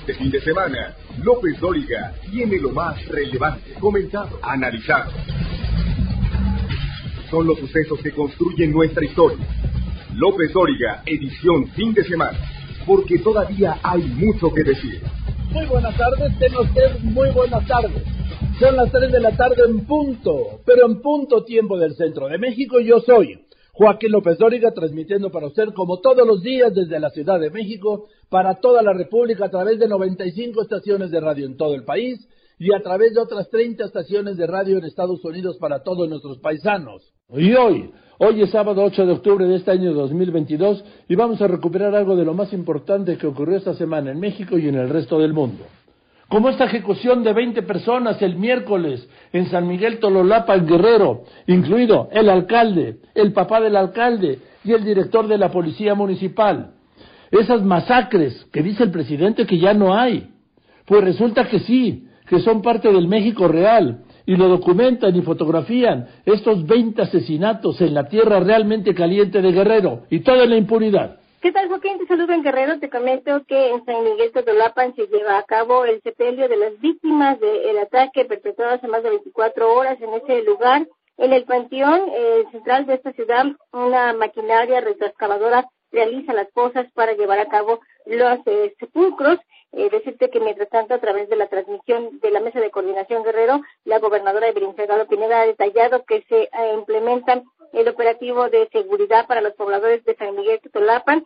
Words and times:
Este 0.00 0.14
fin 0.14 0.30
de 0.30 0.40
semana, 0.40 0.96
López 1.22 1.60
Dóriga 1.60 2.14
tiene 2.30 2.58
lo 2.58 2.70
más 2.70 3.06
relevante, 3.06 3.74
comentado, 3.78 4.38
analizado. 4.42 5.12
Son 7.30 7.46
los 7.46 7.58
sucesos 7.58 8.00
que 8.00 8.10
construyen 8.10 8.72
nuestra 8.72 9.04
historia. 9.04 9.46
López 10.14 10.54
Dóriga, 10.54 11.02
edición 11.04 11.68
fin 11.72 11.92
de 11.92 12.02
semana, 12.04 12.38
porque 12.86 13.18
todavía 13.18 13.78
hay 13.82 14.02
mucho 14.04 14.50
que 14.52 14.64
decir. 14.64 15.02
Muy 15.52 15.66
buenas 15.66 15.94
tardes, 15.96 16.38
tengan 16.38 16.62
ustedes 16.62 17.04
muy 17.04 17.30
buenas 17.32 17.66
tardes. 17.66 18.02
Son 18.58 18.76
las 18.76 18.90
3 18.90 19.12
de 19.12 19.20
la 19.20 19.36
tarde 19.36 19.62
en 19.68 19.84
punto, 19.84 20.60
pero 20.64 20.86
en 20.86 21.02
punto 21.02 21.44
tiempo 21.44 21.78
del 21.78 21.94
centro 21.94 22.26
de 22.26 22.38
México. 22.38 22.80
Yo 22.80 23.00
soy 23.00 23.38
Joaquín 23.80 24.12
López 24.12 24.36
Dóriga, 24.36 24.72
transmitiendo 24.72 25.30
para 25.30 25.46
usted 25.46 25.68
como 25.74 26.00
todos 26.00 26.26
los 26.26 26.42
días 26.42 26.74
desde 26.74 27.00
la 27.00 27.08
Ciudad 27.08 27.40
de 27.40 27.48
México, 27.48 28.08
para 28.28 28.56
toda 28.56 28.82
la 28.82 28.92
República, 28.92 29.46
a 29.46 29.50
través 29.50 29.78
de 29.78 29.88
95 29.88 30.60
estaciones 30.60 31.10
de 31.10 31.18
radio 31.18 31.46
en 31.46 31.56
todo 31.56 31.74
el 31.74 31.84
país 31.84 32.28
y 32.58 32.74
a 32.74 32.82
través 32.82 33.14
de 33.14 33.22
otras 33.22 33.48
30 33.48 33.86
estaciones 33.86 34.36
de 34.36 34.46
radio 34.46 34.76
en 34.76 34.84
Estados 34.84 35.24
Unidos 35.24 35.56
para 35.58 35.82
todos 35.82 36.10
nuestros 36.10 36.36
paisanos. 36.40 37.10
Y 37.30 37.54
hoy, 37.54 37.90
hoy 38.18 38.42
es 38.42 38.50
sábado 38.50 38.84
8 38.84 39.06
de 39.06 39.12
octubre 39.12 39.46
de 39.46 39.56
este 39.56 39.70
año 39.70 39.94
2022 39.94 40.84
y 41.08 41.14
vamos 41.14 41.40
a 41.40 41.46
recuperar 41.46 41.94
algo 41.94 42.16
de 42.16 42.26
lo 42.26 42.34
más 42.34 42.52
importante 42.52 43.16
que 43.16 43.28
ocurrió 43.28 43.56
esta 43.56 43.72
semana 43.72 44.10
en 44.10 44.20
México 44.20 44.58
y 44.58 44.68
en 44.68 44.74
el 44.74 44.90
resto 44.90 45.18
del 45.18 45.32
mundo 45.32 45.64
como 46.30 46.48
esta 46.48 46.66
ejecución 46.66 47.24
de 47.24 47.32
20 47.32 47.62
personas 47.62 48.22
el 48.22 48.36
miércoles 48.36 49.06
en 49.32 49.50
San 49.50 49.66
Miguel 49.66 49.98
Tololapa, 49.98 50.54
en 50.54 50.64
Guerrero, 50.64 51.24
incluido 51.48 52.08
el 52.12 52.30
alcalde, 52.30 52.98
el 53.16 53.32
papá 53.32 53.60
del 53.60 53.74
alcalde 53.74 54.38
y 54.64 54.72
el 54.72 54.84
director 54.84 55.26
de 55.26 55.36
la 55.36 55.50
policía 55.50 55.96
municipal. 55.96 56.70
Esas 57.32 57.64
masacres 57.64 58.46
que 58.52 58.62
dice 58.62 58.84
el 58.84 58.92
presidente 58.92 59.44
que 59.44 59.58
ya 59.58 59.74
no 59.74 59.92
hay. 59.92 60.30
Pues 60.86 61.02
resulta 61.02 61.48
que 61.48 61.58
sí, 61.58 62.06
que 62.28 62.38
son 62.38 62.62
parte 62.62 62.92
del 62.92 63.08
México 63.08 63.48
real 63.48 64.04
y 64.24 64.36
lo 64.36 64.46
documentan 64.46 65.16
y 65.16 65.22
fotografían 65.22 66.06
estos 66.24 66.64
20 66.64 67.02
asesinatos 67.02 67.80
en 67.80 67.92
la 67.92 68.08
tierra 68.08 68.38
realmente 68.38 68.94
caliente 68.94 69.42
de 69.42 69.50
Guerrero 69.50 70.04
y 70.08 70.20
toda 70.20 70.46
la 70.46 70.56
impunidad. 70.56 71.19
¿Qué 71.40 71.52
tal, 71.52 71.68
Joaquín? 71.68 71.96
Te 71.96 72.06
saludo 72.06 72.34
en 72.34 72.42
Guerrero. 72.42 72.78
Te 72.80 72.90
comento 72.90 73.42
que 73.46 73.70
en 73.70 73.82
San 73.86 74.04
Miguel 74.04 74.30
Totolapan 74.30 74.94
se 74.94 75.06
lleva 75.06 75.38
a 75.38 75.42
cabo 75.44 75.86
el 75.86 76.02
sepelio 76.02 76.50
de 76.50 76.56
las 76.58 76.78
víctimas 76.80 77.40
del 77.40 77.78
ataque 77.78 78.26
perpetrado 78.26 78.74
hace 78.74 78.86
más 78.88 79.02
de 79.02 79.08
24 79.08 79.74
horas 79.74 79.98
en 80.02 80.12
ese 80.12 80.42
lugar. 80.42 80.86
En 81.16 81.32
el 81.32 81.44
panteón 81.44 82.02
eh, 82.12 82.44
central 82.52 82.84
de 82.84 82.94
esta 82.94 83.12
ciudad, 83.12 83.46
una 83.72 84.12
maquinaria 84.12 84.82
retroexcavadora 84.82 85.66
realiza 85.90 86.34
las 86.34 86.50
cosas 86.52 86.92
para 86.92 87.14
llevar 87.14 87.38
a 87.38 87.48
cabo 87.48 87.80
los 88.04 88.38
eh, 88.44 88.74
sepulcros. 88.78 89.38
Eh, 89.72 89.88
decirte 89.88 90.28
que 90.28 90.40
mientras 90.40 90.68
tanto, 90.68 90.92
a 90.92 90.98
través 90.98 91.30
de 91.30 91.36
la 91.36 91.46
transmisión 91.46 92.20
de 92.20 92.30
la 92.32 92.40
Mesa 92.40 92.60
de 92.60 92.70
Coordinación 92.70 93.22
Guerrero, 93.22 93.62
la 93.84 93.98
gobernadora 93.98 94.48
Evelyn 94.48 94.76
Salgado 94.76 95.06
Pineda 95.06 95.40
ha 95.40 95.46
detallado 95.46 96.04
que 96.04 96.22
se 96.28 96.42
eh, 96.42 96.74
implementan 96.74 97.44
el 97.72 97.88
operativo 97.88 98.48
de 98.48 98.68
seguridad 98.68 99.26
para 99.26 99.40
los 99.40 99.54
pobladores 99.54 100.04
de 100.04 100.16
San 100.16 100.34
Miguel 100.34 100.60
Totolapan. 100.60 101.24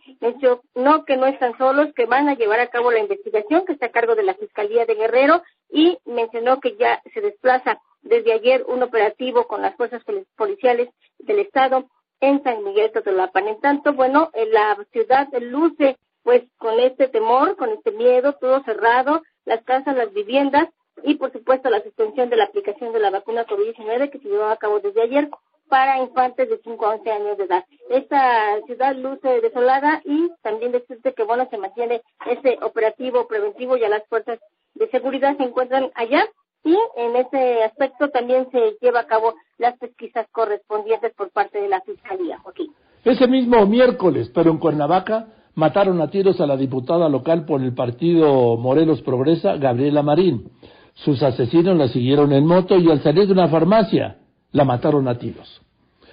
no 0.74 1.04
que 1.04 1.16
no 1.16 1.26
están 1.26 1.56
solos, 1.58 1.92
que 1.94 2.06
van 2.06 2.28
a 2.28 2.34
llevar 2.34 2.60
a 2.60 2.68
cabo 2.68 2.90
la 2.90 3.00
investigación 3.00 3.64
que 3.64 3.72
está 3.72 3.86
a 3.86 3.92
cargo 3.92 4.14
de 4.14 4.24
la 4.24 4.34
Fiscalía 4.34 4.86
de 4.86 4.94
Guerrero 4.94 5.42
y 5.70 5.98
mencionó 6.04 6.60
que 6.60 6.76
ya 6.76 7.02
se 7.12 7.20
desplaza 7.20 7.80
desde 8.02 8.32
ayer 8.32 8.64
un 8.68 8.82
operativo 8.82 9.46
con 9.46 9.62
las 9.62 9.74
fuerzas 9.76 10.02
policiales 10.36 10.90
del 11.18 11.38
Estado 11.38 11.88
en 12.20 12.42
San 12.42 12.62
Miguel 12.62 12.92
Totolapan. 12.92 13.48
En 13.48 13.60
tanto, 13.60 13.92
bueno, 13.92 14.30
en 14.34 14.52
la 14.52 14.76
ciudad 14.92 15.28
luce 15.40 15.96
pues 16.22 16.42
con 16.56 16.80
este 16.80 17.08
temor, 17.08 17.56
con 17.56 17.70
este 17.70 17.92
miedo, 17.92 18.32
todo 18.34 18.62
cerrado, 18.64 19.22
las 19.44 19.62
casas, 19.64 19.94
las 19.94 20.12
viviendas 20.12 20.68
y 21.02 21.16
por 21.16 21.32
supuesto 21.32 21.68
la 21.70 21.82
suspensión 21.82 22.30
de 22.30 22.36
la 22.36 22.44
aplicación 22.44 22.92
de 22.92 23.00
la 23.00 23.10
vacuna 23.10 23.46
COVID-19 23.46 24.10
que 24.10 24.18
se 24.18 24.28
llevó 24.28 24.44
a 24.44 24.56
cabo 24.56 24.80
desde 24.80 25.02
ayer 25.02 25.28
para 25.68 26.00
infantes 26.00 26.48
de 26.48 26.60
5 26.62 26.86
a 26.86 26.94
11 26.96 27.10
años 27.10 27.38
de 27.38 27.44
edad. 27.44 27.64
Esta 27.90 28.60
ciudad 28.66 28.94
luce 28.96 29.40
desolada 29.40 30.00
y 30.04 30.30
también 30.42 30.72
decirte 30.72 31.12
que, 31.14 31.24
bueno, 31.24 31.46
se 31.50 31.58
mantiene 31.58 32.02
ese 32.26 32.58
operativo 32.62 33.26
preventivo, 33.26 33.76
ya 33.76 33.88
las 33.88 34.06
fuerzas 34.08 34.38
de 34.74 34.88
seguridad 34.90 35.36
se 35.36 35.44
encuentran 35.44 35.90
allá 35.94 36.26
y 36.64 36.76
en 36.96 37.16
ese 37.16 37.62
aspecto 37.64 38.08
también 38.08 38.48
se 38.50 38.76
lleva 38.80 39.00
a 39.00 39.06
cabo 39.06 39.34
las 39.58 39.76
pesquisas 39.78 40.26
correspondientes 40.32 41.12
por 41.14 41.30
parte 41.30 41.60
de 41.60 41.68
la 41.68 41.80
Fiscalía, 41.82 42.38
Joaquín. 42.38 42.72
Ese 43.04 43.26
mismo 43.26 43.66
miércoles, 43.66 44.30
pero 44.34 44.50
en 44.50 44.58
Cuernavaca, 44.58 45.26
mataron 45.54 46.00
a 46.00 46.08
tiros 46.08 46.40
a 46.40 46.46
la 46.46 46.56
diputada 46.56 47.08
local 47.08 47.44
por 47.44 47.60
el 47.60 47.74
partido 47.74 48.56
Morelos 48.56 49.02
Progresa, 49.02 49.56
Gabriela 49.56 50.02
Marín. 50.02 50.50
Sus 50.94 51.22
asesinos 51.22 51.76
la 51.76 51.88
siguieron 51.88 52.32
en 52.32 52.46
moto 52.46 52.78
y 52.78 52.90
al 52.90 53.02
salir 53.02 53.26
de 53.26 53.32
una 53.32 53.48
farmacia 53.48 54.18
la 54.54 54.64
mataron 54.64 55.06
a 55.08 55.18
tiros. 55.18 55.60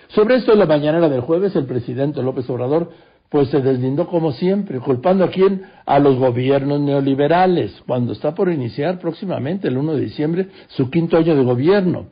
Sobre 0.09 0.35
esto 0.35 0.52
en 0.52 0.59
la 0.59 0.66
mañanera 0.66 1.07
del 1.07 1.22
jueves, 1.22 1.56
el 1.56 1.66
presidente 1.66 2.22
López 2.22 2.50
Obrador 2.50 2.90
pues 3.29 3.47
se 3.47 3.62
deslindó 3.62 4.07
como 4.07 4.34
siempre, 4.34 4.81
culpando 4.81 5.24
a 5.24 5.29
quién? 5.29 5.62
A 5.85 6.00
los 6.00 6.18
gobiernos 6.18 6.81
neoliberales, 6.81 7.72
cuando 7.88 8.12
está 8.12 8.35
por 8.35 8.52
iniciar 8.52 9.00
próximamente, 9.00 9.69
el 9.69 9.78
1 9.78 9.94
de 9.94 10.02
diciembre, 10.02 10.47
su 10.68 10.90
quinto 10.90 11.16
año 11.16 11.34
de 11.34 11.44
gobierno. 11.44 12.07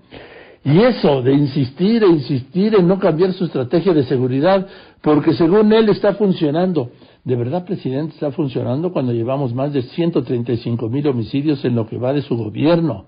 Y 0.63 0.79
eso 0.79 1.21
de 1.21 1.33
insistir 1.33 2.03
e 2.03 2.07
insistir 2.07 2.73
en 2.75 2.87
no 2.87 2.99
cambiar 2.99 3.33
su 3.33 3.45
estrategia 3.45 3.93
de 3.93 4.03
seguridad, 4.03 4.65
porque 5.01 5.33
según 5.33 5.73
él 5.73 5.89
está 5.89 6.13
funcionando. 6.13 6.91
¿De 7.25 7.35
verdad, 7.35 7.65
presidente, 7.65 8.13
está 8.13 8.31
funcionando 8.31 8.93
cuando 8.93 9.11
llevamos 9.11 9.53
más 9.53 9.73
de 9.73 9.81
135 9.81 10.87
mil 10.87 11.05
homicidios 11.05 11.65
en 11.65 11.75
lo 11.75 11.85
que 11.85 11.97
va 11.97 12.13
de 12.13 12.21
su 12.21 12.37
gobierno? 12.37 13.05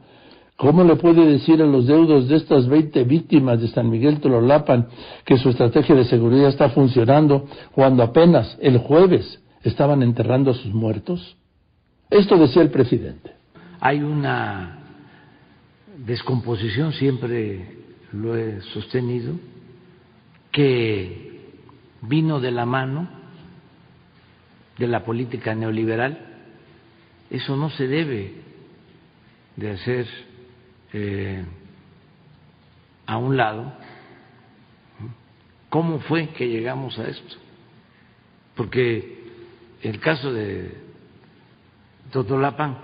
¿Cómo 0.62 0.84
le 0.84 0.96
puede 0.96 1.26
decir 1.26 1.60
a 1.60 1.66
los 1.66 1.88
deudos 1.88 2.28
de 2.28 2.36
estas 2.36 2.68
20 2.68 3.04
víctimas 3.06 3.60
de 3.60 3.68
San 3.70 3.90
Miguel 3.90 4.20
Tololapan 4.20 4.90
que 5.26 5.40
su 5.40 5.50
estrategia 5.50 5.96
de 5.96 6.06
seguridad 6.06 6.50
está 6.50 6.70
funcionando 6.70 7.48
cuando 7.72 8.04
apenas 8.04 8.60
el 8.62 8.78
jueves 8.78 9.42
estaban 9.64 10.04
enterrando 10.04 10.52
a 10.52 10.54
sus 10.54 10.72
muertos? 10.72 11.36
Esto 12.12 12.38
decía 12.38 12.62
el 12.62 12.70
presidente. 12.70 13.32
Hay 13.80 14.04
una 14.04 14.78
descomposición, 15.98 16.94
siempre 16.94 17.78
lo 18.12 18.38
he 18.38 18.62
sostenido, 18.62 19.34
que 20.52 21.40
vino 22.04 22.40
de 22.40 22.52
la 22.52 22.68
mano 22.68 23.10
de 24.78 24.88
la 24.88 25.04
política 25.04 25.56
neoliberal. 25.56 26.20
Eso 27.32 27.58
no 27.58 27.72
se 27.72 27.88
debe 27.88 28.36
de 29.56 29.72
hacer 29.72 30.31
eh, 30.94 31.44
a 33.06 33.18
un 33.18 33.38
lado, 33.38 33.74
¿cómo 35.70 36.00
fue 36.00 36.30
que 36.30 36.48
llegamos 36.48 36.98
a 37.00 37.08
esto? 37.08 37.36
Porque 38.56 39.24
el 39.82 40.00
caso 40.00 40.32
de 40.32 40.78
Totolapan 42.12 42.78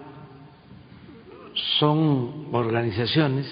son 1.79 2.47
organizaciones 2.51 3.47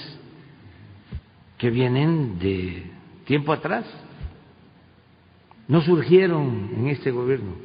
que 1.57 1.69
vienen 1.69 2.39
de 2.39 2.91
tiempo 3.25 3.53
atrás, 3.53 3.85
no 5.67 5.81
surgieron 5.81 6.71
en 6.75 6.87
este 6.89 7.11
gobierno 7.11 7.55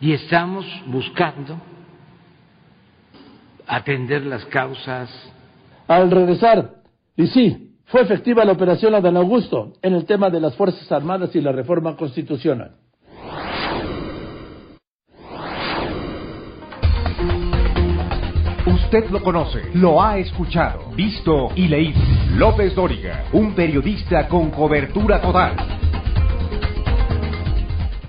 y 0.00 0.12
estamos 0.12 0.66
buscando 0.86 1.60
atender 3.66 4.26
las 4.26 4.44
causas 4.46 5.10
al 5.96 6.10
regresar. 6.10 6.82
Y 7.16 7.26
sí, 7.28 7.76
fue 7.86 8.02
efectiva 8.02 8.44
la 8.44 8.52
operación 8.52 8.94
Adán 8.94 9.16
Augusto 9.16 9.74
en 9.82 9.94
el 9.94 10.06
tema 10.06 10.30
de 10.30 10.40
las 10.40 10.54
Fuerzas 10.56 10.90
Armadas 10.90 11.34
y 11.36 11.40
la 11.40 11.52
reforma 11.52 11.96
constitucional. 11.96 12.72
Usted 18.66 19.10
lo 19.10 19.22
conoce, 19.22 19.62
lo 19.74 20.02
ha 20.02 20.18
escuchado, 20.18 20.90
visto 20.94 21.48
y 21.56 21.66
leído. 21.68 22.00
López 22.36 22.74
Dóriga, 22.74 23.24
un 23.32 23.54
periodista 23.54 24.28
con 24.28 24.50
cobertura 24.50 25.20
total. 25.20 25.56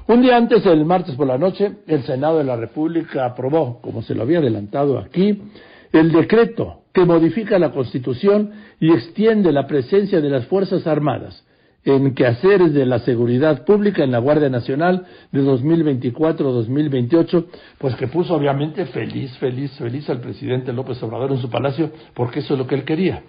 Un 0.08 0.22
día 0.22 0.36
antes, 0.36 0.66
el 0.66 0.86
martes 0.86 1.16
por 1.16 1.28
la 1.28 1.38
noche, 1.38 1.78
el 1.88 2.04
Senado 2.04 2.38
de 2.38 2.44
la 2.44 2.58
República 2.58 3.26
aprobó, 3.26 3.80
como 3.82 4.02
se 4.02 4.14
lo 4.14 4.24
había 4.24 4.40
adelantado 4.40 5.00
aquí, 5.00 5.42
el 5.94 6.12
decreto 6.12 6.83
que 6.94 7.06
modifica 7.06 7.60
la 7.60 7.72
Constitución 7.72 8.52
y 8.80 8.92
extiende 8.92 9.52
la 9.52 9.68
presencia 9.68 10.22
de 10.22 10.30
las 10.30 10.46
Fuerzas 10.46 10.88
Armadas 10.88 11.44
en 11.86 12.14
quehaceres 12.14 12.74
de 12.74 12.86
la 12.86 13.00
seguridad 13.00 13.66
pública 13.66 14.04
en 14.04 14.12
la 14.12 14.20
Guardia 14.20 14.50
Nacional 14.50 15.06
de 15.32 15.44
2024-2028, 15.44 17.46
pues 17.78 17.96
que 17.96 18.08
puso 18.08 18.36
obviamente 18.36 18.86
feliz, 18.86 19.36
feliz, 19.38 19.72
feliz 19.78 20.10
al 20.10 20.22
presidente 20.22 20.72
López 20.72 21.02
Obrador 21.04 21.32
en 21.32 21.40
su 21.40 21.50
palacio, 21.50 21.92
porque 22.14 22.40
eso 22.40 22.54
es 22.54 22.60
lo 22.60 22.68
que 22.68 22.76
él 22.76 22.86
quería. 22.86 23.24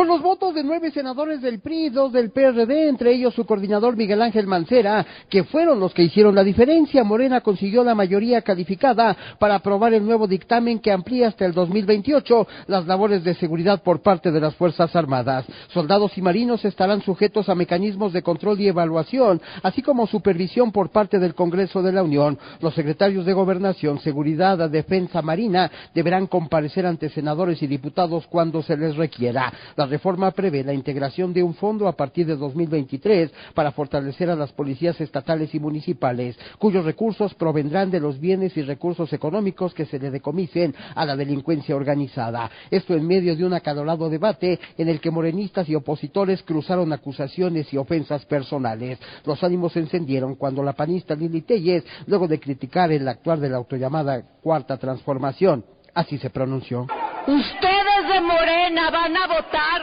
Con 0.00 0.08
los 0.08 0.22
votos 0.22 0.54
de 0.54 0.64
nueve 0.64 0.90
senadores 0.92 1.42
del 1.42 1.60
PRI, 1.60 1.90
dos 1.90 2.10
del 2.10 2.30
PRD, 2.30 2.88
entre 2.88 3.12
ellos 3.12 3.34
su 3.34 3.44
coordinador 3.44 3.98
Miguel 3.98 4.22
Ángel 4.22 4.46
Mancera, 4.46 5.04
que 5.28 5.44
fueron 5.44 5.78
los 5.78 5.92
que 5.92 6.04
hicieron 6.04 6.34
la 6.34 6.42
diferencia, 6.42 7.04
Morena 7.04 7.42
consiguió 7.42 7.84
la 7.84 7.94
mayoría 7.94 8.40
calificada 8.40 9.14
para 9.38 9.56
aprobar 9.56 9.92
el 9.92 10.06
nuevo 10.06 10.26
dictamen 10.26 10.78
que 10.78 10.90
amplía 10.90 11.28
hasta 11.28 11.44
el 11.44 11.52
2028 11.52 12.48
las 12.68 12.86
labores 12.86 13.22
de 13.24 13.34
seguridad 13.34 13.82
por 13.82 14.00
parte 14.00 14.30
de 14.30 14.40
las 14.40 14.54
Fuerzas 14.54 14.96
Armadas. 14.96 15.44
Soldados 15.68 16.16
y 16.16 16.22
marinos 16.22 16.64
estarán 16.64 17.02
sujetos 17.02 17.50
a 17.50 17.54
mecanismos 17.54 18.14
de 18.14 18.22
control 18.22 18.58
y 18.58 18.68
evaluación, 18.68 19.38
así 19.62 19.82
como 19.82 20.06
supervisión 20.06 20.72
por 20.72 20.88
parte 20.88 21.18
del 21.18 21.34
Congreso 21.34 21.82
de 21.82 21.92
la 21.92 22.02
Unión. 22.02 22.38
Los 22.62 22.74
secretarios 22.74 23.26
de 23.26 23.34
Gobernación, 23.34 24.00
Seguridad, 24.00 24.70
Defensa 24.70 25.20
Marina 25.20 25.70
deberán 25.94 26.26
comparecer 26.26 26.86
ante 26.86 27.10
senadores 27.10 27.62
y 27.62 27.66
diputados 27.66 28.26
cuando 28.28 28.62
se 28.62 28.78
les 28.78 28.96
requiera. 28.96 29.52
Reforma 29.90 30.30
prevé 30.30 30.64
la 30.64 30.72
integración 30.72 31.32
de 31.32 31.42
un 31.42 31.54
fondo 31.54 31.88
a 31.88 31.96
partir 31.96 32.26
de 32.26 32.36
2023 32.36 33.30
para 33.54 33.72
fortalecer 33.72 34.30
a 34.30 34.36
las 34.36 34.52
policías 34.52 35.00
estatales 35.00 35.54
y 35.54 35.60
municipales, 35.60 36.38
cuyos 36.58 36.84
recursos 36.84 37.34
provendrán 37.34 37.90
de 37.90 38.00
los 38.00 38.18
bienes 38.18 38.56
y 38.56 38.62
recursos 38.62 39.12
económicos 39.12 39.74
que 39.74 39.86
se 39.86 39.98
le 39.98 40.10
decomisen 40.10 40.74
a 40.94 41.04
la 41.04 41.16
delincuencia 41.16 41.76
organizada. 41.76 42.50
Esto 42.70 42.94
en 42.94 43.06
medio 43.06 43.36
de 43.36 43.44
un 43.44 43.52
acalorado 43.52 44.08
debate 44.08 44.58
en 44.78 44.88
el 44.88 45.00
que 45.00 45.10
morenistas 45.10 45.68
y 45.68 45.74
opositores 45.74 46.42
cruzaron 46.42 46.92
acusaciones 46.92 47.72
y 47.72 47.76
ofensas 47.76 48.24
personales. 48.24 48.98
Los 49.24 49.42
ánimos 49.42 49.72
se 49.72 49.80
encendieron 49.80 50.36
cuando 50.36 50.62
la 50.62 50.72
panista 50.72 51.14
Lili 51.14 51.42
Telles, 51.42 51.84
luego 52.06 52.28
de 52.28 52.40
criticar 52.40 52.92
el 52.92 53.06
actuar 53.08 53.40
de 53.40 53.50
la 53.50 53.56
autollamada 53.56 54.22
Cuarta 54.40 54.76
Transformación, 54.76 55.64
así 55.94 56.18
se 56.18 56.30
pronunció. 56.30 56.86
Ustedes 57.26 58.08
de 58.08 58.20
Morena 58.20 58.90
van 58.90 59.16
a 59.16 59.26
votar 59.26 59.82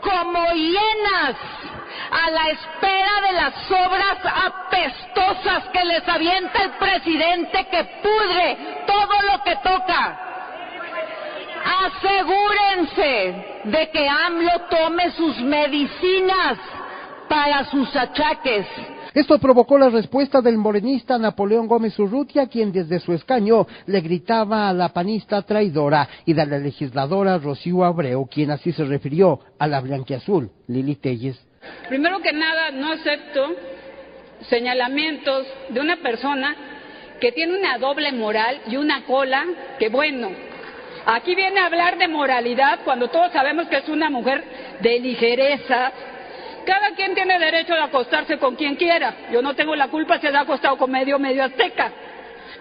como 0.00 0.52
hienas 0.52 1.36
a 2.10 2.30
la 2.30 2.48
espera 2.48 3.20
de 3.28 3.32
las 3.32 3.70
obras 3.70 4.18
apestosas 4.24 5.68
que 5.72 5.84
les 5.84 6.08
avienta 6.08 6.62
el 6.62 6.70
presidente 6.72 7.66
que 7.70 7.84
pudre 8.02 8.58
todo 8.86 9.22
lo 9.30 9.42
que 9.44 9.56
toca. 9.56 10.18
Asegúrense 11.86 13.62
de 13.64 13.90
que 13.90 14.08
AMLO 14.08 14.60
tome 14.70 15.10
sus 15.12 15.38
medicinas 15.40 16.58
para 17.28 17.64
sus 17.66 17.94
achaques. 17.94 18.66
Esto 19.12 19.38
provocó 19.40 19.76
la 19.76 19.90
respuesta 19.90 20.40
del 20.40 20.56
morenista 20.56 21.18
Napoleón 21.18 21.66
Gómez 21.66 21.98
Urrutia, 21.98 22.46
quien 22.46 22.70
desde 22.70 23.00
su 23.00 23.12
escaño 23.12 23.66
le 23.86 24.00
gritaba 24.00 24.68
a 24.68 24.72
la 24.72 24.90
panista 24.90 25.42
traidora, 25.42 26.08
y 26.24 26.32
de 26.32 26.46
la 26.46 26.58
legisladora 26.58 27.38
Rocío 27.38 27.84
Abreu, 27.84 28.26
quien 28.26 28.52
así 28.52 28.72
se 28.72 28.84
refirió 28.84 29.40
a 29.58 29.66
la 29.66 29.80
blanquiazul, 29.80 30.50
Lili 30.68 30.94
Telles. 30.96 31.44
Primero 31.88 32.20
que 32.20 32.32
nada, 32.32 32.70
no 32.70 32.92
acepto 32.92 33.48
señalamientos 34.48 35.46
de 35.70 35.80
una 35.80 35.96
persona 35.96 36.54
que 37.20 37.32
tiene 37.32 37.58
una 37.58 37.78
doble 37.78 38.12
moral 38.12 38.60
y 38.68 38.76
una 38.76 39.04
cola 39.04 39.44
que, 39.78 39.88
bueno, 39.88 40.30
aquí 41.04 41.34
viene 41.34 41.60
a 41.60 41.66
hablar 41.66 41.98
de 41.98 42.08
moralidad 42.08 42.80
cuando 42.84 43.08
todos 43.08 43.32
sabemos 43.32 43.66
que 43.68 43.78
es 43.78 43.88
una 43.88 44.08
mujer 44.08 44.42
de 44.80 45.00
ligereza, 45.00 45.92
cada 46.64 46.90
quien 46.92 47.14
tiene 47.14 47.38
derecho 47.38 47.74
de 47.74 47.80
acostarse 47.80 48.38
con 48.38 48.56
quien 48.56 48.76
quiera. 48.76 49.14
Yo 49.32 49.42
no 49.42 49.54
tengo 49.54 49.74
la 49.74 49.88
culpa 49.88 50.18
si 50.18 50.26
se 50.26 50.36
ha 50.36 50.40
acostado 50.40 50.76
con 50.76 50.90
medio 50.90 51.18
medio 51.18 51.44
azteca. 51.44 51.92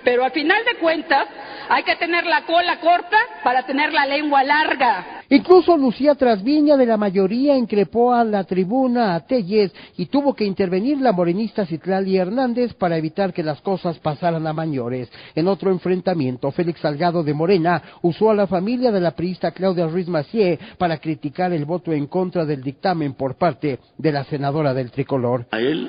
Pero 0.04 0.24
al 0.24 0.31
final 0.31 0.63
de 0.66 0.80
cuentas 0.80 1.28
hay 1.69 1.84
que 1.84 1.96
tener 1.98 2.25
la 2.25 2.46
cola 2.46 2.80
corta 2.80 3.18
para 3.44 3.63
tener 3.63 3.94
la 3.94 4.06
lengua 4.06 4.44
larga. 4.44 5.24
Incluso 5.30 5.78
Lucía 5.78 6.16
Trasviña 6.16 6.75
de 6.75 6.88
la 6.88 6.98
mayoría 6.98 7.56
increpó 7.56 8.12
a 8.12 8.24
la 8.24 8.44
tribuna 8.44 9.13
a 9.13 9.19
Telles 9.28 9.72
y 9.96 10.07
tuvo 10.07 10.34
que 10.34 10.46
intervenir 10.46 11.00
la 11.00 11.12
morenista 11.12 11.68
Citlali 11.68 12.18
Hernández 12.18 12.74
para 12.74 12.98
evitar 12.98 13.34
que 13.34 13.44
las 13.44 13.62
cosas 13.62 14.00
pasaran 14.00 14.48
a 14.48 14.54
mayores. 14.54 15.12
En 15.36 15.48
otro 15.48 15.69
enfrentamiento, 15.69 16.52
Félix 16.52 16.80
Salgado 16.80 17.24
de 17.24 17.36
Morena 17.36 17.81
usó 18.02 18.31
a 18.31 18.36
la 18.36 18.48
familia 18.48 18.92
de 18.92 19.02
la 19.02 19.12
priista 19.12 19.52
Claudia 19.52 19.86
Ruiz 19.86 20.07
Macié 20.07 20.57
para 20.80 20.98
criticar 20.98 21.54
el 21.54 21.66
voto 21.66 21.94
en 21.94 22.07
contra 22.07 22.45
del 22.45 22.63
dictamen 22.63 23.13
por 23.13 23.38
parte 23.38 23.80
de 23.98 24.12
la 24.12 24.24
senadora 24.24 24.74
del 24.74 24.90
tricolor. 24.90 25.45
A 25.52 25.60
él 25.60 25.88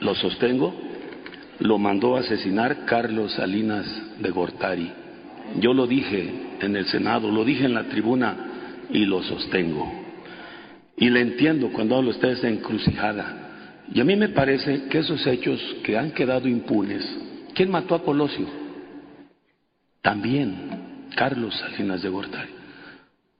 lo 0.00 0.14
sostengo, 0.14 0.72
lo 1.60 1.78
mandó 1.78 2.16
a 2.16 2.20
asesinar 2.20 2.84
Carlos 2.84 3.32
Salinas 3.32 3.86
de 4.18 4.30
Gortari. 4.30 4.92
Yo 5.60 5.72
lo 5.72 5.86
dije 5.86 6.30
en 6.60 6.76
el 6.76 6.86
Senado, 6.86 7.30
lo 7.30 7.44
dije 7.44 7.64
en 7.64 7.74
la 7.74 7.84
tribuna 7.84 8.36
y 8.90 9.04
lo 9.04 9.22
sostengo. 9.22 9.90
Y 10.96 11.10
le 11.10 11.20
entiendo 11.20 11.70
cuando 11.72 11.96
hablo 11.96 12.10
ustedes 12.10 12.42
de 12.42 12.48
encrucijada. 12.48 13.84
Y 13.92 14.00
a 14.00 14.04
mí 14.04 14.16
me 14.16 14.28
parece 14.28 14.84
que 14.84 14.98
esos 14.98 15.26
hechos 15.26 15.60
que 15.82 15.96
han 15.96 16.10
quedado 16.10 16.48
impunes, 16.48 17.04
¿quién 17.54 17.70
mató 17.70 17.94
a 17.94 18.02
Colosio? 18.02 18.46
También 20.02 21.08
Carlos 21.16 21.56
Salinas 21.56 22.02
de 22.02 22.08
Gortari. 22.08 22.50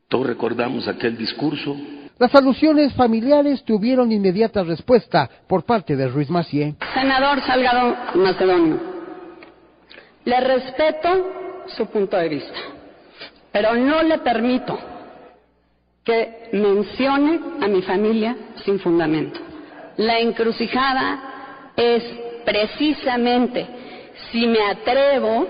Todos 0.08 0.26
recordamos 0.26 0.88
aquel 0.88 1.16
discurso. 1.16 1.76
Las 2.18 2.34
alusiones 2.34 2.92
familiares 2.94 3.62
tuvieron 3.62 4.10
inmediata 4.10 4.64
respuesta 4.64 5.30
por 5.46 5.64
parte 5.64 5.94
de 5.94 6.08
Ruiz 6.08 6.28
Macié. 6.28 6.74
Senador 6.92 7.40
Salgado 7.42 7.96
Macedonio, 8.14 8.76
le 10.24 10.40
respeto 10.40 11.64
su 11.76 11.86
punto 11.86 12.16
de 12.16 12.28
vista, 12.28 12.58
pero 13.52 13.74
no 13.74 14.02
le 14.02 14.18
permito 14.18 14.76
que 16.02 16.48
mencione 16.54 17.38
a 17.60 17.68
mi 17.68 17.82
familia 17.82 18.36
sin 18.64 18.80
fundamento. 18.80 19.38
La 19.98 20.18
encrucijada 20.18 21.72
es 21.76 22.02
precisamente 22.44 23.64
si 24.32 24.44
me 24.44 24.60
atrevo 24.70 25.46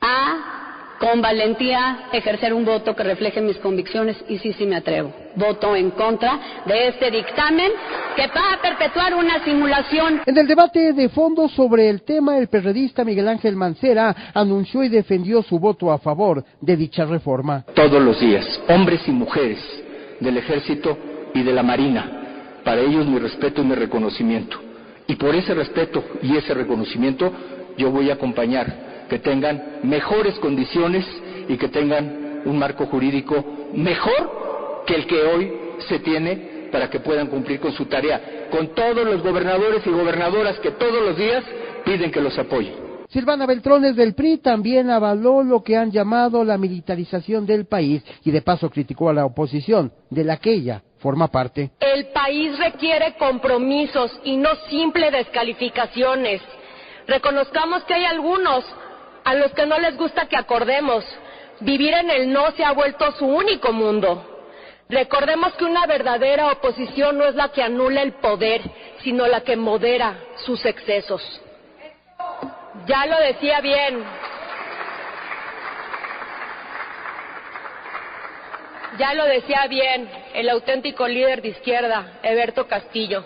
a 0.00 0.53
con 0.98 1.20
valentía 1.20 2.08
ejercer 2.12 2.52
un 2.52 2.64
voto 2.64 2.94
que 2.94 3.02
refleje 3.02 3.40
mis 3.40 3.56
convicciones 3.58 4.16
y 4.28 4.38
sí, 4.38 4.52
sí 4.52 4.66
me 4.66 4.76
atrevo. 4.76 5.12
Voto 5.36 5.74
en 5.74 5.90
contra 5.90 6.38
de 6.66 6.88
este 6.88 7.10
dictamen 7.10 7.70
que 8.16 8.26
va 8.28 8.54
a 8.54 8.62
perpetuar 8.62 9.14
una 9.14 9.42
simulación. 9.44 10.20
En 10.24 10.38
el 10.38 10.46
debate 10.46 10.92
de 10.92 11.08
fondo 11.08 11.48
sobre 11.48 11.90
el 11.90 12.02
tema, 12.02 12.38
el 12.38 12.48
periodista 12.48 13.04
Miguel 13.04 13.28
Ángel 13.28 13.56
Mancera 13.56 14.32
anunció 14.34 14.84
y 14.84 14.88
defendió 14.88 15.42
su 15.42 15.58
voto 15.58 15.90
a 15.90 15.98
favor 15.98 16.44
de 16.60 16.76
dicha 16.76 17.04
reforma. 17.04 17.64
Todos 17.74 18.00
los 18.00 18.20
días, 18.20 18.44
hombres 18.68 19.00
y 19.06 19.10
mujeres 19.10 19.58
del 20.20 20.36
ejército 20.36 20.96
y 21.34 21.42
de 21.42 21.52
la 21.52 21.62
marina. 21.62 22.20
Para 22.64 22.80
ellos 22.80 23.06
mi 23.06 23.18
respeto 23.18 23.62
y 23.62 23.64
mi 23.64 23.74
reconocimiento. 23.74 24.58
Y 25.06 25.16
por 25.16 25.34
ese 25.34 25.52
respeto 25.52 26.02
y 26.22 26.36
ese 26.36 26.54
reconocimiento 26.54 27.30
yo 27.76 27.90
voy 27.90 28.10
a 28.10 28.14
acompañar 28.14 28.93
que 29.08 29.18
tengan 29.18 29.80
mejores 29.82 30.38
condiciones 30.38 31.04
y 31.48 31.56
que 31.56 31.68
tengan 31.68 32.42
un 32.44 32.58
marco 32.58 32.86
jurídico 32.86 33.44
mejor 33.74 34.84
que 34.86 34.94
el 34.94 35.06
que 35.06 35.22
hoy 35.22 35.52
se 35.88 35.98
tiene 36.00 36.68
para 36.70 36.90
que 36.90 37.00
puedan 37.00 37.28
cumplir 37.28 37.60
con 37.60 37.72
su 37.72 37.86
tarea, 37.86 38.48
con 38.50 38.74
todos 38.74 39.04
los 39.04 39.22
gobernadores 39.22 39.86
y 39.86 39.90
gobernadoras 39.90 40.58
que 40.58 40.72
todos 40.72 41.04
los 41.06 41.16
días 41.16 41.44
piden 41.84 42.10
que 42.10 42.20
los 42.20 42.36
apoyen. 42.38 42.84
Silvana 43.08 43.46
Beltrones 43.46 43.94
del 43.94 44.14
PRI 44.14 44.38
también 44.38 44.90
avaló 44.90 45.44
lo 45.44 45.62
que 45.62 45.76
han 45.76 45.92
llamado 45.92 46.42
la 46.42 46.58
militarización 46.58 47.46
del 47.46 47.66
país 47.66 48.02
y 48.24 48.32
de 48.32 48.42
paso 48.42 48.68
criticó 48.70 49.08
a 49.08 49.12
la 49.12 49.24
oposición, 49.24 49.92
de 50.10 50.24
la 50.24 50.38
que 50.38 50.52
ella 50.52 50.82
forma 50.98 51.28
parte. 51.28 51.70
El 51.78 52.06
país 52.06 52.58
requiere 52.58 53.14
compromisos 53.18 54.10
y 54.24 54.36
no 54.36 54.48
simple 54.68 55.12
descalificaciones. 55.12 56.40
Reconozcamos 57.06 57.84
que 57.84 57.94
hay 57.94 58.04
algunos 58.04 58.64
a 59.24 59.34
los 59.34 59.52
que 59.52 59.66
no 59.66 59.78
les 59.78 59.96
gusta 59.96 60.26
que 60.26 60.36
acordemos. 60.36 61.04
Vivir 61.60 61.94
en 61.94 62.10
el 62.10 62.32
no 62.32 62.50
se 62.52 62.64
ha 62.64 62.72
vuelto 62.72 63.10
su 63.12 63.26
único 63.26 63.72
mundo. 63.72 64.30
Recordemos 64.88 65.54
que 65.54 65.64
una 65.64 65.86
verdadera 65.86 66.52
oposición 66.52 67.16
no 67.16 67.24
es 67.24 67.34
la 67.34 67.48
que 67.48 67.62
anula 67.62 68.02
el 68.02 68.12
poder, 68.14 68.60
sino 69.02 69.26
la 69.26 69.40
que 69.40 69.56
modera 69.56 70.14
sus 70.44 70.64
excesos. 70.66 71.22
Ya 72.86 73.06
lo 73.06 73.18
decía 73.18 73.60
bien. 73.60 74.04
Ya 78.98 79.14
lo 79.14 79.24
decía 79.24 79.66
bien 79.68 80.08
el 80.34 80.48
auténtico 80.50 81.08
líder 81.08 81.42
de 81.42 81.48
izquierda, 81.48 82.18
Eberto 82.22 82.68
Castillo. 82.68 83.24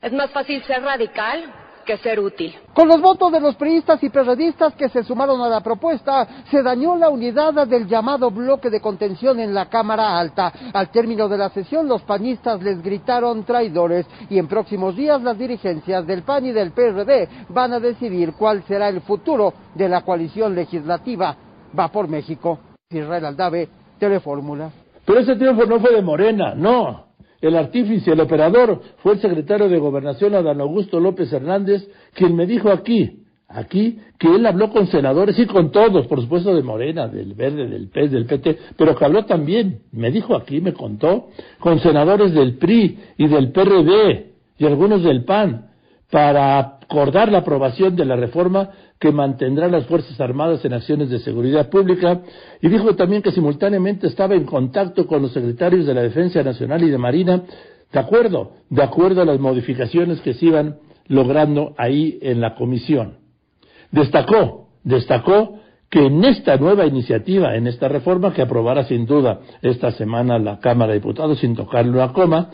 Es 0.00 0.12
más 0.12 0.30
fácil 0.30 0.62
ser 0.64 0.82
radical 0.82 1.52
que 1.84 1.96
ser 1.98 2.20
útil. 2.20 2.54
Con 2.72 2.88
los 2.88 3.00
votos 3.00 3.30
de 3.30 3.40
los 3.40 3.54
priistas 3.56 4.02
y 4.02 4.08
periodistas 4.08 4.74
que 4.74 4.88
se 4.88 5.04
sumaron 5.04 5.40
a 5.40 5.48
la 5.48 5.60
propuesta, 5.60 6.26
se 6.50 6.62
dañó 6.62 6.96
la 6.96 7.08
unidad 7.08 7.66
del 7.66 7.86
llamado 7.86 8.30
bloque 8.30 8.70
de 8.70 8.80
contención 8.80 9.38
en 9.38 9.54
la 9.54 9.66
Cámara 9.66 10.18
Alta. 10.18 10.52
Al 10.72 10.90
término 10.90 11.28
de 11.28 11.38
la 11.38 11.50
sesión, 11.50 11.86
los 11.86 12.02
panistas 12.02 12.62
les 12.62 12.82
gritaron 12.82 13.44
traidores 13.44 14.06
y 14.28 14.38
en 14.38 14.48
próximos 14.48 14.96
días 14.96 15.22
las 15.22 15.38
dirigencias 15.38 16.06
del 16.06 16.22
PAN 16.22 16.46
y 16.46 16.52
del 16.52 16.72
PRD 16.72 17.28
van 17.48 17.72
a 17.72 17.80
decidir 17.80 18.32
cuál 18.32 18.64
será 18.64 18.88
el 18.88 19.00
futuro 19.02 19.52
de 19.74 19.88
la 19.88 20.02
coalición 20.02 20.54
legislativa. 20.54 21.36
Va 21.78 21.88
por 21.88 22.08
México. 22.08 22.58
Israel 22.90 23.26
Aldave, 23.26 23.68
Telefórmula. 23.98 24.70
Pero 25.04 25.20
ese 25.20 25.36
triunfo 25.36 25.66
no 25.66 25.80
fue 25.80 25.92
de 25.92 26.02
Morena, 26.02 26.54
no. 26.54 27.03
El 27.46 27.56
artífice, 27.56 28.10
el 28.10 28.20
operador, 28.20 28.80
fue 29.02 29.12
el 29.12 29.20
secretario 29.20 29.68
de 29.68 29.78
Gobernación, 29.78 30.34
Adán 30.34 30.62
Augusto 30.62 30.98
López 30.98 31.30
Hernández, 31.30 31.86
quien 32.14 32.34
me 32.34 32.46
dijo 32.46 32.70
aquí, 32.70 33.18
aquí, 33.48 33.98
que 34.18 34.34
él 34.34 34.46
habló 34.46 34.70
con 34.70 34.86
senadores 34.86 35.38
y 35.38 35.44
con 35.44 35.70
todos, 35.70 36.06
por 36.06 36.22
supuesto 36.22 36.54
de 36.54 36.62
Morena, 36.62 37.06
del 37.06 37.34
Verde, 37.34 37.68
del 37.68 37.88
PES, 37.88 38.12
del 38.12 38.24
PT, 38.24 38.58
pero 38.78 38.96
que 38.96 39.04
habló 39.04 39.26
también, 39.26 39.80
me 39.92 40.10
dijo 40.10 40.34
aquí, 40.34 40.62
me 40.62 40.72
contó, 40.72 41.28
con 41.58 41.80
senadores 41.80 42.32
del 42.32 42.56
PRI 42.56 42.98
y 43.18 43.28
del 43.28 43.52
PRD 43.52 44.32
y 44.56 44.64
algunos 44.64 45.02
del 45.02 45.24
PAN, 45.24 45.66
para 46.14 46.60
acordar 46.60 47.32
la 47.32 47.38
aprobación 47.38 47.96
de 47.96 48.04
la 48.04 48.14
reforma 48.14 48.70
que 49.00 49.10
mantendrá 49.10 49.66
las 49.66 49.84
Fuerzas 49.86 50.20
Armadas 50.20 50.64
en 50.64 50.72
acciones 50.72 51.10
de 51.10 51.18
seguridad 51.18 51.68
pública 51.68 52.20
y 52.62 52.68
dijo 52.68 52.94
también 52.94 53.20
que 53.20 53.32
simultáneamente 53.32 54.06
estaba 54.06 54.36
en 54.36 54.44
contacto 54.44 55.08
con 55.08 55.22
los 55.22 55.32
secretarios 55.32 55.86
de 55.86 55.94
la 55.94 56.02
Defensa 56.02 56.40
Nacional 56.44 56.84
y 56.84 56.90
de 56.90 56.98
Marina, 56.98 57.42
de 57.92 57.98
acuerdo, 57.98 58.52
de 58.70 58.80
acuerdo 58.84 59.22
a 59.22 59.24
las 59.24 59.40
modificaciones 59.40 60.20
que 60.20 60.34
se 60.34 60.46
iban 60.46 60.76
logrando 61.08 61.74
ahí 61.78 62.20
en 62.22 62.40
la 62.40 62.54
comisión. 62.54 63.14
Destacó, 63.90 64.68
destacó 64.84 65.58
que 65.90 66.06
en 66.06 66.24
esta 66.24 66.56
nueva 66.58 66.86
iniciativa, 66.86 67.56
en 67.56 67.66
esta 67.66 67.88
reforma 67.88 68.32
que 68.32 68.42
aprobará 68.42 68.84
sin 68.84 69.04
duda 69.04 69.40
esta 69.62 69.90
semana 69.90 70.38
la 70.38 70.60
Cámara 70.60 70.92
de 70.92 71.00
Diputados 71.00 71.40
sin 71.40 71.56
tocarlo 71.56 72.04
a 72.04 72.12
coma, 72.12 72.50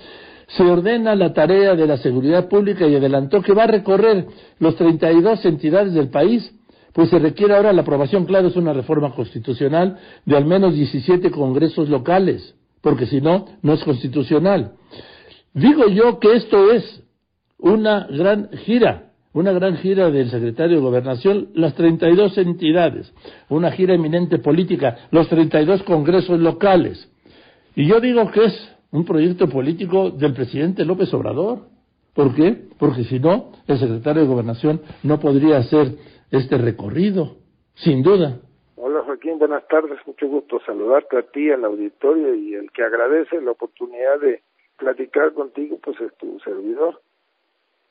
se 0.56 0.64
ordena 0.64 1.14
la 1.14 1.32
tarea 1.32 1.74
de 1.74 1.86
la 1.86 1.96
seguridad 1.98 2.48
pública 2.48 2.86
y 2.86 2.96
adelantó 2.96 3.42
que 3.42 3.52
va 3.52 3.64
a 3.64 3.68
recorrer 3.68 4.26
los 4.58 4.76
32 4.76 5.44
entidades 5.44 5.94
del 5.94 6.08
país, 6.08 6.52
pues 6.92 7.10
se 7.10 7.18
requiere 7.18 7.54
ahora 7.54 7.72
la 7.72 7.82
aprobación, 7.82 8.24
claro, 8.24 8.48
es 8.48 8.56
una 8.56 8.72
reforma 8.72 9.14
constitucional 9.14 9.98
de 10.24 10.36
al 10.36 10.44
menos 10.46 10.74
17 10.74 11.30
congresos 11.30 11.88
locales, 11.88 12.54
porque 12.80 13.06
si 13.06 13.20
no, 13.20 13.46
no 13.62 13.74
es 13.74 13.84
constitucional. 13.84 14.72
Digo 15.54 15.88
yo 15.88 16.18
que 16.18 16.34
esto 16.34 16.72
es 16.72 17.02
una 17.58 18.08
gran 18.10 18.50
gira, 18.64 19.12
una 19.32 19.52
gran 19.52 19.76
gira 19.76 20.10
del 20.10 20.30
secretario 20.30 20.76
de 20.76 20.82
Gobernación, 20.82 21.50
las 21.54 21.74
32 21.74 22.36
entidades, 22.38 23.12
una 23.48 23.70
gira 23.70 23.94
eminente 23.94 24.38
política, 24.38 24.96
los 25.12 25.28
32 25.28 25.84
congresos 25.84 26.40
locales. 26.40 27.08
Y 27.76 27.86
yo 27.86 28.00
digo 28.00 28.30
que 28.32 28.46
es 28.46 28.70
un 28.92 29.04
proyecto 29.04 29.48
político 29.48 30.10
del 30.10 30.34
presidente 30.34 30.84
López 30.84 31.12
Obrador. 31.14 31.60
¿Por 32.14 32.34
qué? 32.34 32.68
Porque 32.78 33.04
si 33.04 33.20
no, 33.20 33.52
el 33.66 33.78
secretario 33.78 34.22
de 34.22 34.28
Gobernación 34.28 34.82
no 35.02 35.20
podría 35.20 35.58
hacer 35.58 35.94
este 36.30 36.58
recorrido, 36.58 37.36
sin 37.74 38.02
duda. 38.02 38.40
Hola 38.76 39.02
Joaquín, 39.02 39.38
buenas 39.38 39.66
tardes, 39.68 39.98
mucho 40.06 40.26
gusto 40.26 40.60
saludarte 40.66 41.18
a 41.18 41.22
ti, 41.22 41.50
al 41.50 41.64
auditorio 41.64 42.34
y 42.34 42.54
el 42.54 42.70
que 42.72 42.82
agradece 42.82 43.40
la 43.40 43.52
oportunidad 43.52 44.20
de 44.20 44.42
platicar 44.76 45.32
contigo, 45.34 45.78
pues 45.82 46.00
es 46.00 46.16
tu 46.16 46.38
servidor. 46.40 47.00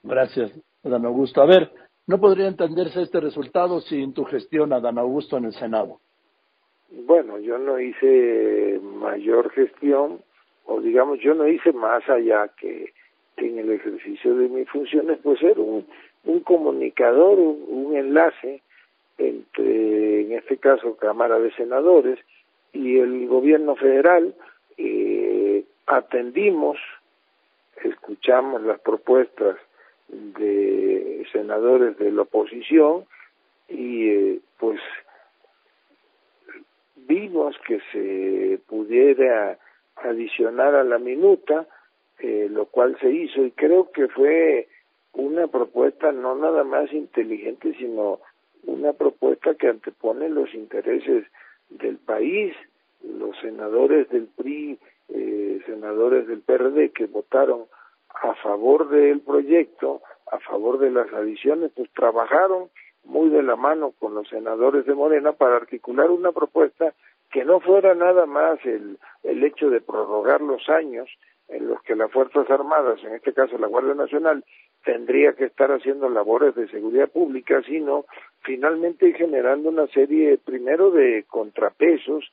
Gracias, 0.04 0.52
Adán 0.84 1.06
Augusto. 1.06 1.42
A 1.42 1.46
ver, 1.46 1.72
no 2.08 2.20
podría 2.20 2.48
entenderse 2.48 3.02
este 3.02 3.20
resultado 3.20 3.80
sin 3.82 4.14
tu 4.14 4.26
gestión, 4.26 4.74
Adán 4.74 4.98
Augusto, 4.98 5.38
en 5.38 5.46
el 5.46 5.54
Senado. 5.54 6.00
Bueno, 6.92 7.38
yo 7.38 7.58
no 7.60 7.80
hice 7.80 8.80
mayor 8.82 9.52
gestión, 9.52 10.22
o 10.70 10.80
digamos, 10.80 11.20
yo 11.20 11.34
no 11.34 11.48
hice 11.48 11.74
más 11.74 12.08
allá 12.08 12.48
que, 12.60 12.94
en 13.38 13.58
el 13.58 13.72
ejercicio 13.72 14.36
de 14.36 14.50
mis 14.50 14.70
funciones, 14.70 15.18
pues 15.24 15.40
ser 15.40 15.58
un, 15.60 15.88
un 16.26 16.40
comunicador, 16.42 17.40
un, 17.40 17.96
enlace 17.96 18.62
entre, 19.18 20.22
en 20.22 20.34
este 20.34 20.58
caso, 20.58 20.96
Cámara 20.98 21.40
de 21.40 21.52
Senadores 21.54 22.20
y 22.72 23.00
el 23.00 23.28
gobierno 23.28 23.76
federal. 23.76 24.36
Eh, 24.78 25.64
atendimos, 25.88 26.78
escuchamos 27.84 28.62
las 28.62 28.80
propuestas 28.80 29.58
de 30.08 31.26
senadores 31.32 31.98
de 31.98 32.12
la 32.12 32.22
oposición 32.22 33.06
y 33.68 34.10
eh, 34.10 34.40
pues 34.60 34.80
vimos 36.96 37.56
que 37.66 37.80
se 37.92 38.60
pudiera 38.68 39.58
adicionar 40.04 40.76
a 40.76 40.84
la 40.84 40.98
minuta, 40.98 41.68
eh, 42.20 42.48
lo 42.50 42.66
cual 42.66 42.98
se 43.00 43.10
hizo 43.12 43.44
y 43.44 43.52
creo 43.52 43.92
que 43.92 44.08
fue 44.10 44.68
una 45.14 45.48
propuesta 45.48 46.12
no 46.12 46.36
nada 46.36 46.64
más 46.64 46.92
inteligente, 46.94 47.74
sino 47.78 48.20
una 48.64 48.94
propuesta 48.94 49.56
que 49.56 49.68
antepone 49.68 50.30
los 50.30 50.54
intereses 50.54 51.26
del 51.70 51.98
país. 51.98 52.54
Los 53.02 53.38
senadores 53.40 54.10
del 54.10 54.28
PRI, 54.28 54.78
eh, 55.10 55.62
senadores 55.66 56.28
del 56.28 56.42
PRD 56.42 56.90
que 56.90 57.06
votaron 57.06 57.66
a 58.10 58.36
favor 58.36 58.90
del 58.90 59.22
proyecto, 59.22 60.02
a 60.32 60.40
favor 60.40 60.80
de 60.80 60.92
las 60.92 61.12
adiciones, 61.14 61.72
pues 61.76 61.90
trabajaron 61.92 62.70
muy 63.06 63.30
de 63.30 63.42
la 63.42 63.56
mano 63.56 63.94
con 64.00 64.14
los 64.14 64.28
senadores 64.28 64.86
de 64.86 64.94
Morena 64.94 65.32
para 65.32 65.56
articular 65.56 66.12
una 66.12 66.32
propuesta 66.32 66.94
que 67.32 67.46
no 67.46 67.60
fuera 67.60 67.94
nada 67.96 68.26
más 68.26 68.60
el, 68.66 68.98
el 69.24 69.44
hecho 69.44 69.70
de 69.70 69.82
prorrogar 69.82 70.42
los 70.42 70.68
años 70.70 71.10
en 71.48 71.68
los 71.68 71.82
que 71.84 71.96
las 71.96 72.12
Fuerzas 72.12 72.50
Armadas, 72.50 73.04
en 73.04 73.16
este 73.16 73.34
caso 73.34 73.58
la 73.58 73.68
Guardia 73.68 73.96
Nacional, 73.96 74.44
tendría 74.84 75.34
que 75.34 75.46
estar 75.46 75.72
haciendo 75.72 76.10
labores 76.10 76.56
de 76.56 76.68
seguridad 76.70 77.10
pública, 77.10 77.62
sino 77.64 78.06
finalmente 78.42 79.14
generando 79.14 79.70
una 79.70 79.88
serie, 79.88 80.38
primero, 80.38 80.92
de 80.92 81.26
contrapesos, 81.28 82.32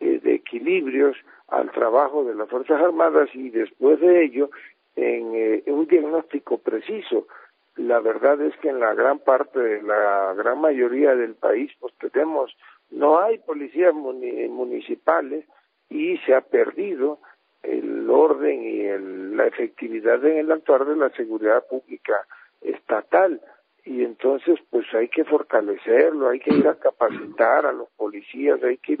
eh, 0.00 0.18
de 0.22 0.34
equilibrios 0.34 1.16
al 1.48 1.70
trabajo 1.70 2.24
de 2.24 2.34
las 2.34 2.48
Fuerzas 2.48 2.80
Armadas 2.80 3.28
y 3.34 3.50
después 3.50 4.00
de 4.00 4.24
ello 4.24 4.50
en 4.96 5.34
eh, 5.34 5.62
un 5.66 5.86
diagnóstico 5.86 6.58
preciso. 6.58 7.26
La 7.76 8.00
verdad 8.00 8.40
es 8.40 8.56
que 8.58 8.68
en 8.68 8.80
la 8.80 8.94
gran 8.94 9.18
parte, 9.18 9.82
la 9.82 10.32
gran 10.34 10.60
mayoría 10.60 11.14
del 11.14 11.34
país, 11.34 11.72
pues 11.80 11.92
tenemos 12.12 12.56
no 12.90 13.18
hay 13.18 13.38
policías 13.38 13.94
municipales 13.94 15.44
y 15.88 16.16
se 16.18 16.34
ha 16.34 16.40
perdido 16.40 17.18
el 17.62 18.08
orden 18.10 18.62
y 18.62 19.36
la 19.36 19.46
efectividad 19.46 20.24
en 20.24 20.38
el 20.38 20.52
actuar 20.52 20.84
de 20.84 20.96
la 20.96 21.10
seguridad 21.10 21.66
pública 21.66 22.26
estatal. 22.60 23.40
Y 23.84 24.02
entonces 24.02 24.58
pues 24.70 24.86
hay 24.94 25.08
que 25.08 25.24
fortalecerlo, 25.24 26.28
hay 26.28 26.40
que 26.40 26.54
ir 26.54 26.66
a 26.68 26.74
capacitar 26.78 27.66
a 27.66 27.72
los 27.72 27.88
policías, 27.90 28.62
hay 28.62 28.78
que 28.78 28.92
ir 28.92 29.00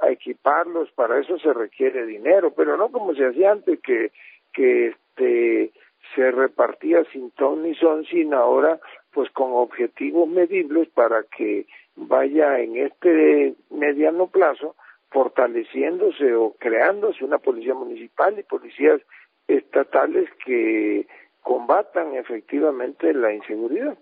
a 0.00 0.10
equiparlos, 0.10 0.90
para 0.92 1.18
eso 1.18 1.38
se 1.38 1.52
requiere 1.52 2.06
dinero, 2.06 2.52
pero 2.54 2.76
no 2.76 2.90
como 2.90 3.14
se 3.14 3.26
hacía 3.26 3.52
antes 3.52 3.80
que 3.80 4.12
que 4.52 4.88
este 4.88 5.72
se 6.14 6.30
repartía 6.30 7.04
sin 7.12 7.30
ton 7.32 7.62
ni 7.62 7.74
son, 7.76 8.04
sino 8.06 8.36
ahora 8.36 8.80
pues 9.12 9.30
con 9.30 9.52
objetivos 9.52 10.28
medibles 10.28 10.88
para 10.88 11.24
que 11.24 11.66
vaya 11.96 12.58
en 12.60 12.76
este 12.76 13.54
mediano 13.70 14.28
plazo 14.28 14.76
fortaleciéndose 15.10 16.34
o 16.34 16.54
creándose 16.58 17.24
una 17.24 17.38
policía 17.38 17.74
municipal 17.74 18.38
y 18.38 18.42
policías 18.44 19.00
estatales 19.48 20.28
que 20.44 21.06
combatan 21.42 22.14
efectivamente 22.14 23.12
la 23.12 23.32
inseguridad. 23.32 23.98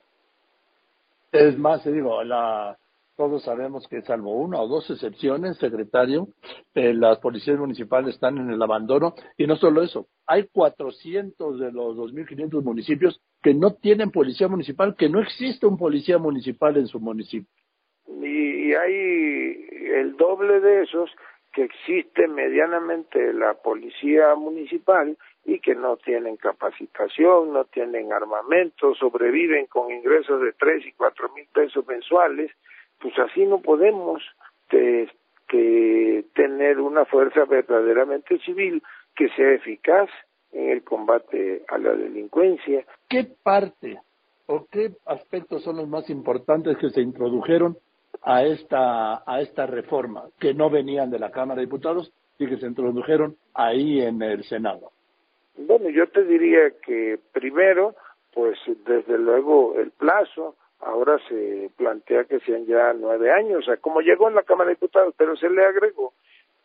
Es 1.32 1.58
más, 1.58 1.84
digo, 1.84 2.22
la, 2.24 2.76
todos 3.18 3.42
sabemos 3.42 3.88
que 3.88 4.00
salvo 4.02 4.30
una 4.30 4.60
o 4.60 4.68
dos 4.68 4.88
excepciones, 4.88 5.58
secretario, 5.58 6.28
eh, 6.72 6.94
las 6.94 7.18
policías 7.18 7.58
municipales 7.58 8.14
están 8.14 8.38
en 8.38 8.48
el 8.48 8.62
abandono. 8.62 9.14
Y 9.36 9.48
no 9.48 9.56
solo 9.56 9.82
eso, 9.82 10.06
hay 10.24 10.46
400 10.46 11.58
de 11.58 11.72
los 11.72 11.96
2.500 11.96 12.62
municipios 12.62 13.20
que 13.42 13.54
no 13.54 13.74
tienen 13.74 14.12
policía 14.12 14.46
municipal, 14.46 14.94
que 14.96 15.08
no 15.08 15.20
existe 15.20 15.66
un 15.66 15.76
policía 15.76 16.18
municipal 16.18 16.76
en 16.76 16.86
su 16.86 17.00
municipio. 17.00 17.50
Y, 18.22 18.72
hay 18.72 19.66
el 19.94 20.16
doble 20.16 20.60
de 20.60 20.82
esos 20.84 21.10
que 21.52 21.64
existe 21.64 22.28
medianamente 22.28 23.32
la 23.32 23.54
policía 23.54 24.36
municipal 24.36 25.18
y 25.44 25.58
que 25.58 25.74
no 25.74 25.96
tienen 25.96 26.36
capacitación, 26.36 27.52
no 27.52 27.64
tienen 27.64 28.12
armamento, 28.12 28.94
sobreviven 28.94 29.66
con 29.66 29.90
ingresos 29.90 30.40
de 30.40 30.52
tres 30.52 30.86
y 30.86 30.92
cuatro 30.92 31.30
mil 31.34 31.48
pesos 31.52 31.84
mensuales, 31.88 32.52
pues 33.00 33.18
así 33.18 33.44
no 33.44 33.60
podemos 33.60 34.22
que 34.68 36.24
tener 36.34 36.78
una 36.78 37.04
fuerza 37.06 37.44
verdaderamente 37.44 38.38
civil 38.40 38.82
que 39.16 39.28
sea 39.30 39.52
eficaz 39.52 40.08
en 40.52 40.70
el 40.70 40.84
combate 40.84 41.62
a 41.68 41.78
la 41.78 41.92
delincuencia. 41.92 42.84
¿Qué 43.08 43.26
parte 43.42 43.98
o 44.46 44.66
qué 44.70 44.92
aspectos 45.06 45.62
son 45.62 45.76
los 45.76 45.88
más 45.88 46.08
importantes 46.10 46.76
que 46.78 46.90
se 46.90 47.00
introdujeron 47.00 47.76
a 48.22 48.44
esta, 48.44 49.22
a 49.26 49.40
esta 49.40 49.66
reforma 49.66 50.24
que 50.38 50.54
no 50.54 50.70
venían 50.70 51.10
de 51.10 51.18
la 51.18 51.30
Cámara 51.30 51.60
de 51.60 51.66
Diputados 51.66 52.12
y 52.38 52.46
que 52.46 52.56
se 52.56 52.66
introdujeron 52.66 53.36
ahí 53.54 54.00
en 54.00 54.22
el 54.22 54.44
Senado? 54.44 54.92
Bueno, 55.56 55.90
yo 55.90 56.08
te 56.08 56.24
diría 56.24 56.70
que 56.84 57.18
primero, 57.32 57.94
pues 58.32 58.58
desde 58.86 59.18
luego 59.18 59.74
el 59.76 59.90
plazo, 59.90 60.54
ahora 60.80 61.18
se 61.28 61.70
plantea 61.76 62.24
que 62.24 62.40
sean 62.40 62.66
ya 62.66 62.92
nueve 62.92 63.32
años, 63.32 63.60
o 63.60 63.62
sea, 63.62 63.76
como 63.78 64.00
llegó 64.00 64.28
en 64.28 64.34
la 64.34 64.42
Cámara 64.42 64.68
de 64.68 64.76
Diputados, 64.76 65.14
pero 65.16 65.36
se 65.36 65.50
le 65.50 65.64
agregó 65.64 66.14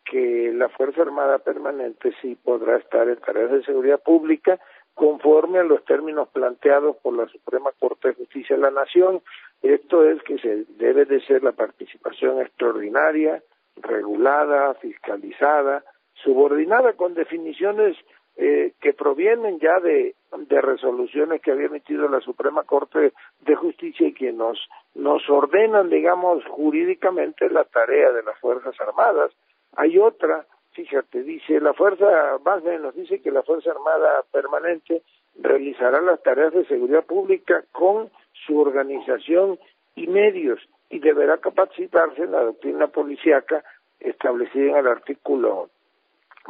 que 0.04 0.52
la 0.54 0.68
Fuerza 0.68 1.02
Armada 1.02 1.38
Permanente 1.38 2.12
sí 2.20 2.36
podrá 2.36 2.76
estar 2.76 3.08
en 3.08 3.16
tareas 3.16 3.50
de 3.50 3.64
seguridad 3.64 4.02
pública 4.02 4.60
conforme 4.94 5.58
a 5.58 5.64
los 5.64 5.84
términos 5.84 6.28
planteados 6.28 6.96
por 6.98 7.14
la 7.14 7.26
Suprema 7.26 7.70
Corte 7.78 8.08
de 8.08 8.14
Justicia 8.14 8.56
de 8.56 8.62
la 8.62 8.70
Nación. 8.70 9.22
Esto 9.62 10.08
es 10.08 10.22
que 10.22 10.38
se 10.38 10.64
debe 10.76 11.04
de 11.04 11.20
ser 11.22 11.42
la 11.42 11.52
participación 11.52 12.40
extraordinaria, 12.40 13.42
regulada, 13.76 14.74
fiscalizada, 14.74 15.82
subordinada 16.22 16.92
con 16.92 17.14
definiciones 17.14 17.96
eh, 18.36 18.72
que 18.80 18.92
provienen 18.92 19.58
ya 19.60 19.78
de, 19.80 20.14
resoluciones 20.48 21.40
que 21.40 21.52
había 21.52 21.66
emitido 21.66 22.08
la 22.08 22.20
Suprema 22.20 22.62
Corte 22.64 23.12
de 23.40 23.54
Justicia 23.54 24.08
y 24.08 24.14
que 24.14 24.32
nos, 24.32 24.58
nos 24.94 25.28
ordenan, 25.28 25.90
digamos, 25.90 26.44
jurídicamente 26.46 27.48
la 27.50 27.64
tarea 27.64 28.12
de 28.12 28.22
las 28.22 28.38
Fuerzas 28.40 28.74
Armadas. 28.80 29.30
Hay 29.76 29.98
otra 29.98 30.46
fíjate, 30.74 31.22
dice 31.22 31.60
la 31.60 31.72
Fuerza, 31.72 32.38
más 32.44 32.62
nos 32.64 32.94
dice 32.94 33.20
que 33.20 33.30
la 33.30 33.42
Fuerza 33.42 33.70
Armada 33.70 34.24
Permanente 34.30 35.02
realizará 35.40 36.00
las 36.00 36.22
tareas 36.22 36.52
de 36.52 36.66
seguridad 36.66 37.04
pública 37.04 37.64
con 37.72 38.10
su 38.46 38.60
organización 38.60 39.58
y 39.94 40.06
medios 40.08 40.60
y 40.90 40.98
deberá 40.98 41.38
capacitarse 41.38 42.22
en 42.22 42.32
la 42.32 42.42
doctrina 42.42 42.88
policíaca 42.88 43.64
establecida 44.00 44.72
en 44.72 44.76
el 44.78 44.88
artículo 44.88 45.70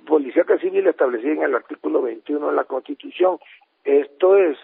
policíaca 0.07 0.59
civil 0.59 0.87
establecida 0.87 1.33
en 1.33 1.43
el 1.43 1.55
artículo 1.55 2.03
21 2.03 2.49
de 2.49 2.55
la 2.55 2.65
Constitución. 2.65 3.39
Esto 3.85 4.37
es, 4.37 4.59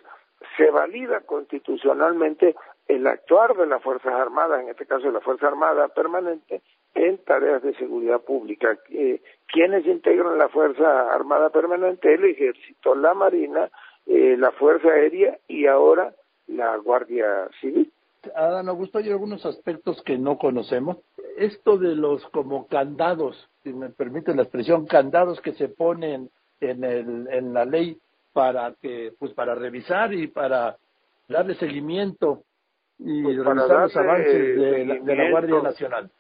se 0.57 0.71
valida 0.71 1.21
constitucionalmente 1.21 2.57
el 2.89 3.07
actuar 3.07 3.57
de 3.57 3.67
las 3.67 3.83
Fuerzas 3.83 4.13
Armadas, 4.13 4.63
en 4.63 4.69
este 4.69 4.87
caso 4.87 5.11
la 5.11 5.21
Fuerza 5.21 5.47
Armada 5.47 5.89
Permanente, 5.89 6.63
en 6.95 7.19
tareas 7.19 7.63
de 7.63 7.75
seguridad 7.75 8.21
pública. 8.21 8.77
Eh, 8.91 9.23
¿Quiénes 9.47 9.87
integran 9.87 10.39
la 10.39 10.49
Fuerza 10.49 11.13
Armada 11.13 11.51
Permanente? 11.51 12.13
El 12.13 12.25
Ejército, 12.25 12.95
la 12.95 13.15
Marina, 13.15 13.71
eh, 14.07 14.37
la 14.37 14.51
Fuerza 14.51 14.89
Aérea 14.89 15.39
y 15.47 15.67
ahora 15.67 16.13
la 16.49 16.77
Guardia 16.79 17.49
Civil. 17.61 17.93
Adán 18.35 18.69
Augusto, 18.69 18.99
hay 18.99 19.11
algunos 19.11 19.45
aspectos 19.47 20.03
que 20.03 20.19
no 20.19 20.39
conocemos. 20.39 20.99
Esto 21.37 21.79
de 21.79 21.95
los 21.97 22.25
como 22.29 22.67
candados, 22.67 23.49
si 23.63 23.73
me 23.73 23.89
permite 23.91 24.35
la 24.35 24.43
expresión, 24.43 24.87
candados 24.87 25.41
que 25.41 25.53
se 25.53 25.69
ponen 25.69 26.31
en, 26.61 26.85
el, 26.85 27.29
en 27.31 27.55
la 27.55 27.65
ley 27.65 27.99
para 28.33 28.75
que, 28.81 29.13
pues 29.19 29.33
para 29.33 29.55
revisar 29.55 30.13
y 30.13 30.27
para 30.27 30.77
darle 31.29 31.55
seguimiento 31.55 32.43
y 32.99 33.23
pues 33.23 33.37
revisar 33.39 33.81
los 33.81 33.97
avances 33.97 34.57
de 34.57 35.15
la 35.17 35.31
Guardia 35.31 35.63
Nacional 35.63 36.11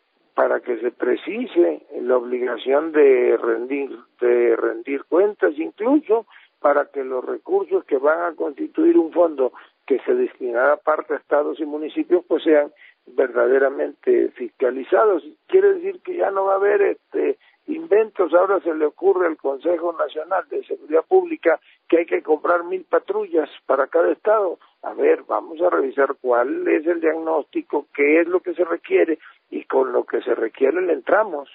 para 0.41 0.61
que 0.61 0.79
se 0.79 0.91
precise 0.93 1.83
la 2.01 2.17
obligación 2.17 2.93
de 2.93 3.37
rendir, 3.37 3.91
de 4.23 4.57
rendir 4.57 5.05
cuentas, 5.05 5.53
incluso 5.59 6.27
para 6.61 6.87
que 6.87 7.05
los 7.05 7.23
recursos 7.23 7.85
que 7.85 7.99
van 7.99 8.33
a 8.33 8.35
constituir 8.35 8.97
un 8.97 9.13
fondo 9.13 9.53
que 9.91 9.99
se 10.05 10.15
destinará 10.15 10.77
parte 10.77 11.15
a 11.15 11.17
estados 11.17 11.59
y 11.59 11.67
municipios 11.67 12.25
pues 12.29 12.45
sean 12.45 12.73
verdaderamente 13.09 14.31
fiscalizados. 14.37 15.25
Quiere 15.49 15.75
decir 15.75 16.01
que 16.03 16.15
ya 16.15 16.31
no 16.31 16.45
va 16.45 16.53
a 16.53 16.57
haber 16.59 16.81
este 16.81 17.39
inventos, 17.67 18.33
ahora 18.33 18.61
se 18.61 18.73
le 18.73 18.87
ocurre 18.87 19.27
al 19.27 19.37
Consejo 19.37 19.93
Nacional 19.93 20.45
de 20.49 20.65
Seguridad 20.65 21.05
Pública 21.09 21.59
que 21.89 21.99
hay 21.99 22.07
que 22.07 22.23
comprar 22.23 22.63
mil 22.63 22.85
patrullas 22.85 23.51
para 23.67 23.89
cada 23.89 24.13
estado. 24.13 24.61
A 24.83 24.95
ver, 24.95 25.25
vamos 25.27 25.61
a 25.61 25.71
revisar 25.71 26.15
cuál 26.21 26.69
es 26.69 26.87
el 26.87 27.01
diagnóstico, 27.01 27.89
qué 27.93 28.21
es 28.21 28.29
lo 28.29 28.39
que 28.39 28.55
se 28.55 28.65
requiere 28.65 29.19
y 29.51 29.65
con 29.65 29.93
lo 29.93 30.05
que 30.05 30.23
se 30.23 30.37
requiere 30.37 30.81
le 30.83 30.93
entramos. 30.93 31.49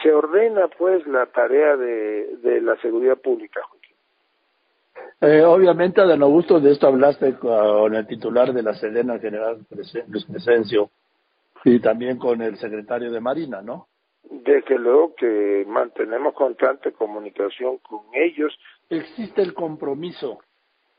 Se 0.00 0.12
ordena 0.12 0.68
pues 0.68 1.04
la 1.08 1.26
tarea 1.26 1.76
de, 1.76 2.36
de 2.36 2.60
la 2.60 2.76
seguridad 2.76 3.16
pública, 3.16 3.62
eh, 5.20 5.42
obviamente, 5.42 6.00
Adán 6.00 6.22
Augusto, 6.22 6.60
de 6.60 6.72
esto 6.72 6.88
hablaste 6.88 7.34
con 7.34 7.94
el 7.94 8.06
titular 8.06 8.52
de 8.52 8.62
la 8.62 8.74
Sedena, 8.74 9.18
general 9.18 9.64
Luis 10.08 10.24
Presencio, 10.24 10.90
y 11.64 11.78
también 11.80 12.18
con 12.18 12.42
el 12.42 12.56
secretario 12.58 13.12
de 13.12 13.20
Marina, 13.20 13.62
¿no? 13.62 13.86
Desde 14.24 14.78
luego 14.78 15.14
que 15.14 15.64
mantenemos 15.68 16.34
constante 16.34 16.92
comunicación 16.92 17.78
con 17.78 18.00
ellos. 18.14 18.52
Existe 18.88 19.42
el 19.42 19.54
compromiso, 19.54 20.40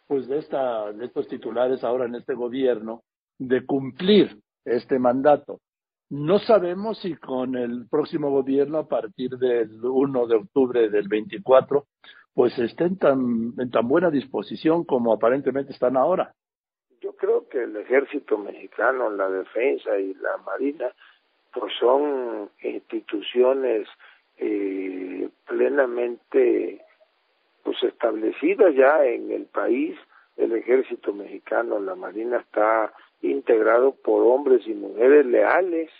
pues, 0.07 0.27
de, 0.27 0.39
esta, 0.39 0.91
de 0.91 1.05
estos 1.05 1.27
titulares 1.27 1.83
ahora 1.83 2.05
en 2.05 2.15
este 2.15 2.33
gobierno 2.33 3.01
de 3.37 3.65
cumplir 3.65 4.37
este 4.63 4.99
mandato. 4.99 5.59
No 6.09 6.39
sabemos 6.39 6.99
si 6.99 7.15
con 7.15 7.55
el 7.55 7.87
próximo 7.89 8.29
gobierno, 8.29 8.77
a 8.77 8.87
partir 8.87 9.31
del 9.31 9.83
1 9.83 10.27
de 10.27 10.35
octubre 10.35 10.89
del 10.89 11.07
24, 11.07 11.85
pues 12.33 12.57
estén 12.57 12.97
tan, 12.97 13.53
en 13.57 13.71
tan 13.71 13.87
buena 13.87 14.09
disposición 14.09 14.83
como 14.85 15.13
aparentemente 15.13 15.71
están 15.71 15.97
ahora. 15.97 16.33
Yo 17.01 17.13
creo 17.13 17.47
que 17.49 17.63
el 17.63 17.75
ejército 17.75 18.37
mexicano, 18.37 19.09
la 19.09 19.29
defensa 19.29 19.97
y 19.97 20.13
la 20.15 20.37
marina, 20.45 20.91
pues 21.53 21.73
son 21.79 22.49
instituciones 22.61 23.87
eh, 24.37 25.29
plenamente 25.45 26.81
pues 27.63 27.81
establecidas 27.83 28.73
ya 28.75 29.05
en 29.05 29.31
el 29.31 29.45
país. 29.45 29.97
El 30.37 30.53
ejército 30.53 31.13
mexicano, 31.13 31.79
la 31.79 31.95
marina 31.95 32.37
está 32.37 32.91
integrado 33.21 33.91
por 33.91 34.23
hombres 34.23 34.65
y 34.65 34.73
mujeres 34.73 35.25
leales 35.25 35.91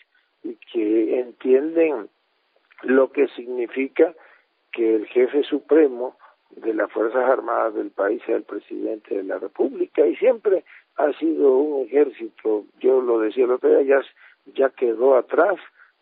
y 0.43 0.55
que 0.71 1.19
entienden 1.19 2.09
lo 2.81 3.11
que 3.11 3.27
significa 3.29 4.13
que 4.71 4.95
el 4.95 5.05
jefe 5.07 5.43
supremo 5.43 6.17
de 6.55 6.73
las 6.73 6.91
Fuerzas 6.91 7.23
Armadas 7.29 7.75
del 7.75 7.91
país 7.91 8.21
sea 8.25 8.35
el 8.35 8.43
presidente 8.43 9.15
de 9.15 9.23
la 9.23 9.39
República 9.39 10.05
y 10.05 10.15
siempre 10.15 10.63
ha 10.95 11.11
sido 11.13 11.57
un 11.57 11.87
ejército, 11.87 12.65
yo 12.79 13.01
lo 13.01 13.19
decía 13.19 13.45
el 13.45 13.51
otro 13.51 13.69
día, 13.69 13.81
ya, 13.81 14.53
ya 14.53 14.69
quedó 14.69 15.15
atrás 15.15 15.55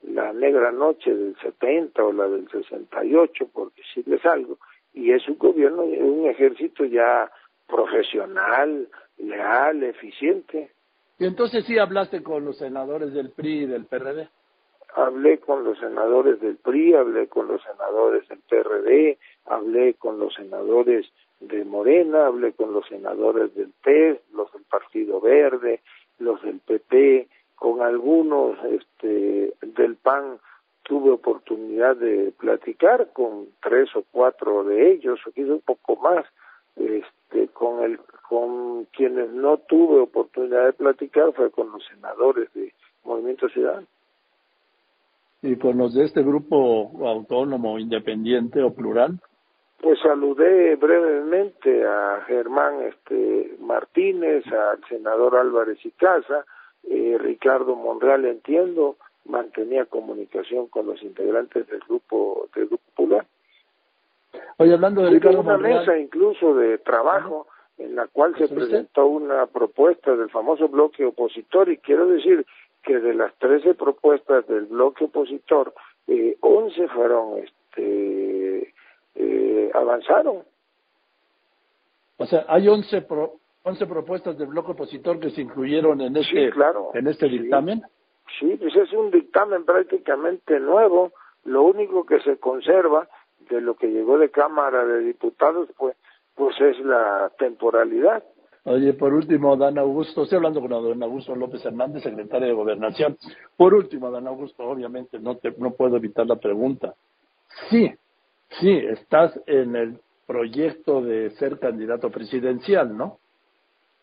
la 0.03 0.33
negra 0.33 0.71
noche 0.71 1.13
del 1.13 1.35
70 1.37 2.03
o 2.03 2.11
la 2.11 2.27
del 2.27 2.49
68, 2.49 3.47
por 3.53 3.71
decirles 3.73 4.25
algo, 4.25 4.57
y 4.93 5.11
es 5.11 5.27
un 5.27 5.37
gobierno, 5.37 5.83
un 5.83 6.27
ejército 6.27 6.85
ya 6.85 7.31
profesional, 7.67 8.87
leal, 9.17 9.83
eficiente. 9.83 10.71
Y 11.19 11.25
entonces 11.25 11.65
sí 11.65 11.77
hablaste 11.77 12.23
con 12.23 12.43
los 12.43 12.57
senadores 12.57 13.13
del 13.13 13.29
PRI 13.29 13.63
y 13.63 13.65
del 13.67 13.85
PRD. 13.85 14.27
Hablé 14.95 15.39
con 15.39 15.63
los 15.63 15.79
senadores 15.79 16.39
del 16.41 16.57
PRI, 16.57 16.95
hablé 16.95 17.27
con 17.27 17.47
los 17.47 17.61
senadores 17.63 18.27
del 18.27 18.39
PRD, 18.39 19.17
hablé 19.45 19.93
con 19.95 20.19
los 20.19 20.33
senadores 20.33 21.07
de 21.39 21.63
Morena, 21.65 22.27
hablé 22.27 22.53
con 22.53 22.73
los 22.73 22.87
senadores 22.87 23.53
del 23.55 23.71
PES, 23.83 24.19
los 24.33 24.51
del 24.51 24.63
Partido 24.63 25.21
Verde, 25.21 25.81
los 26.19 26.41
del 26.41 26.59
PP, 26.59 27.27
con 27.55 27.81
algunos 27.81 28.57
este, 28.65 29.53
del 29.61 29.95
PAN 29.95 30.39
tuve 30.83 31.11
oportunidad 31.11 31.95
de 31.95 32.33
platicar 32.37 33.13
con 33.13 33.47
tres 33.61 33.95
o 33.95 34.03
cuatro 34.11 34.63
de 34.63 34.91
ellos, 34.91 35.19
o 35.25 35.31
quizás 35.31 35.51
un 35.51 35.61
poco 35.61 35.95
más, 35.95 36.25
este, 36.75 37.47
con 37.49 37.83
el 37.83 37.99
con 38.27 38.85
quienes 38.85 39.29
no 39.31 39.57
tuve 39.57 39.99
oportunidad 39.99 40.67
de 40.67 40.73
platicar 40.73 41.33
fue 41.33 41.51
con 41.51 41.69
los 41.71 41.85
senadores 41.85 42.51
de 42.53 42.73
Movimiento 43.03 43.49
Ciudadano. 43.49 43.85
¿Y 45.41 45.55
con 45.55 45.77
los 45.77 45.93
de 45.95 46.05
este 46.05 46.21
grupo 46.21 46.91
autónomo, 47.07 47.79
independiente 47.79 48.61
o 48.61 48.73
plural? 48.73 49.19
Pues 49.81 49.99
saludé 49.99 50.75
brevemente 50.75 51.83
a 51.85 52.23
Germán 52.27 52.83
este, 52.83 53.55
Martínez, 53.59 54.45
al 54.47 54.83
senador 54.87 55.37
Álvarez 55.37 55.79
y 55.83 55.91
Casa, 55.91 56.45
eh, 56.87 57.17
Ricardo 57.19 57.75
Monreal, 57.75 58.25
entiendo, 58.25 58.97
mantenía 59.25 59.85
comunicación 59.85 60.67
con 60.67 60.85
los 60.85 61.01
integrantes 61.01 61.67
del 61.67 61.79
grupo 61.87 62.47
del 62.55 62.67
grupo 62.67 62.83
plural. 62.95 63.25
Oye, 64.57 64.73
hablando 64.73 65.01
de 65.01 65.09
Ricardo 65.09 65.41
una 65.41 65.57
mesa 65.57 65.97
incluso 65.97 66.53
de 66.53 66.77
trabajo 66.77 67.47
en 67.79 67.95
la 67.95 68.07
cual 68.07 68.35
se 68.37 68.47
presentó 68.47 69.07
una 69.07 69.47
propuesta 69.47 70.15
del 70.15 70.29
famoso 70.29 70.67
bloque 70.67 71.03
opositor 71.03 71.69
y 71.69 71.77
quiero 71.77 72.05
decir 72.05 72.45
que 72.83 72.99
de 72.99 73.13
las 73.13 73.33
13 73.35 73.75
propuestas 73.75 74.47
del 74.47 74.65
bloque 74.65 75.05
opositor, 75.05 75.73
eh, 76.07 76.37
11 76.41 76.87
fueron, 76.89 77.39
este, 77.39 78.73
eh, 79.15 79.71
avanzaron. 79.73 80.43
O 82.17 82.25
sea, 82.25 82.45
hay 82.47 82.67
11, 82.67 83.01
pro, 83.03 83.33
11 83.63 83.85
propuestas 83.85 84.37
del 84.37 84.47
bloque 84.47 84.71
opositor 84.71 85.19
que 85.19 85.31
se 85.31 85.41
incluyeron 85.41 86.01
en 86.01 86.17
este, 86.17 86.51
en 86.93 87.07
este 87.07 87.27
dictamen. 87.27 87.81
Sí, 88.39 88.55
pues 88.59 88.75
es 88.75 88.91
un 88.93 89.11
dictamen 89.11 89.65
prácticamente 89.65 90.59
nuevo. 90.59 91.11
Lo 91.43 91.63
único 91.63 92.05
que 92.05 92.19
se 92.21 92.37
conserva 92.37 93.07
de 93.49 93.61
lo 93.61 93.75
que 93.75 93.87
llegó 93.87 94.17
de 94.17 94.29
Cámara 94.29 94.85
de 94.85 94.99
Diputados, 94.99 95.69
pues, 95.77 95.95
pues 96.35 96.59
es 96.61 96.79
la 96.79 97.31
temporalidad. 97.37 98.23
Oye, 98.63 98.93
por 98.93 99.13
último, 99.13 99.57
Dan 99.57 99.77
Augusto, 99.79 100.23
estoy 100.23 100.37
hablando 100.37 100.61
con 100.61 100.69
Dan 100.69 101.03
Augusto 101.03 101.35
López 101.35 101.65
Hernández, 101.65 102.03
secretario 102.03 102.47
de 102.47 102.53
Gobernación. 102.53 103.17
Por 103.57 103.73
último, 103.73 104.11
Dan 104.11 104.27
Augusto, 104.27 104.63
obviamente 104.63 105.19
no, 105.19 105.37
te, 105.37 105.51
no 105.57 105.71
puedo 105.71 105.97
evitar 105.97 106.27
la 106.27 106.35
pregunta. 106.35 106.93
sí, 107.69 107.91
sí, 108.59 108.71
estás 108.71 109.39
en 109.47 109.75
el 109.75 109.99
proyecto 110.27 111.01
de 111.01 111.31
ser 111.31 111.59
candidato 111.59 112.09
presidencial, 112.09 112.95
¿no? 112.95 113.17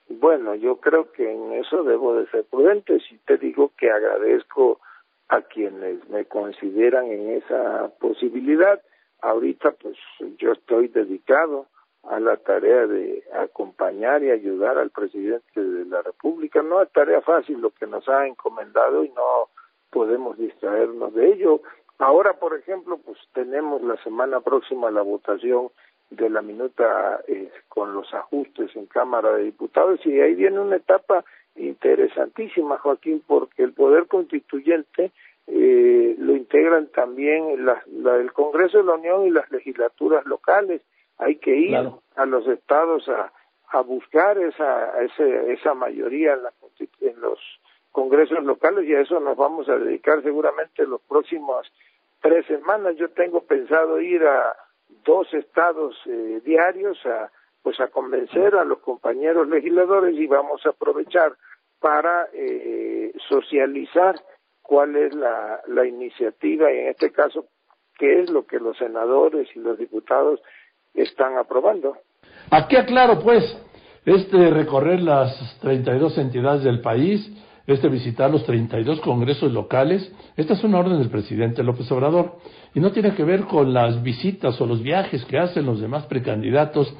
Bueno, 0.08 0.54
yo 0.54 0.76
creo 0.76 1.12
que 1.12 1.30
en 1.30 1.52
eso 1.52 1.84
debo 1.84 2.16
de 2.16 2.26
ser 2.28 2.44
prudente. 2.44 2.98
Si 3.00 3.18
te 3.18 3.36
digo 3.36 3.72
que 3.76 3.90
agradezco 3.90 4.80
a 5.28 5.42
quienes 5.42 6.08
me 6.08 6.24
consideran 6.24 7.06
en 7.06 7.30
esa 7.36 7.90
posibilidad. 8.00 8.80
Ahorita 9.20 9.72
pues 9.72 9.96
yo 10.38 10.52
estoy 10.52 10.88
dedicado 10.88 11.66
a 12.04 12.20
la 12.20 12.36
tarea 12.36 12.86
de 12.86 13.22
acompañar 13.34 14.22
y 14.22 14.30
ayudar 14.30 14.78
al 14.78 14.90
presidente 14.90 15.62
de 15.62 15.84
la 15.84 16.02
República. 16.02 16.62
No 16.62 16.80
es 16.82 16.90
tarea 16.92 17.20
fácil 17.20 17.60
lo 17.60 17.70
que 17.70 17.86
nos 17.86 18.08
ha 18.08 18.26
encomendado 18.26 19.04
y 19.04 19.10
no 19.10 19.48
podemos 19.90 20.38
distraernos 20.38 21.14
de 21.14 21.32
ello. 21.32 21.60
Ahora, 21.98 22.34
por 22.34 22.56
ejemplo, 22.56 22.98
pues 22.98 23.18
tenemos 23.32 23.82
la 23.82 23.96
semana 24.02 24.40
próxima 24.40 24.90
la 24.90 25.02
votación 25.02 25.70
de 26.10 26.30
la 26.30 26.42
minuta 26.42 27.20
eh, 27.26 27.50
con 27.68 27.92
los 27.92 28.12
ajustes 28.14 28.74
en 28.76 28.86
Cámara 28.86 29.32
de 29.32 29.44
Diputados 29.44 30.00
y 30.06 30.20
ahí 30.20 30.34
viene 30.34 30.60
una 30.60 30.76
etapa 30.76 31.24
interesantísima, 31.56 32.78
Joaquín, 32.78 33.22
porque 33.26 33.62
el 33.62 33.72
Poder 33.72 34.06
Constituyente 34.06 35.12
eh, 35.46 36.14
lo 36.18 36.36
integran 36.36 36.86
también 36.88 37.64
la, 37.66 37.82
la, 37.86 38.16
el 38.16 38.32
Congreso 38.32 38.78
de 38.78 38.84
la 38.84 38.94
Unión 38.94 39.26
y 39.26 39.30
las 39.30 39.50
legislaturas 39.50 40.24
locales. 40.26 40.82
Hay 41.18 41.36
que 41.36 41.54
ir 41.56 41.76
a 42.16 42.26
los 42.26 42.46
estados 42.46 43.08
a, 43.08 43.32
a 43.70 43.80
buscar 43.82 44.38
esa, 44.38 45.02
ese, 45.02 45.52
esa 45.52 45.74
mayoría 45.74 46.34
en, 46.34 46.42
la, 46.44 46.52
en 47.00 47.20
los 47.20 47.38
congresos 47.92 48.42
locales 48.44 48.88
y 48.88 48.94
a 48.94 49.00
eso 49.00 49.18
nos 49.20 49.36
vamos 49.36 49.68
a 49.68 49.76
dedicar 49.76 50.22
seguramente 50.22 50.86
los 50.86 51.00
próximos 51.02 51.70
tres 52.20 52.46
semanas. 52.46 52.96
Yo 52.96 53.10
tengo 53.10 53.42
pensado 53.42 54.00
ir 54.00 54.24
a 54.24 54.54
dos 55.04 55.32
estados 55.34 55.96
eh, 56.06 56.40
diarios 56.44 57.04
a 57.06 57.30
pues 57.62 57.80
a 57.80 57.88
convencer 57.88 58.54
a 58.54 58.64
los 58.64 58.78
compañeros 58.78 59.48
legisladores 59.48 60.14
y 60.16 60.26
vamos 60.26 60.64
a 60.64 60.70
aprovechar 60.70 61.36
para 61.80 62.28
eh, 62.32 63.12
socializar 63.28 64.14
cuál 64.62 64.96
es 64.96 65.14
la, 65.14 65.60
la 65.66 65.86
iniciativa 65.86 66.72
y 66.72 66.78
en 66.78 66.88
este 66.88 67.10
caso 67.10 67.46
qué 67.98 68.20
es 68.20 68.30
lo 68.30 68.46
que 68.46 68.58
los 68.58 68.78
senadores 68.78 69.48
y 69.54 69.58
los 69.58 69.76
diputados 69.76 70.40
están 71.02 71.36
aprobando. 71.36 71.96
Aquí 72.50 72.76
aclaro 72.76 73.18
pues, 73.20 73.44
este 74.04 74.50
recorrer 74.50 75.00
las 75.00 75.58
32 75.60 76.18
entidades 76.18 76.62
del 76.64 76.80
país, 76.80 77.30
este 77.66 77.88
visitar 77.88 78.30
los 78.30 78.44
32 78.44 79.00
congresos 79.00 79.52
locales, 79.52 80.10
esta 80.36 80.54
es 80.54 80.64
una 80.64 80.78
orden 80.78 80.98
del 80.98 81.10
presidente 81.10 81.62
López 81.62 81.90
Obrador 81.92 82.36
y 82.74 82.80
no 82.80 82.92
tiene 82.92 83.14
que 83.14 83.24
ver 83.24 83.44
con 83.44 83.74
las 83.74 84.02
visitas 84.02 84.58
o 84.60 84.66
los 84.66 84.82
viajes 84.82 85.24
que 85.26 85.38
hacen 85.38 85.66
los 85.66 85.80
demás 85.80 86.06
precandidatos 86.06 86.94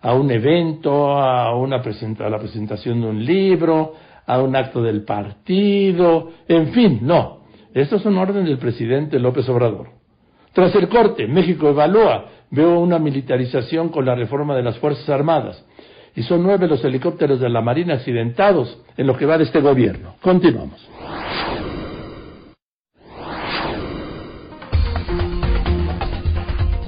a 0.00 0.14
un 0.14 0.30
evento, 0.30 1.18
a, 1.18 1.54
una 1.56 1.76
a 1.76 2.28
la 2.30 2.38
presentación 2.38 3.00
de 3.02 3.06
un 3.06 3.24
libro, 3.24 3.94
a 4.26 4.40
un 4.40 4.56
acto 4.56 4.82
del 4.82 5.04
partido, 5.04 6.30
en 6.48 6.68
fin, 6.72 7.00
no. 7.02 7.44
Esto 7.74 7.96
es 7.96 8.06
una 8.06 8.22
orden 8.22 8.44
del 8.44 8.58
presidente 8.58 9.18
López 9.18 9.48
Obrador. 9.48 9.93
Tras 10.54 10.74
el 10.76 10.88
corte, 10.88 11.26
México 11.26 11.68
evalúa, 11.68 12.26
veo 12.50 12.78
una 12.78 13.00
militarización 13.00 13.88
con 13.88 14.06
la 14.06 14.14
reforma 14.14 14.54
de 14.54 14.62
las 14.62 14.78
Fuerzas 14.78 15.08
Armadas 15.08 15.64
y 16.14 16.22
son 16.22 16.44
nueve 16.44 16.68
los 16.68 16.84
helicópteros 16.84 17.40
de 17.40 17.48
la 17.48 17.60
Marina 17.60 17.94
accidentados 17.94 18.78
en 18.96 19.08
lo 19.08 19.16
que 19.16 19.26
va 19.26 19.36
de 19.36 19.44
este 19.44 19.60
gobierno. 19.60 20.14
Continuamos. 20.22 20.88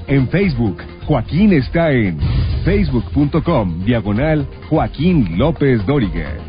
En 0.07 0.29
Facebook, 0.29 0.81
Joaquín 1.05 1.51
está 1.51 1.91
en 1.91 2.17
facebook.com 2.63 3.83
diagonal 3.83 4.47
Joaquín 4.69 5.37
López 5.37 5.85
Dóriga. 5.85 6.46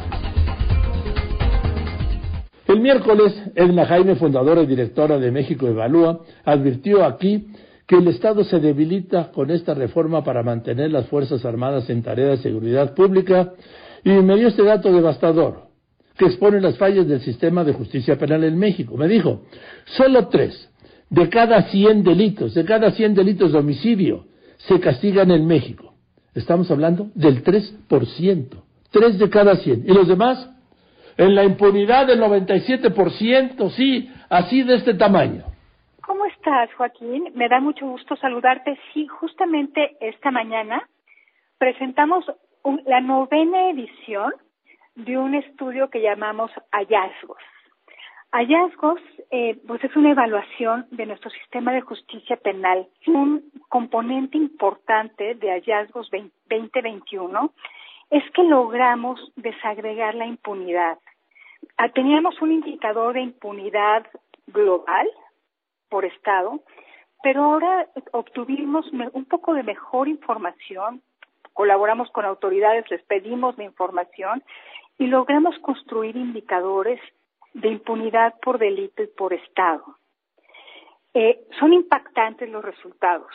El 2.68 2.80
miércoles, 2.80 3.34
Edna 3.54 3.86
Jaime, 3.86 4.16
fundadora 4.16 4.62
y 4.62 4.66
directora 4.66 5.18
de 5.18 5.30
México 5.30 5.66
Evalúa, 5.66 6.20
advirtió 6.44 7.02
aquí 7.02 7.46
que 7.86 7.96
el 7.96 8.08
Estado 8.08 8.44
se 8.44 8.60
debilita 8.60 9.32
con 9.32 9.50
esta 9.50 9.72
reforma 9.72 10.22
para 10.22 10.42
mantener 10.42 10.90
las 10.90 11.06
Fuerzas 11.06 11.46
Armadas 11.46 11.88
en 11.88 12.02
tarea 12.02 12.28
de 12.28 12.36
seguridad 12.36 12.94
pública 12.94 13.54
y 14.04 14.10
me 14.10 14.36
dio 14.36 14.48
este 14.48 14.64
dato 14.64 14.92
devastador 14.92 15.68
que 16.18 16.26
expone 16.26 16.60
las 16.60 16.76
fallas 16.76 17.08
del 17.08 17.22
sistema 17.22 17.64
de 17.64 17.72
justicia 17.72 18.18
penal 18.18 18.44
en 18.44 18.58
México. 18.58 18.98
Me 18.98 19.08
dijo, 19.08 19.44
solo 19.96 20.28
tres 20.28 20.68
de 21.08 21.30
cada 21.30 21.62
cien 21.70 22.04
delitos, 22.04 22.52
de 22.52 22.66
cada 22.66 22.90
cien 22.90 23.14
delitos 23.14 23.52
de 23.52 23.60
homicidio 23.60 24.26
se 24.58 24.78
castigan 24.78 25.30
en 25.30 25.46
México. 25.46 25.94
Estamos 26.34 26.70
hablando 26.70 27.08
del 27.14 27.42
3%, 27.42 28.46
tres 28.90 29.18
de 29.18 29.30
cada 29.30 29.56
cien. 29.56 29.84
¿Y 29.86 29.94
los 29.94 30.06
demás? 30.06 30.50
En 31.18 31.34
la 31.34 31.42
impunidad 31.42 32.06
del 32.06 32.20
97%, 32.20 33.70
sí, 33.70 34.08
así 34.30 34.62
de 34.62 34.76
este 34.76 34.94
tamaño. 34.94 35.42
¿Cómo 36.06 36.24
estás, 36.26 36.72
Joaquín? 36.74 37.32
Me 37.34 37.48
da 37.48 37.58
mucho 37.58 37.86
gusto 37.86 38.14
saludarte. 38.14 38.78
Sí, 38.94 39.08
justamente 39.08 39.96
esta 40.00 40.30
mañana 40.30 40.88
presentamos 41.58 42.24
la 42.86 43.00
novena 43.00 43.68
edición 43.70 44.32
de 44.94 45.18
un 45.18 45.34
estudio 45.34 45.90
que 45.90 46.00
llamamos 46.00 46.52
Hallazgos. 46.70 47.42
Hallazgos, 48.30 49.00
eh, 49.32 49.58
pues 49.66 49.82
es 49.82 49.96
una 49.96 50.12
evaluación 50.12 50.86
de 50.92 51.06
nuestro 51.06 51.30
sistema 51.30 51.72
de 51.72 51.80
justicia 51.80 52.36
penal. 52.36 52.86
Un 53.08 53.42
componente 53.68 54.38
importante 54.38 55.34
de 55.34 55.50
Hallazgos 55.50 56.08
2021 56.12 57.52
es 58.10 58.22
que 58.32 58.44
logramos 58.44 59.20
desagregar 59.36 60.14
la 60.14 60.26
impunidad. 60.26 60.98
Ah, 61.80 61.88
teníamos 61.90 62.42
un 62.42 62.50
indicador 62.50 63.14
de 63.14 63.20
impunidad 63.20 64.04
global 64.48 65.08
por 65.88 66.04
estado, 66.04 66.60
pero 67.22 67.44
ahora 67.44 67.86
obtuvimos 68.12 68.84
un 69.12 69.24
poco 69.24 69.54
de 69.54 69.62
mejor 69.62 70.08
información, 70.08 71.02
colaboramos 71.52 72.10
con 72.10 72.24
autoridades, 72.24 72.90
les 72.90 73.02
pedimos 73.04 73.56
la 73.58 73.64
información 73.64 74.42
y 74.98 75.06
logramos 75.06 75.56
construir 75.60 76.16
indicadores 76.16 77.00
de 77.54 77.68
impunidad 77.68 78.34
por 78.42 78.58
delito 78.58 79.04
y 79.04 79.06
por 79.06 79.32
estado. 79.32 79.96
Eh, 81.14 81.46
son 81.60 81.72
impactantes 81.72 82.48
los 82.50 82.64
resultados. 82.64 83.32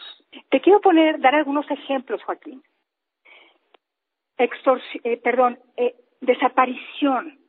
Te 0.49 0.59
quiero 0.59 0.81
poner, 0.81 1.19
dar 1.21 1.35
algunos 1.35 1.69
ejemplos, 1.71 2.21
Joaquín. 2.23 2.61
Eh, 4.37 5.17
perdón, 5.23 5.59
eh, 5.77 5.95
desaparición. 6.19 7.42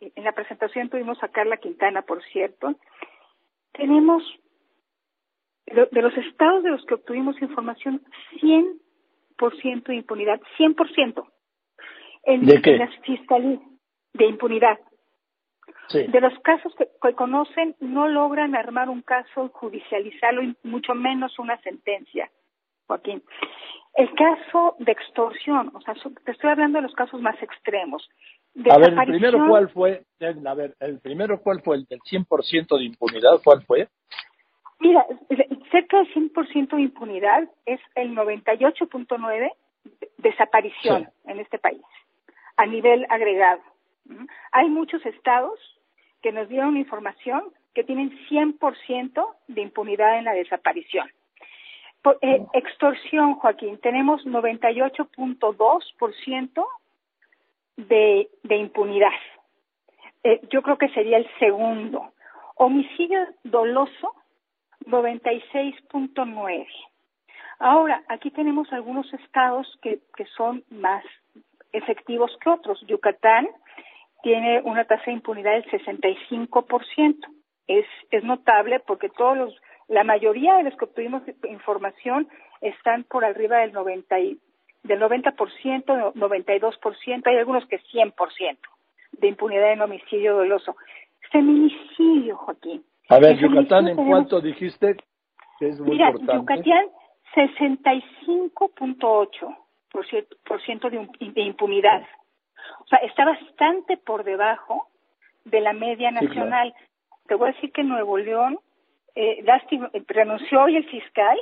En 0.00 0.24
la 0.24 0.32
presentación 0.32 0.88
tuvimos 0.90 1.22
a 1.22 1.28
Carla 1.28 1.56
Quintana, 1.56 2.02
por 2.02 2.22
cierto, 2.24 2.74
tenemos 3.72 4.22
de 5.66 6.02
los 6.02 6.16
estados 6.16 6.62
de 6.62 6.70
los 6.70 6.84
que 6.86 6.94
obtuvimos 6.94 7.40
información 7.42 8.02
100% 8.40 9.84
de 9.84 9.94
impunidad, 9.96 10.40
100%. 10.58 11.26
En, 12.24 12.46
¿De 12.46 12.62
qué? 12.62 12.76
las 12.76 12.94
fiscalías 13.00 13.60
de 14.12 14.26
impunidad. 14.26 14.78
De 15.92 16.20
los 16.20 16.36
casos 16.40 16.74
que, 16.76 17.14
conocen, 17.14 17.76
no 17.78 18.08
logran 18.08 18.56
armar 18.56 18.88
un 18.88 19.02
caso, 19.02 19.48
judicializarlo 19.50 20.42
y 20.42 20.56
mucho 20.64 20.94
menos 20.94 21.38
una 21.38 21.60
sentencia, 21.62 22.28
Joaquín. 22.88 23.22
El 23.94 24.12
caso 24.14 24.74
de 24.80 24.90
extorsión, 24.90 25.70
o 25.74 25.80
sea, 25.82 25.94
te 26.24 26.32
estoy 26.32 26.50
hablando 26.50 26.78
de 26.78 26.82
los 26.82 26.94
casos 26.94 27.20
más 27.20 27.40
extremos. 27.40 28.08
A 28.70 28.78
ver, 28.78 28.94
el 28.94 29.06
primero 29.06 29.46
cuál 29.48 29.68
fue, 29.68 30.04
a 30.20 30.54
ver, 30.54 30.74
el 30.80 30.98
primero 31.00 31.42
cuál 31.42 31.60
fue 31.62 31.76
el 31.76 31.84
del 31.84 32.00
100% 32.00 32.78
de 32.78 32.84
impunidad, 32.84 33.40
¿cuál 33.44 33.62
fue? 33.64 33.88
Mira, 34.80 35.04
cerca 35.70 35.98
del 35.98 36.12
100% 36.14 36.76
de 36.76 36.82
impunidad 36.82 37.48
es 37.66 37.80
el 37.94 38.16
98.9 38.16 39.52
desaparición 40.18 41.08
en 41.26 41.40
este 41.40 41.58
país, 41.58 41.82
a 42.56 42.66
nivel 42.66 43.06
agregado. 43.10 43.60
Hay 44.52 44.70
muchos 44.70 45.04
estados 45.04 45.58
que 46.22 46.30
nos 46.32 46.48
dieron 46.48 46.76
información 46.76 47.42
que 47.74 47.82
tienen 47.84 48.16
100% 48.28 49.26
de 49.48 49.60
impunidad 49.60 50.18
en 50.18 50.24
la 50.24 50.32
desaparición. 50.32 51.10
Eh, 52.22 52.40
extorsión, 52.54 53.34
Joaquín, 53.34 53.78
tenemos 53.82 54.24
98.2% 54.24 56.66
de, 57.76 58.28
de 58.42 58.56
impunidad. 58.56 59.12
Eh, 60.24 60.40
yo 60.50 60.62
creo 60.62 60.78
que 60.78 60.88
sería 60.88 61.18
el 61.18 61.28
segundo. 61.38 62.12
Homicidio 62.56 63.20
doloso, 63.44 64.14
96.9. 64.86 66.66
Ahora, 67.58 68.02
aquí 68.08 68.30
tenemos 68.30 68.72
algunos 68.72 69.12
estados 69.14 69.66
que, 69.82 70.00
que 70.16 70.24
son 70.36 70.64
más 70.70 71.04
efectivos 71.72 72.36
que 72.40 72.50
otros. 72.50 72.80
Yucatán 72.86 73.48
tiene 74.22 74.60
una 74.62 74.84
tasa 74.84 75.04
de 75.06 75.12
impunidad 75.12 75.52
del 75.52 75.64
65%. 75.66 77.16
Es, 77.68 77.86
es 78.10 78.24
notable 78.24 78.80
porque 78.80 79.08
todos 79.08 79.36
los 79.36 79.56
La 79.88 80.02
mayoría 80.02 80.56
de 80.56 80.64
los 80.64 80.76
que 80.76 80.84
obtuvimos 80.86 81.22
información 81.48 82.28
están 82.60 83.04
por 83.04 83.24
arriba 83.24 83.58
del 83.58 83.72
90 83.72 84.18
y, 84.18 84.40
del 84.86 85.00
90%, 85.00 86.14
92%, 86.14 87.26
hay 87.26 87.36
algunos 87.36 87.66
que 87.66 87.80
100% 87.80 88.58
de 89.12 89.28
impunidad 89.28 89.72
en 89.72 89.82
homicidio 89.82 90.36
doloso. 90.36 90.76
Feminicidio, 91.30 92.36
Joaquín. 92.36 92.84
A 93.08 93.18
ver, 93.18 93.38
Yucatán, 93.38 93.88
¿en 93.88 93.96
cuánto 93.96 94.40
dijiste 94.40 94.96
que 95.58 95.68
es 95.68 95.80
muy 95.80 95.92
Mira, 95.92 96.10
importante? 96.10 96.54
Yucatán, 96.56 96.86
65.8% 97.34 99.56
por 100.44 100.60
ciento 100.62 100.90
de, 100.90 101.08
de 101.20 101.42
impunidad. 101.42 102.02
O 102.80 102.86
sea, 102.88 102.98
está 103.00 103.24
bastante 103.24 103.96
por 103.96 104.24
debajo 104.24 104.88
de 105.44 105.60
la 105.60 105.72
media 105.72 106.10
Sí, 106.10 106.26
nacional. 106.26 106.74
Te 107.26 107.34
voy 107.34 107.48
a 107.48 107.52
decir 107.52 107.72
que 107.72 107.82
Nuevo 107.82 108.18
León, 108.18 108.58
eh, 109.14 109.42
lástima, 109.44 109.90
renunció 110.08 110.62
hoy 110.62 110.76
el 110.76 110.84
fiscal, 110.88 111.38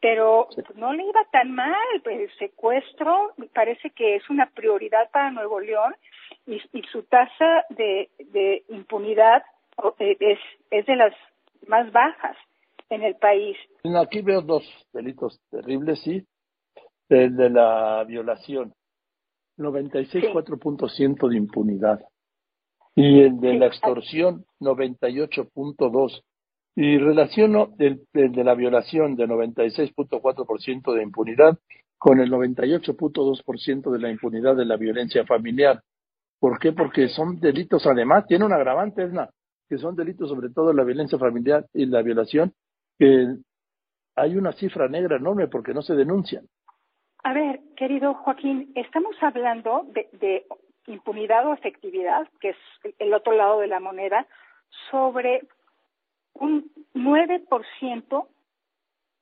pero 0.00 0.48
pues, 0.54 0.66
no 0.76 0.92
le 0.92 1.04
iba 1.04 1.24
tan 1.32 1.54
mal. 1.54 1.74
Pues, 2.02 2.20
el 2.20 2.38
secuestro 2.38 3.34
parece 3.54 3.90
que 3.90 4.16
es 4.16 4.30
una 4.30 4.50
prioridad 4.50 5.10
para 5.10 5.30
Nuevo 5.30 5.60
León 5.60 5.94
y, 6.46 6.60
y 6.72 6.82
su 6.92 7.02
tasa 7.04 7.64
de, 7.70 8.10
de 8.18 8.64
impunidad 8.68 9.42
es, 9.98 10.38
es 10.70 10.86
de 10.86 10.96
las 10.96 11.14
más 11.66 11.90
bajas 11.92 12.36
en 12.90 13.02
el 13.02 13.16
país. 13.16 13.56
Aquí 14.00 14.22
veo 14.22 14.42
dos 14.42 14.64
delitos 14.92 15.40
terribles, 15.50 16.00
sí. 16.02 16.26
El 17.08 17.36
de 17.36 17.50
la 17.50 18.04
violación, 18.04 18.74
96,4% 19.56 21.28
de 21.28 21.36
impunidad. 21.36 22.00
Y 22.94 23.20
el 23.20 23.40
de 23.40 23.54
la 23.54 23.66
extorsión, 23.66 24.44
98,2%. 24.60 26.22
Y 26.80 26.96
relaciono 26.96 27.74
el, 27.80 28.06
de 28.12 28.44
la 28.44 28.54
violación 28.54 29.16
de 29.16 29.26
96,4% 29.26 30.94
de 30.94 31.02
impunidad 31.02 31.58
con 31.98 32.20
el 32.20 32.30
98,2% 32.30 33.90
de 33.90 33.98
la 33.98 34.10
impunidad 34.10 34.54
de 34.54 34.64
la 34.64 34.76
violencia 34.76 35.26
familiar. 35.26 35.82
¿Por 36.38 36.60
qué? 36.60 36.72
Porque 36.72 37.08
son 37.08 37.40
delitos, 37.40 37.84
además, 37.84 38.26
tiene 38.28 38.44
un 38.44 38.52
agravante, 38.52 39.02
Edna, 39.02 39.28
que 39.68 39.76
son 39.76 39.96
delitos 39.96 40.28
sobre 40.28 40.50
todo 40.50 40.72
la 40.72 40.84
violencia 40.84 41.18
familiar 41.18 41.66
y 41.74 41.86
la 41.86 42.00
violación, 42.02 42.52
que 42.96 43.26
hay 44.14 44.36
una 44.36 44.52
cifra 44.52 44.86
negra 44.86 45.16
enorme 45.16 45.48
porque 45.48 45.74
no 45.74 45.82
se 45.82 45.96
denuncian. 45.96 46.46
A 47.24 47.32
ver, 47.32 47.58
querido 47.76 48.14
Joaquín, 48.14 48.70
estamos 48.76 49.16
hablando 49.20 49.84
de, 49.88 50.08
de 50.12 50.46
impunidad 50.86 51.44
o 51.44 51.54
efectividad, 51.54 52.28
que 52.40 52.50
es 52.50 52.56
el 53.00 53.12
otro 53.14 53.32
lado 53.32 53.58
de 53.58 53.66
la 53.66 53.80
moneda, 53.80 54.28
sobre 54.92 55.42
un 56.40 56.70
9% 56.94 58.26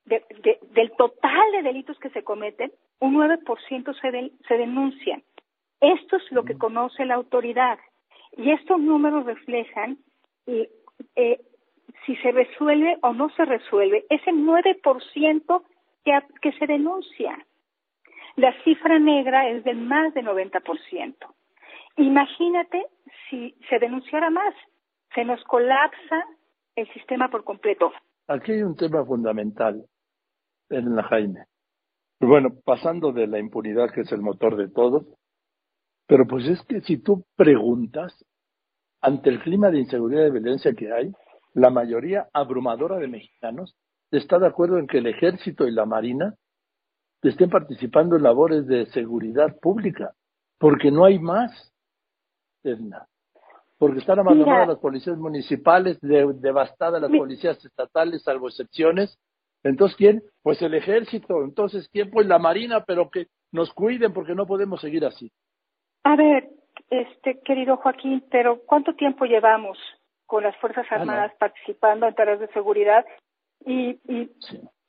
de, 0.04 0.24
de, 0.42 0.58
del 0.70 0.92
total 0.92 1.52
de 1.52 1.62
delitos 1.62 1.98
que 1.98 2.10
se 2.10 2.22
cometen, 2.22 2.72
un 3.00 3.16
9% 3.16 4.00
se, 4.00 4.10
de, 4.10 4.32
se 4.46 4.56
denuncian. 4.56 5.22
Esto 5.80 6.16
es 6.16 6.32
lo 6.32 6.44
que 6.44 6.56
conoce 6.56 7.04
la 7.04 7.14
autoridad 7.14 7.78
y 8.36 8.50
estos 8.50 8.78
números 8.80 9.26
reflejan 9.26 9.98
eh, 10.46 10.70
eh, 11.16 11.40
si 12.04 12.16
se 12.16 12.32
resuelve 12.32 12.98
o 13.02 13.12
no 13.12 13.28
se 13.30 13.44
resuelve 13.44 14.06
ese 14.08 14.30
9% 14.30 15.62
que, 16.04 16.18
que 16.40 16.52
se 16.52 16.66
denuncia. 16.66 17.38
La 18.36 18.52
cifra 18.62 18.98
negra 18.98 19.48
es 19.48 19.64
del 19.64 19.78
más 19.78 20.14
de 20.14 20.22
90%. 20.22 21.14
Imagínate 21.96 22.86
si 23.28 23.54
se 23.68 23.78
denunciara 23.78 24.30
más, 24.30 24.54
se 25.14 25.24
nos 25.24 25.42
colapsa 25.44 26.26
el 26.76 26.92
sistema 26.92 27.28
por 27.30 27.42
completo. 27.42 27.90
Aquí 28.28 28.52
hay 28.52 28.62
un 28.62 28.76
tema 28.76 29.04
fundamental 29.04 29.84
en 30.68 30.94
la 30.94 31.02
Jaime. 31.04 31.46
Bueno, 32.20 32.50
pasando 32.64 33.12
de 33.12 33.26
la 33.26 33.38
impunidad, 33.38 33.90
que 33.92 34.02
es 34.02 34.12
el 34.12 34.20
motor 34.20 34.56
de 34.56 34.68
todo, 34.68 35.06
pero 36.06 36.26
pues 36.26 36.46
es 36.46 36.62
que 36.62 36.80
si 36.82 36.98
tú 36.98 37.24
preguntas, 37.34 38.24
ante 39.00 39.30
el 39.30 39.42
clima 39.42 39.70
de 39.70 39.80
inseguridad 39.80 40.26
y 40.26 40.30
violencia 40.30 40.74
que 40.74 40.92
hay, 40.92 41.12
la 41.54 41.70
mayoría 41.70 42.28
abrumadora 42.32 42.98
de 42.98 43.08
mexicanos 43.08 43.74
está 44.10 44.38
de 44.38 44.46
acuerdo 44.46 44.78
en 44.78 44.86
que 44.86 44.98
el 44.98 45.06
ejército 45.06 45.66
y 45.66 45.72
la 45.72 45.86
marina 45.86 46.34
estén 47.22 47.50
participando 47.50 48.16
en 48.16 48.22
labores 48.22 48.66
de 48.66 48.86
seguridad 48.86 49.58
pública, 49.60 50.12
porque 50.58 50.90
no 50.90 51.04
hay 51.04 51.18
más, 51.18 51.72
Edna. 52.62 53.08
Porque 53.78 53.98
están 53.98 54.18
abandonadas 54.18 54.68
las 54.68 54.78
policías 54.78 55.18
municipales, 55.18 56.00
de- 56.00 56.32
devastadas 56.34 57.00
las 57.00 57.10
policías 57.10 57.62
estatales, 57.64 58.22
salvo 58.22 58.48
excepciones. 58.48 59.18
Entonces, 59.62 59.96
¿quién? 59.96 60.22
Pues 60.42 60.62
el 60.62 60.74
ejército. 60.74 61.42
Entonces, 61.44 61.88
¿quién? 61.92 62.10
Pues 62.10 62.26
la 62.26 62.38
marina, 62.38 62.84
pero 62.84 63.10
que 63.10 63.26
nos 63.52 63.72
cuiden 63.72 64.12
porque 64.12 64.34
no 64.34 64.46
podemos 64.46 64.80
seguir 64.80 65.04
así. 65.04 65.30
A 66.04 66.16
ver, 66.16 66.48
este 66.90 67.40
querido 67.40 67.76
Joaquín, 67.76 68.24
pero 68.30 68.60
¿cuánto 68.64 68.94
tiempo 68.94 69.24
llevamos 69.24 69.78
con 70.24 70.42
las 70.44 70.56
Fuerzas 70.56 70.86
Ah, 70.90 70.96
no. 70.96 71.02
Armadas 71.02 71.32
participando 71.38 72.06
en 72.06 72.14
tareas 72.14 72.40
de 72.40 72.48
seguridad? 72.48 73.04
Y, 73.64 73.98
y 74.10 74.30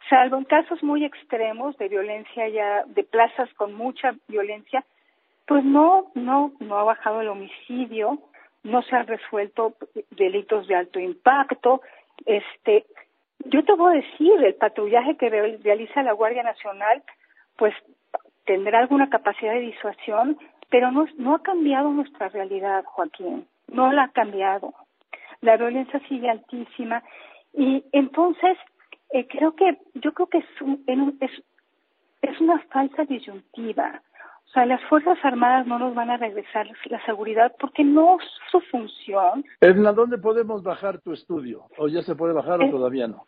salvo 0.09 0.37
en 0.37 0.45
casos 0.45 0.81
muy 0.83 1.03
extremos 1.03 1.75
de 1.77 1.89
violencia 1.89 2.47
ya, 2.49 2.83
de 2.85 3.03
plazas 3.03 3.51
con 3.55 3.73
mucha 3.73 4.15
violencia, 4.27 4.85
pues 5.47 5.63
no, 5.63 6.11
no, 6.13 6.53
no 6.59 6.77
ha 6.77 6.83
bajado 6.83 7.21
el 7.21 7.29
homicidio, 7.29 8.19
no 8.67 8.81
se 8.83 8.95
han 8.95 9.07
resuelto 9.07 9.73
delitos 10.11 10.67
de 10.67 10.75
alto 10.75 10.99
impacto. 10.99 11.81
Este, 12.25 12.85
yo 13.45 13.63
te 13.63 13.73
voy 13.73 13.93
a 13.97 14.01
decir, 14.01 14.33
el 14.43 14.55
patrullaje 14.55 15.15
que 15.17 15.29
re- 15.29 15.57
realiza 15.63 16.03
la 16.03 16.13
Guardia 16.13 16.43
Nacional, 16.43 17.03
pues 17.57 17.73
tendrá 18.45 18.79
alguna 18.79 19.09
capacidad 19.09 19.53
de 19.53 19.59
disuasión, 19.61 20.37
pero 20.69 20.91
no, 20.91 21.07
no 21.17 21.35
ha 21.35 21.41
cambiado 21.41 21.89
nuestra 21.91 22.29
realidad, 22.29 22.83
Joaquín, 22.85 23.47
no 23.67 23.91
la 23.91 24.03
ha 24.03 24.09
cambiado. 24.11 24.73
La 25.41 25.57
violencia 25.57 25.99
sigue 26.07 26.29
altísima 26.29 27.03
y 27.53 27.83
entonces 27.91 28.57
eh, 29.11 29.27
creo 29.27 29.55
que 29.55 29.77
yo 29.95 30.13
creo 30.13 30.27
que 30.27 30.39
es, 30.39 30.61
un- 30.61 30.83
es 32.21 32.41
una 32.41 32.59
falsa 32.71 33.05
disyuntiva. 33.05 34.01
O 34.47 34.51
sea, 34.51 34.65
las 34.65 34.81
Fuerzas 34.85 35.17
Armadas 35.23 35.67
no 35.67 35.77
nos 35.77 35.93
van 35.93 36.09
a 36.09 36.15
regresar 36.17 36.67
la 36.85 37.05
seguridad 37.05 37.53
porque 37.59 37.83
no 37.83 38.17
es 38.19 38.25
su 38.49 38.61
función. 38.61 39.43
Edna, 39.59 39.91
¿dónde 39.91 40.17
podemos 40.17 40.63
bajar 40.63 40.99
tu 41.01 41.11
estudio? 41.11 41.65
¿O 41.77 41.89
ya 41.89 42.01
se 42.01 42.15
puede 42.15 42.33
bajar 42.33 42.61
o 42.61 42.63
Eh, 42.63 42.69
todavía 42.71 43.07
no? 43.07 43.27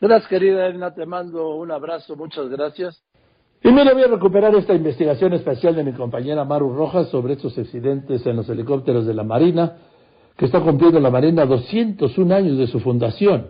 Gracias, 0.00 0.28
querida 0.28 0.66
Edna, 0.66 0.92
te 0.92 1.06
mando 1.06 1.54
un 1.56 1.70
abrazo, 1.70 2.16
muchas 2.16 2.48
gracias. 2.48 3.02
Y 3.62 3.72
mire, 3.72 3.94
voy 3.94 4.02
a 4.02 4.08
recuperar 4.08 4.54
esta 4.54 4.74
investigación 4.74 5.32
especial 5.32 5.74
de 5.74 5.84
mi 5.84 5.94
compañera 5.94 6.44
Maru 6.44 6.74
Rojas 6.74 7.08
sobre 7.08 7.34
estos 7.34 7.56
accidentes 7.56 8.26
en 8.26 8.36
los 8.36 8.48
helicópteros 8.50 9.06
de 9.06 9.14
la 9.14 9.22
Marina, 9.22 9.78
que 10.36 10.46
está 10.46 10.60
cumpliendo 10.60 11.00
la 11.00 11.10
Marina 11.10 11.46
201 11.46 12.34
años 12.34 12.58
de 12.58 12.66
su 12.66 12.80
fundación, 12.80 13.48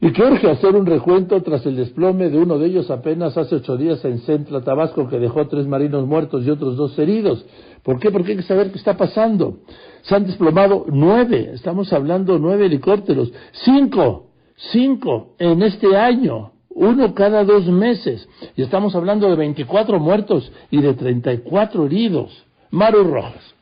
y 0.00 0.12
que 0.12 0.22
urge 0.22 0.50
hacer 0.50 0.76
un 0.76 0.84
recuento 0.84 1.42
tras 1.42 1.64
el 1.64 1.76
desplome 1.76 2.28
de 2.28 2.38
uno 2.38 2.58
de 2.58 2.66
ellos 2.66 2.90
apenas 2.90 3.36
hace 3.38 3.56
ocho 3.56 3.78
días 3.78 4.04
en 4.04 4.18
Centla, 4.20 4.60
Tabasco, 4.60 5.08
que 5.08 5.18
dejó 5.18 5.46
tres 5.48 5.66
marinos 5.66 6.06
muertos 6.06 6.44
y 6.44 6.50
otros 6.50 6.76
dos 6.76 6.98
heridos. 6.98 7.46
¿Por 7.82 7.98
qué? 7.98 8.10
Porque 8.10 8.32
hay 8.32 8.36
que 8.36 8.42
saber 8.42 8.70
qué 8.70 8.76
está 8.76 8.98
pasando. 8.98 9.60
Se 10.02 10.14
han 10.14 10.26
desplomado 10.26 10.84
nueve, 10.88 11.52
estamos 11.54 11.94
hablando 11.94 12.38
nueve 12.38 12.66
helicópteros, 12.66 13.32
cinco, 13.64 14.26
cinco 14.56 15.34
en 15.38 15.62
este 15.62 15.96
año 15.96 16.52
uno 16.76 17.14
cada 17.14 17.42
dos 17.42 17.66
meses. 17.66 18.28
Y 18.54 18.62
estamos 18.62 18.94
hablando 18.94 19.28
de 19.30 19.36
24 19.36 19.98
muertos 19.98 20.52
y 20.70 20.82
de 20.82 20.92
34 20.92 21.86
heridos. 21.86 22.44
Maru 22.70 23.04
Rojas. 23.04 23.55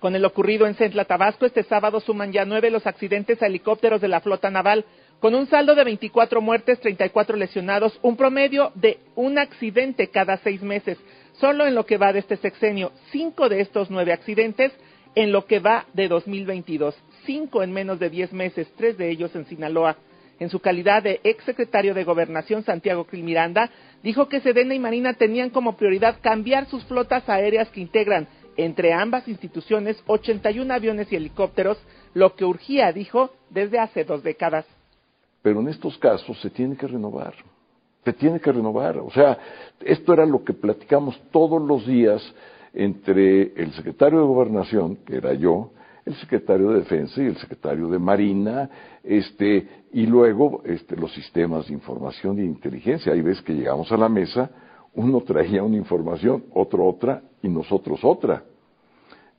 Con 0.00 0.14
el 0.14 0.24
ocurrido 0.24 0.66
en 0.66 0.74
Centla, 0.74 1.06
Tabasco, 1.06 1.46
este 1.46 1.62
sábado 1.62 2.00
suman 2.00 2.30
ya 2.30 2.44
nueve 2.44 2.70
los 2.70 2.86
accidentes 2.86 3.42
a 3.42 3.46
helicópteros 3.46 4.00
de 4.00 4.08
la 4.08 4.20
flota 4.20 4.50
naval, 4.50 4.84
Con 5.20 5.34
un 5.34 5.46
saldo 5.46 5.74
de 5.74 5.84
24 5.84 6.42
muertes, 6.42 6.78
34 6.80 7.36
lesionados, 7.36 7.98
un 8.02 8.16
promedio 8.16 8.72
de 8.74 8.98
un 9.14 9.38
accidente 9.38 10.08
cada 10.08 10.36
seis 10.38 10.60
meses. 10.60 10.98
Solo 11.40 11.66
en 11.66 11.74
lo 11.74 11.86
que 11.86 11.96
va 11.96 12.12
de 12.12 12.18
este 12.18 12.36
sexenio, 12.36 12.92
cinco 13.10 13.48
de 13.48 13.62
estos 13.62 13.90
nueve 13.90 14.12
accidentes 14.12 14.72
en 15.14 15.32
lo 15.32 15.46
que 15.46 15.60
va 15.60 15.86
de 15.94 16.08
2022. 16.08 16.94
Cinco 17.24 17.62
en 17.62 17.72
menos 17.72 17.98
de 17.98 18.10
diez 18.10 18.32
meses, 18.34 18.68
tres 18.76 18.98
de 18.98 19.08
ellos 19.10 19.34
en 19.34 19.46
Sinaloa. 19.46 19.96
En 20.38 20.50
su 20.50 20.60
calidad 20.60 21.02
de 21.02 21.20
exsecretario 21.24 21.94
de 21.94 22.04
Gobernación, 22.04 22.62
Santiago 22.62 23.04
Krill 23.04 23.24
Miranda, 23.24 23.70
dijo 24.02 24.28
que 24.28 24.40
Sedena 24.40 24.74
y 24.74 24.78
Marina 24.78 25.14
tenían 25.14 25.48
como 25.48 25.78
prioridad 25.78 26.18
cambiar 26.20 26.66
sus 26.66 26.84
flotas 26.84 27.26
aéreas 27.30 27.70
que 27.70 27.80
integran 27.80 28.28
entre 28.56 28.92
ambas 28.92 29.28
instituciones 29.28 30.02
81 30.06 30.72
aviones 30.72 31.12
y 31.12 31.16
helicópteros, 31.16 31.78
lo 32.14 32.34
que 32.34 32.44
urgía, 32.44 32.92
dijo, 32.92 33.30
desde 33.50 33.78
hace 33.78 34.04
dos 34.04 34.22
décadas. 34.22 34.66
Pero 35.42 35.60
en 35.60 35.68
estos 35.68 35.96
casos 35.98 36.40
se 36.40 36.50
tiene 36.50 36.76
que 36.76 36.86
renovar, 36.86 37.34
se 38.04 38.12
tiene 38.12 38.40
que 38.40 38.50
renovar. 38.52 38.98
O 38.98 39.10
sea, 39.10 39.38
esto 39.80 40.12
era 40.12 40.26
lo 40.26 40.42
que 40.42 40.52
platicamos 40.52 41.20
todos 41.30 41.62
los 41.62 41.86
días 41.86 42.22
entre 42.72 43.52
el 43.54 43.72
secretario 43.72 44.20
de 44.20 44.26
Gobernación, 44.26 44.96
que 45.06 45.16
era 45.16 45.32
yo, 45.34 45.70
el 46.04 46.14
secretario 46.16 46.70
de 46.70 46.80
Defensa 46.80 47.20
y 47.20 47.26
el 47.26 47.36
secretario 47.36 47.88
de 47.88 47.98
Marina, 47.98 48.70
este, 49.02 49.68
y 49.92 50.06
luego 50.06 50.62
este, 50.64 50.96
los 50.96 51.12
sistemas 51.12 51.66
de 51.66 51.74
información 51.74 52.38
y 52.38 52.42
de 52.42 52.46
inteligencia. 52.46 53.12
Hay 53.12 53.22
veces 53.22 53.42
que 53.42 53.54
llegamos 53.54 53.90
a 53.90 53.96
la 53.96 54.08
mesa, 54.08 54.50
uno 54.96 55.20
traía 55.22 55.62
una 55.62 55.76
información, 55.76 56.44
otro 56.52 56.84
otra 56.86 57.22
y 57.42 57.48
nosotros 57.48 58.00
otra. 58.02 58.42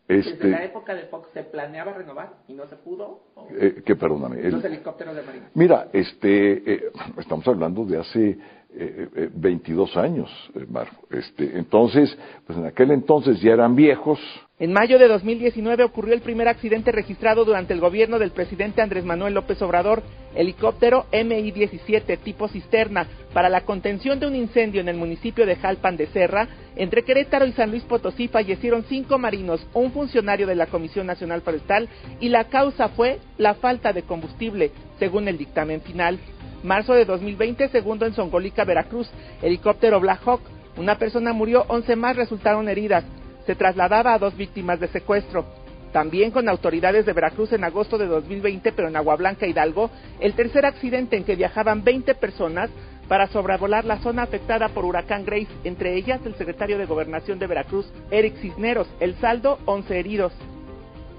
Este, 0.07 0.31
Desde 0.31 0.49
la 0.51 0.63
época 0.63 0.95
de 0.95 1.03
Fox 1.03 1.29
se 1.33 1.43
planeaba 1.43 1.91
renovar 1.93 2.35
y 2.47 2.53
no 2.53 2.65
se 2.67 2.77
pudo. 2.77 3.23
Eh, 3.59 3.81
que 3.85 3.95
perdóname. 3.95 4.41
los 4.49 4.63
helicópteros 4.63 5.15
de 5.15 5.21
Marina. 5.21 5.49
Mira, 5.53 5.89
este, 5.91 6.73
eh, 6.73 6.91
estamos 7.17 7.45
hablando 7.45 7.83
de 7.83 7.97
hace 7.97 8.37
eh, 8.79 9.29
22 9.33 9.95
eh, 9.95 9.99
años, 9.99 10.51
eh, 10.55 10.65
Este, 11.09 11.57
entonces, 11.57 12.15
pues 12.45 12.57
en 12.57 12.65
aquel 12.65 12.91
entonces 12.91 13.41
ya 13.41 13.51
eran 13.51 13.75
viejos. 13.75 14.19
En 14.59 14.73
mayo 14.73 14.97
de 14.97 15.07
2019 15.07 15.83
ocurrió 15.83 16.15
el 16.15 16.21
primer 16.21 16.47
accidente 16.47 16.91
registrado 16.91 17.45
durante 17.45 17.73
el 17.75 17.79
gobierno 17.79 18.17
del 18.17 18.31
presidente 18.31 18.81
Andrés 18.81 19.05
Manuel 19.05 19.35
López 19.35 19.61
Obrador, 19.61 20.01
helicóptero 20.33 21.05
MI-17 21.11 22.17
tipo 22.17 22.47
cisterna 22.47 23.05
para 23.33 23.49
la 23.49 23.65
contención 23.65 24.19
de 24.19 24.25
un 24.25 24.35
incendio 24.35 24.81
en 24.81 24.89
el 24.89 24.97
municipio 24.97 25.45
de 25.45 25.57
Jalpan 25.57 25.95
de 25.95 26.07
Serra. 26.07 26.47
Entre 26.75 27.03
Querétaro 27.03 27.45
y 27.45 27.51
San 27.51 27.69
Luis 27.69 27.83
Potosí 27.83 28.29
fallecieron 28.29 28.83
cinco 28.89 29.19
marinos, 29.19 29.63
un 29.75 29.91
funcionario 29.91 30.47
de 30.47 30.55
la 30.55 30.65
Comisión 30.65 31.05
Nacional 31.05 31.43
Forestal 31.43 31.87
y 32.19 32.29
la 32.29 32.45
causa 32.45 32.89
fue 32.89 33.19
la 33.37 33.53
falta 33.53 33.93
de 33.93 34.01
combustible, 34.01 34.71
según 34.97 35.27
el 35.27 35.37
dictamen 35.37 35.81
final. 35.81 36.17
Marzo 36.63 36.95
de 36.95 37.05
2020, 37.05 37.69
segundo 37.69 38.07
en 38.07 38.15
Songolica, 38.15 38.63
Veracruz, 38.63 39.07
helicóptero 39.43 39.99
Black 39.99 40.21
Hawk. 40.25 40.41
Una 40.77 40.97
persona 40.97 41.31
murió, 41.31 41.63
11 41.67 41.95
más 41.95 42.15
resultaron 42.15 42.67
heridas. 42.69 43.03
Se 43.47 43.55
trasladaba 43.55 44.13
a 44.13 44.19
dos 44.19 44.35
víctimas 44.35 44.79
de 44.81 44.89
secuestro. 44.89 45.45
También 45.93 46.31
con 46.31 46.49
autoridades 46.49 47.05
de 47.05 47.13
Veracruz 47.13 47.53
en 47.53 47.63
agosto 47.63 47.97
de 47.97 48.05
2020, 48.05 48.73
pero 48.73 48.89
en 48.89 48.97
Agua 48.97 49.15
Blanca, 49.15 49.47
Hidalgo, 49.47 49.89
el 50.19 50.33
tercer 50.33 50.65
accidente 50.65 51.15
en 51.15 51.23
que 51.23 51.37
viajaban 51.37 51.83
20 51.85 52.13
personas 52.15 52.69
para 53.07 53.27
sobrevolar 53.27 53.85
la 53.85 53.99
zona 53.99 54.23
afectada 54.23 54.67
por 54.67 54.83
huracán 54.83 55.23
Grace, 55.23 55.47
entre 55.63 55.95
ellas 55.95 56.19
el 56.25 56.35
secretario 56.35 56.77
de 56.77 56.85
Gobernación 56.85 57.39
de 57.39 57.47
Veracruz, 57.47 57.89
Eric 58.11 58.35
Cisneros. 58.41 58.89
El 58.99 59.15
saldo, 59.15 59.59
11 59.63 59.97
heridos. 59.97 60.33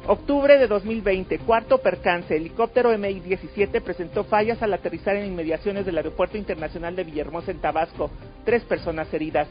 Octubre 0.06 0.58
de 0.58 0.66
2020, 0.66 1.38
cuarto 1.40 1.78
percance, 1.78 2.36
helicóptero 2.36 2.96
MI-17 2.96 3.80
presentó 3.82 4.24
fallas 4.24 4.62
al 4.62 4.74
aterrizar 4.74 5.16
en 5.16 5.26
inmediaciones 5.26 5.86
del 5.86 5.96
Aeropuerto 5.96 6.36
Internacional 6.36 6.94
de 6.94 7.04
Villahermosa 7.04 7.50
en 7.50 7.60
Tabasco, 7.60 8.10
tres 8.44 8.62
personas 8.64 9.12
heridas. 9.12 9.48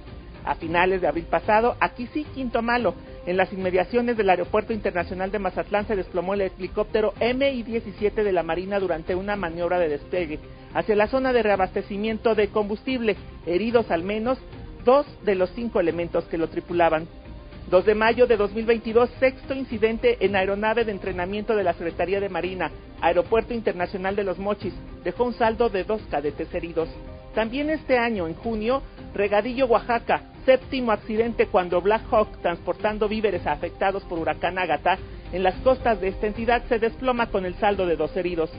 A 0.47 0.55
finales 0.55 1.01
de 1.01 1.07
abril 1.07 1.25
pasado, 1.25 1.75
aquí 1.81 2.07
sí, 2.13 2.25
quinto 2.33 2.61
malo, 2.61 2.95
en 3.25 3.35
las 3.35 3.51
inmediaciones 3.51 4.15
del 4.15 4.29
Aeropuerto 4.29 4.71
Internacional 4.71 5.29
de 5.29 5.39
Mazatlán 5.39 5.85
se 5.85 5.97
desplomó 5.97 6.35
el 6.35 6.41
helicóptero 6.41 7.13
MI-17 7.19 8.13
de 8.23 8.31
la 8.31 8.43
Marina 8.43 8.79
durante 8.79 9.13
una 9.13 9.35
maniobra 9.35 9.77
de 9.77 9.89
despegue 9.89 10.39
hacia 10.73 10.95
la 10.95 11.07
zona 11.07 11.33
de 11.33 11.43
reabastecimiento 11.43 12.33
de 12.33 12.47
combustible, 12.47 13.17
heridos 13.45 13.91
al 13.91 14.03
menos 14.03 14.37
dos 14.85 15.05
de 15.25 15.35
los 15.35 15.49
cinco 15.49 15.81
elementos 15.81 16.23
que 16.25 16.37
lo 16.37 16.47
tripulaban. 16.47 17.09
2 17.69 17.85
de 17.85 17.95
mayo 17.95 18.27
de 18.27 18.37
2022, 18.37 19.09
sexto 19.19 19.53
incidente 19.53 20.15
en 20.21 20.37
aeronave 20.37 20.85
de 20.85 20.93
entrenamiento 20.93 21.57
de 21.57 21.65
la 21.65 21.73
Secretaría 21.73 22.21
de 22.21 22.29
Marina, 22.29 22.71
Aeropuerto 23.01 23.53
Internacional 23.53 24.15
de 24.15 24.23
Los 24.23 24.39
Mochis, 24.39 24.73
dejó 25.03 25.25
un 25.25 25.33
saldo 25.33 25.67
de 25.67 25.83
dos 25.83 26.01
cadetes 26.09 26.53
heridos. 26.53 26.87
También 27.35 27.69
este 27.69 27.97
año, 27.97 28.27
en 28.27 28.35
junio, 28.35 28.81
Regadillo, 29.13 29.65
Oaxaca, 29.65 30.23
séptimo 30.47 30.93
accidente 30.93 31.47
cuando 31.47 31.81
Black 31.81 32.03
Hawk, 32.09 32.41
transportando 32.41 33.09
víveres 33.09 33.45
afectados 33.45 34.01
por 34.03 34.17
huracán 34.17 34.57
Ágata, 34.57 34.97
en 35.33 35.43
las 35.43 35.55
costas 35.55 35.99
de 35.99 36.07
esta 36.07 36.25
entidad 36.25 36.63
se 36.69 36.79
desploma 36.79 37.27
con 37.27 37.45
el 37.45 37.55
saldo 37.55 37.85
de 37.85 37.97
dos 37.97 38.15
heridos. 38.15 38.49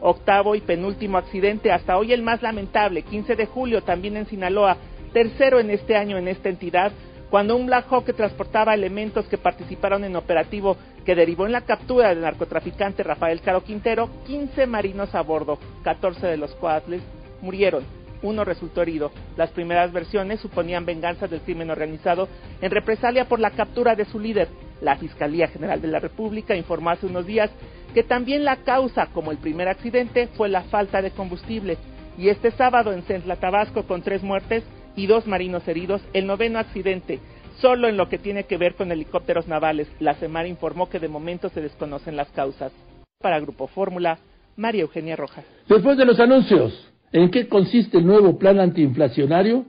Octavo 0.00 0.56
y 0.56 0.60
penúltimo 0.60 1.18
accidente, 1.18 1.70
hasta 1.70 1.98
hoy 1.98 2.12
el 2.12 2.22
más 2.22 2.42
lamentable, 2.42 3.02
15 3.02 3.36
de 3.36 3.46
julio, 3.46 3.82
también 3.82 4.16
en 4.16 4.26
Sinaloa, 4.26 4.76
tercero 5.12 5.60
en 5.60 5.70
este 5.70 5.96
año 5.96 6.18
en 6.18 6.26
esta 6.26 6.48
entidad, 6.48 6.90
cuando 7.30 7.54
un 7.54 7.66
Black 7.66 7.86
Hawk 7.92 8.06
que 8.06 8.12
transportaba 8.12 8.74
elementos 8.74 9.28
que 9.28 9.38
participaron 9.38 10.02
en 10.02 10.16
operativo 10.16 10.76
que 11.04 11.14
derivó 11.14 11.46
en 11.46 11.52
la 11.52 11.60
captura 11.60 12.08
del 12.08 12.22
narcotraficante 12.22 13.04
Rafael 13.04 13.40
Caro 13.40 13.62
Quintero, 13.62 14.10
15 14.26 14.66
marinos 14.66 15.14
a 15.14 15.22
bordo, 15.22 15.60
14 15.84 16.26
de 16.26 16.38
los 16.38 16.52
cuales 16.56 17.02
murieron. 17.40 17.84
Uno 18.22 18.44
resultó 18.44 18.82
herido. 18.82 19.10
Las 19.36 19.50
primeras 19.50 19.92
versiones 19.92 20.40
suponían 20.40 20.86
venganza 20.86 21.26
del 21.26 21.40
crimen 21.40 21.70
organizado 21.70 22.28
en 22.60 22.70
represalia 22.70 23.26
por 23.26 23.40
la 23.40 23.50
captura 23.50 23.94
de 23.94 24.04
su 24.04 24.18
líder. 24.18 24.48
La 24.80 24.96
Fiscalía 24.96 25.48
General 25.48 25.80
de 25.80 25.88
la 25.88 26.00
República 26.00 26.54
informó 26.56 26.90
hace 26.90 27.06
unos 27.06 27.26
días 27.26 27.50
que 27.94 28.02
también 28.02 28.44
la 28.44 28.56
causa, 28.56 29.06
como 29.06 29.30
el 29.30 29.38
primer 29.38 29.68
accidente, 29.68 30.28
fue 30.36 30.48
la 30.48 30.62
falta 30.64 31.00
de 31.00 31.12
combustible. 31.12 31.78
Y 32.18 32.28
este 32.28 32.50
sábado 32.50 32.92
en 32.92 33.02
Centla, 33.02 33.36
Tabasco, 33.36 33.84
con 33.84 34.02
tres 34.02 34.22
muertes, 34.22 34.64
y 34.96 35.06
dos 35.06 35.26
marinos 35.26 35.66
heridos, 35.68 36.02
el 36.14 36.26
noveno 36.26 36.58
accidente. 36.58 37.20
Solo 37.60 37.88
en 37.88 37.96
lo 37.96 38.08
que 38.08 38.18
tiene 38.18 38.44
que 38.44 38.56
ver 38.56 38.74
con 38.74 38.90
helicópteros 38.90 39.46
navales, 39.46 39.88
la 40.00 40.14
Semar 40.14 40.46
informó 40.46 40.88
que 40.88 40.98
de 40.98 41.08
momento 41.08 41.48
se 41.50 41.60
desconocen 41.60 42.16
las 42.16 42.28
causas. 42.28 42.72
Para 43.20 43.40
Grupo 43.40 43.66
Fórmula, 43.66 44.18
María 44.56 44.82
Eugenia 44.82 45.16
Rojas. 45.16 45.44
Después 45.68 45.96
de 45.96 46.04
los 46.04 46.18
anuncios, 46.18 46.92
¿en 47.16 47.30
qué 47.30 47.48
consiste 47.48 47.98
el 47.98 48.06
nuevo 48.06 48.38
plan 48.38 48.60
antiinflacionario? 48.60 49.64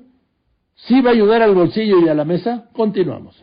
¿Sí 0.76 1.02
va 1.02 1.12
a 1.12 1.14
ayudar 1.14 1.42
al 1.42 1.56
bolsillo 1.56 2.00
y 2.00 2.10
a 2.10 2.14
la 2.14 2.26
mesa? 2.26 2.70
Continuamos. 2.74 3.42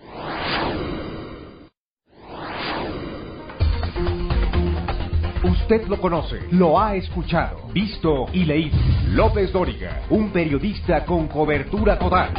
Usted 5.42 5.86
lo 5.88 6.00
conoce, 6.00 6.40
lo 6.52 6.78
ha 6.78 6.94
escuchado, 6.96 7.68
visto 7.72 8.26
y 8.32 8.44
leído. 8.44 8.76
López 9.10 9.52
Dóriga, 9.52 10.02
un 10.10 10.30
periodista 10.30 11.04
con 11.06 11.26
cobertura 11.28 11.98
total. 11.98 12.34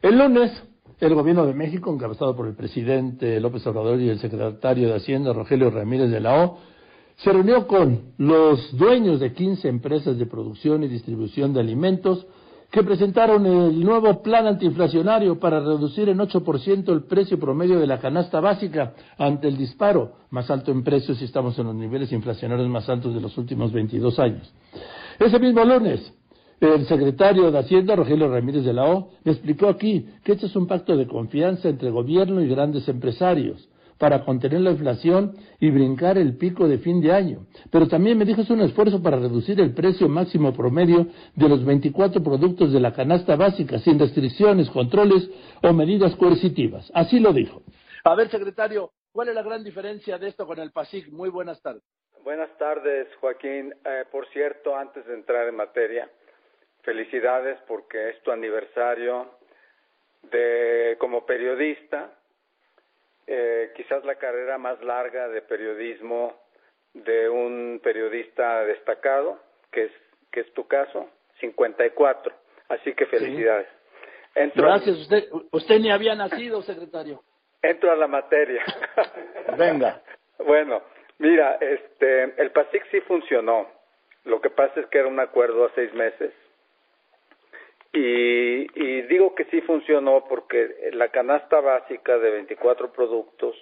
El 0.00 0.18
lunes, 0.18 0.62
el 1.00 1.14
gobierno 1.14 1.44
de 1.46 1.52
México, 1.52 1.92
encabezado 1.92 2.34
por 2.34 2.46
el 2.46 2.54
presidente 2.54 3.38
López 3.40 3.66
Obrador 3.66 4.00
y 4.00 4.08
el 4.08 4.18
secretario 4.18 4.88
de 4.88 4.96
Hacienda 4.96 5.32
Rogelio 5.32 5.70
Ramírez 5.70 6.10
de 6.10 6.20
la 6.20 6.42
O, 6.44 6.58
se 7.16 7.32
reunió 7.32 7.66
con 7.66 8.12
los 8.18 8.76
dueños 8.76 9.20
de 9.20 9.32
15 9.32 9.68
empresas 9.68 10.18
de 10.18 10.26
producción 10.26 10.84
y 10.84 10.88
distribución 10.88 11.52
de 11.54 11.60
alimentos 11.60 12.26
que 12.70 12.82
presentaron 12.82 13.46
el 13.46 13.80
nuevo 13.80 14.22
plan 14.22 14.46
antiinflacionario 14.46 15.38
para 15.38 15.60
reducir 15.60 16.08
en 16.08 16.18
8% 16.18 16.92
el 16.92 17.04
precio 17.04 17.38
promedio 17.38 17.78
de 17.78 17.86
la 17.86 18.00
canasta 18.00 18.40
básica 18.40 18.92
ante 19.16 19.48
el 19.48 19.56
disparo 19.56 20.12
más 20.30 20.50
alto 20.50 20.72
en 20.72 20.82
precios 20.82 21.20
y 21.22 21.24
estamos 21.24 21.58
en 21.58 21.66
los 21.66 21.74
niveles 21.74 22.12
inflacionarios 22.12 22.68
más 22.68 22.88
altos 22.88 23.14
de 23.14 23.20
los 23.20 23.38
últimos 23.38 23.72
22 23.72 24.18
años. 24.18 24.52
Ese 25.18 25.38
mismo 25.38 25.64
lunes, 25.64 26.12
el 26.60 26.86
secretario 26.86 27.50
de 27.50 27.58
Hacienda, 27.58 27.96
Rogelio 27.96 28.28
Ramírez 28.28 28.64
de 28.64 28.74
la 28.74 28.84
O, 28.84 29.10
explicó 29.24 29.68
aquí 29.68 30.06
que 30.22 30.32
este 30.32 30.46
es 30.46 30.56
un 30.56 30.66
pacto 30.66 30.96
de 30.96 31.06
confianza 31.06 31.68
entre 31.68 31.90
gobierno 31.90 32.42
y 32.42 32.48
grandes 32.48 32.86
empresarios 32.88 33.68
para 33.98 34.24
contener 34.24 34.60
la 34.60 34.72
inflación 34.72 35.36
y 35.58 35.70
brincar 35.70 36.18
el 36.18 36.36
pico 36.36 36.68
de 36.68 36.78
fin 36.78 37.00
de 37.00 37.12
año. 37.12 37.46
Pero 37.70 37.88
también 37.88 38.18
me 38.18 38.24
dijo 38.24 38.42
es 38.42 38.50
un 38.50 38.60
esfuerzo 38.60 39.02
para 39.02 39.18
reducir 39.18 39.60
el 39.60 39.74
precio 39.74 40.08
máximo 40.08 40.52
promedio 40.52 41.06
de 41.34 41.48
los 41.48 41.64
24 41.64 42.22
productos 42.22 42.72
de 42.72 42.80
la 42.80 42.92
canasta 42.92 43.36
básica 43.36 43.78
sin 43.78 43.98
restricciones, 43.98 44.70
controles 44.70 45.28
o 45.62 45.72
medidas 45.72 46.14
coercitivas. 46.16 46.90
Así 46.94 47.20
lo 47.20 47.32
dijo. 47.32 47.62
A 48.04 48.14
ver, 48.14 48.28
secretario, 48.30 48.92
¿cuál 49.12 49.28
es 49.28 49.34
la 49.34 49.42
gran 49.42 49.64
diferencia 49.64 50.18
de 50.18 50.28
esto 50.28 50.46
con 50.46 50.58
el 50.58 50.70
PASIC? 50.70 51.08
Muy 51.08 51.28
buenas 51.28 51.60
tardes. 51.60 51.82
Buenas 52.22 52.50
tardes, 52.58 53.08
Joaquín. 53.20 53.74
Eh, 53.84 54.04
por 54.10 54.26
cierto, 54.28 54.76
antes 54.76 55.06
de 55.06 55.14
entrar 55.14 55.48
en 55.48 55.56
materia, 55.56 56.10
felicidades 56.82 57.58
porque 57.66 58.10
es 58.10 58.22
tu 58.22 58.30
aniversario 58.30 59.30
de 60.30 60.96
como 60.98 61.24
periodista 61.24 62.12
eh, 63.26 63.72
quizás 63.74 64.04
la 64.04 64.16
carrera 64.16 64.58
más 64.58 64.80
larga 64.82 65.28
de 65.28 65.42
periodismo 65.42 66.34
de 66.94 67.28
un 67.28 67.80
periodista 67.82 68.64
destacado, 68.64 69.38
que 69.70 69.84
es, 69.84 69.92
que 70.30 70.40
es 70.40 70.52
tu 70.54 70.66
caso, 70.66 71.08
54. 71.40 72.32
Así 72.68 72.94
que 72.94 73.06
felicidades. 73.06 73.68
Gracias, 74.54 74.96
usted, 74.98 75.24
usted 75.50 75.78
ni 75.78 75.90
había 75.90 76.14
nacido, 76.14 76.62
secretario. 76.62 77.22
Entro 77.62 77.90
a 77.90 77.96
la 77.96 78.06
materia. 78.06 78.62
Venga. 79.58 80.02
bueno, 80.38 80.82
mira, 81.18 81.56
este, 81.60 82.40
el 82.40 82.50
PASIC 82.52 82.90
sí 82.90 83.00
funcionó. 83.02 83.68
Lo 84.24 84.40
que 84.40 84.50
pasa 84.50 84.80
es 84.80 84.86
que 84.86 84.98
era 84.98 85.08
un 85.08 85.20
acuerdo 85.20 85.64
a 85.64 85.74
seis 85.74 85.92
meses. 85.94 86.32
Y, 87.92 88.66
y 88.80 89.02
digo 89.02 89.34
que 89.34 89.44
sí 89.46 89.60
funcionó 89.62 90.24
porque 90.28 90.90
la 90.92 91.08
canasta 91.08 91.60
básica 91.60 92.18
de 92.18 92.30
24 92.30 92.92
productos 92.92 93.56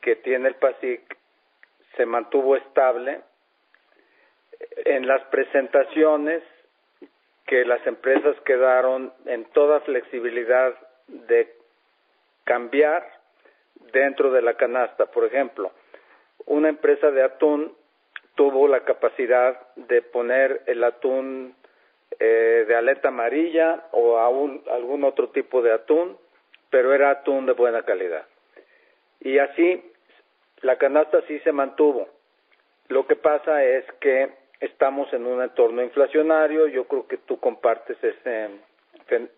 que 0.00 0.16
tiene 0.16 0.48
el 0.48 0.56
PASIC 0.56 1.16
se 1.96 2.06
mantuvo 2.06 2.56
estable. 2.56 3.20
En 4.84 5.06
las 5.06 5.22
presentaciones 5.24 6.42
que 7.46 7.64
las 7.64 7.86
empresas 7.86 8.36
quedaron 8.44 9.12
en 9.26 9.44
toda 9.46 9.80
flexibilidad 9.80 10.74
de 11.06 11.52
cambiar 12.44 13.06
dentro 13.92 14.30
de 14.30 14.42
la 14.42 14.54
canasta. 14.54 15.06
Por 15.06 15.24
ejemplo, 15.24 15.72
una 16.46 16.68
empresa 16.68 17.10
de 17.10 17.22
atún 17.22 17.74
tuvo 18.34 18.68
la 18.68 18.80
capacidad 18.80 19.58
de 19.76 20.02
poner 20.02 20.62
el 20.66 20.82
atún 20.84 21.54
eh, 22.18 22.64
de 22.66 22.76
aleta 22.76 23.08
amarilla 23.08 23.84
o 23.92 24.18
algún 24.18 25.04
otro 25.04 25.28
tipo 25.30 25.62
de 25.62 25.72
atún, 25.72 26.16
pero 26.70 26.94
era 26.94 27.10
atún 27.10 27.46
de 27.46 27.52
buena 27.52 27.82
calidad. 27.82 28.26
Y 29.20 29.38
así 29.38 29.82
la 30.62 30.76
canasta 30.76 31.20
sí 31.28 31.38
se 31.40 31.52
mantuvo. 31.52 32.08
Lo 32.88 33.06
que 33.06 33.16
pasa 33.16 33.64
es 33.64 33.84
que 34.00 34.30
estamos 34.60 35.12
en 35.12 35.26
un 35.26 35.42
entorno 35.42 35.82
inflacionario, 35.82 36.66
yo 36.66 36.84
creo 36.86 37.06
que 37.06 37.18
tú 37.18 37.38
compartes 37.38 37.96
ese, 38.02 38.50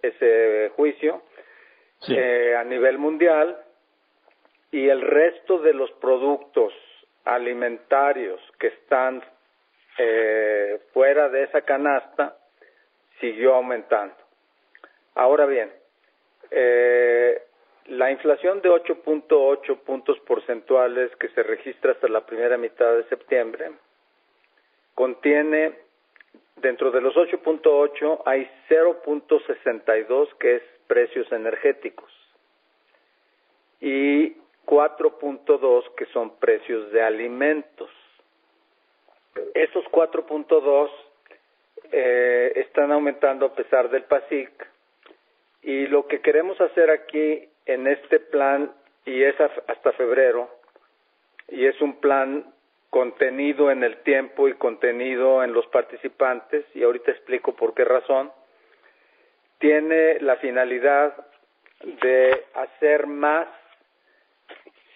ese 0.02 0.70
juicio 0.76 1.22
eh, 2.08 2.54
a 2.56 2.64
nivel 2.64 2.98
mundial 2.98 3.56
y 4.70 4.88
el 4.88 5.00
resto 5.00 5.58
de 5.58 5.72
los 5.72 5.90
productos 5.92 6.72
alimentarios 7.24 8.40
que 8.58 8.68
están 8.68 9.22
eh, 9.98 10.80
fuera 10.92 11.28
de 11.28 11.44
esa 11.44 11.62
canasta 11.62 12.36
siguió 13.20 13.54
aumentando. 13.54 14.14
Ahora 15.14 15.46
bien, 15.46 15.72
eh, 16.50 17.42
la 17.86 18.10
inflación 18.10 18.60
de 18.62 18.68
8.8 18.68 19.78
puntos 19.78 20.18
porcentuales 20.20 21.14
que 21.16 21.28
se 21.28 21.42
registra 21.42 21.92
hasta 21.92 22.08
la 22.08 22.26
primera 22.26 22.56
mitad 22.58 22.96
de 22.96 23.04
septiembre 23.04 23.70
contiene, 24.94 25.74
dentro 26.56 26.90
de 26.90 27.00
los 27.00 27.14
8.8 27.14 28.22
hay 28.24 28.50
0.62 28.68 30.34
que 30.38 30.56
es 30.56 30.62
precios 30.86 31.30
energéticos 31.32 32.10
y 33.80 34.34
4.2 34.66 35.94
que 35.96 36.06
son 36.06 36.36
precios 36.38 36.90
de 36.92 37.02
alimentos. 37.02 37.90
Esos 39.54 39.84
4.2 39.86 40.90
eh, 41.92 42.52
están 42.56 42.92
aumentando 42.92 43.46
a 43.46 43.54
pesar 43.54 43.90
del 43.90 44.04
PASIC. 44.04 44.50
Y 45.62 45.86
lo 45.86 46.06
que 46.06 46.20
queremos 46.20 46.60
hacer 46.60 46.90
aquí 46.90 47.48
en 47.66 47.86
este 47.86 48.20
plan 48.20 48.72
y 49.04 49.22
es 49.22 49.34
hasta 49.40 49.92
febrero 49.92 50.50
y 51.48 51.66
es 51.66 51.80
un 51.80 52.00
plan 52.00 52.52
contenido 52.90 53.70
en 53.70 53.84
el 53.84 53.98
tiempo 53.98 54.48
y 54.48 54.54
contenido 54.54 55.42
en 55.44 55.52
los 55.52 55.66
participantes, 55.66 56.64
y 56.74 56.82
ahorita 56.82 57.10
explico 57.10 57.54
por 57.54 57.74
qué 57.74 57.84
razón, 57.84 58.32
tiene 59.58 60.18
la 60.20 60.36
finalidad 60.36 61.14
de 61.82 62.44
hacer 62.54 63.06
más 63.06 63.46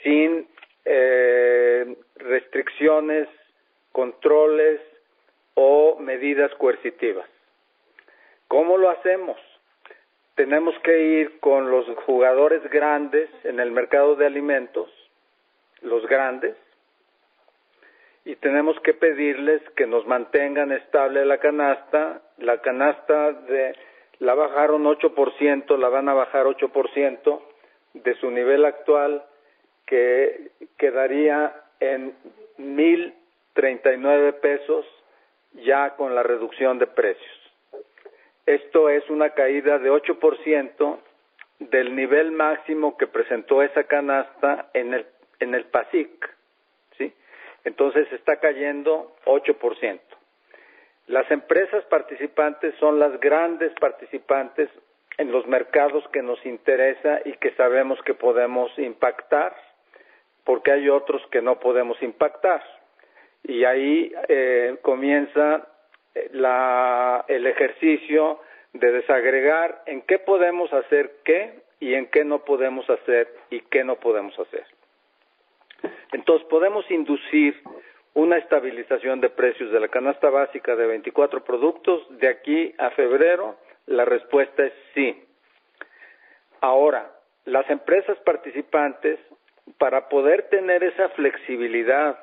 sin 0.03 0.49
eh, 0.84 1.97
restricciones, 2.16 3.28
controles 3.93 4.80
o 5.55 5.96
medidas 5.98 6.55
coercitivas. 6.57 7.28
¿Cómo 8.48 8.76
lo 8.78 8.90
hacemos? 8.90 9.38
Tenemos 10.34 10.74
que 10.80 10.98
ir 10.98 11.38
con 11.40 11.70
los 11.70 11.86
jugadores 12.07 12.62
grandes 12.70 13.28
en 13.44 13.61
el 13.61 13.70
mercado 13.70 14.16
de 14.16 14.26
alimentos, 14.26 14.90
los 15.82 16.07
grandes, 16.07 16.57
y 18.24 18.36
tenemos 18.36 18.78
que 18.80 18.94
pedirles 18.94 19.62
que 19.76 19.86
nos 19.86 20.07
mantengan 20.07 20.72
estable 20.72 21.24
la 21.24 21.38
canasta. 21.38 22.22
La 22.38 22.61
canasta 22.61 23.32
de, 23.32 23.74
la 24.18 24.34
bajaron 24.34 24.84
8%, 24.84 25.76
la 25.78 25.88
van 25.88 26.09
a 26.09 26.14
bajar 26.14 26.46
8% 26.46 27.40
de 27.94 28.14
su 28.14 28.30
nivel 28.30 28.64
actual, 28.64 29.24
que 29.86 30.51
quedaría 30.76 31.55
en 31.80 32.14
1.039 32.59 34.40
pesos 34.40 34.86
ya 35.55 35.96
con 35.96 36.14
la 36.14 36.22
reducción 36.22 36.78
de 36.78 36.86
precios. 36.86 37.53
Esto 38.46 38.88
es 38.88 39.09
una 39.11 39.30
caída 39.30 39.78
de 39.78 39.90
8% 39.90 40.98
del 41.59 41.94
nivel 41.94 42.32
máximo 42.32 42.96
que 42.96 43.07
presentó 43.07 43.62
esa 43.62 43.84
canasta 43.84 44.70
en 44.72 44.94
el, 44.94 45.07
en 45.40 45.55
el 45.55 45.66
PASIC 45.66 46.40
entonces 47.64 48.11
está 48.12 48.36
cayendo 48.36 49.14
8%. 49.26 50.01
Las 51.07 51.30
empresas 51.30 51.84
participantes 51.86 52.74
son 52.78 52.98
las 52.98 53.18
grandes 53.20 53.72
participantes 53.80 54.68
en 55.18 55.32
los 55.32 55.46
mercados 55.46 56.07
que 56.12 56.22
nos 56.22 56.44
interesa 56.46 57.20
y 57.24 57.32
que 57.34 57.53
sabemos 57.53 58.01
que 58.03 58.14
podemos 58.14 58.70
impactar, 58.78 59.55
porque 60.44 60.72
hay 60.72 60.88
otros 60.88 61.20
que 61.30 61.42
no 61.42 61.59
podemos 61.59 62.01
impactar. 62.03 62.62
Y 63.45 63.64
ahí 63.64 64.12
eh, 64.28 64.76
comienza 64.82 65.66
eh, 66.14 66.28
la, 66.32 67.24
el 67.28 67.47
ejercicio 67.47 68.41
de 68.72 68.93
desagregar 68.93 69.82
en 69.86 70.03
qué 70.03 70.18
podemos 70.18 70.72
hacer 70.72 71.16
qué 71.24 71.61
y 71.80 71.95
en 71.95 72.07
qué 72.07 72.24
no 72.24 72.45
podemos 72.45 72.88
hacer 72.88 73.28
y 73.51 73.61
qué 73.62 73.84
no 73.84 73.97
podemos 73.97 74.38
hacer. 74.38 74.64
Entonces, 76.12 76.47
podemos 76.49 76.88
inducir 76.91 77.61
una 78.14 78.36
estabilización 78.36 79.20
de 79.20 79.30
precios 79.30 79.70
de 79.70 79.80
la 79.80 79.88
canasta 79.88 80.28
básica 80.30 80.76
de 80.76 80.86
24 80.86 81.45
productos 81.45 82.07
de 82.18 82.28
aquí 82.28 82.74
a 82.78 82.91
febrero. 82.91 83.57
La 83.86 84.05
respuesta 84.05 84.64
es 84.64 84.72
sí. 84.95 85.24
Ahora, 86.61 87.11
las 87.45 87.68
empresas 87.70 88.18
participantes, 88.18 89.18
para 89.78 90.09
poder 90.09 90.49
tener 90.51 90.84
esa 90.84 91.09
flexibilidad, 91.11 92.18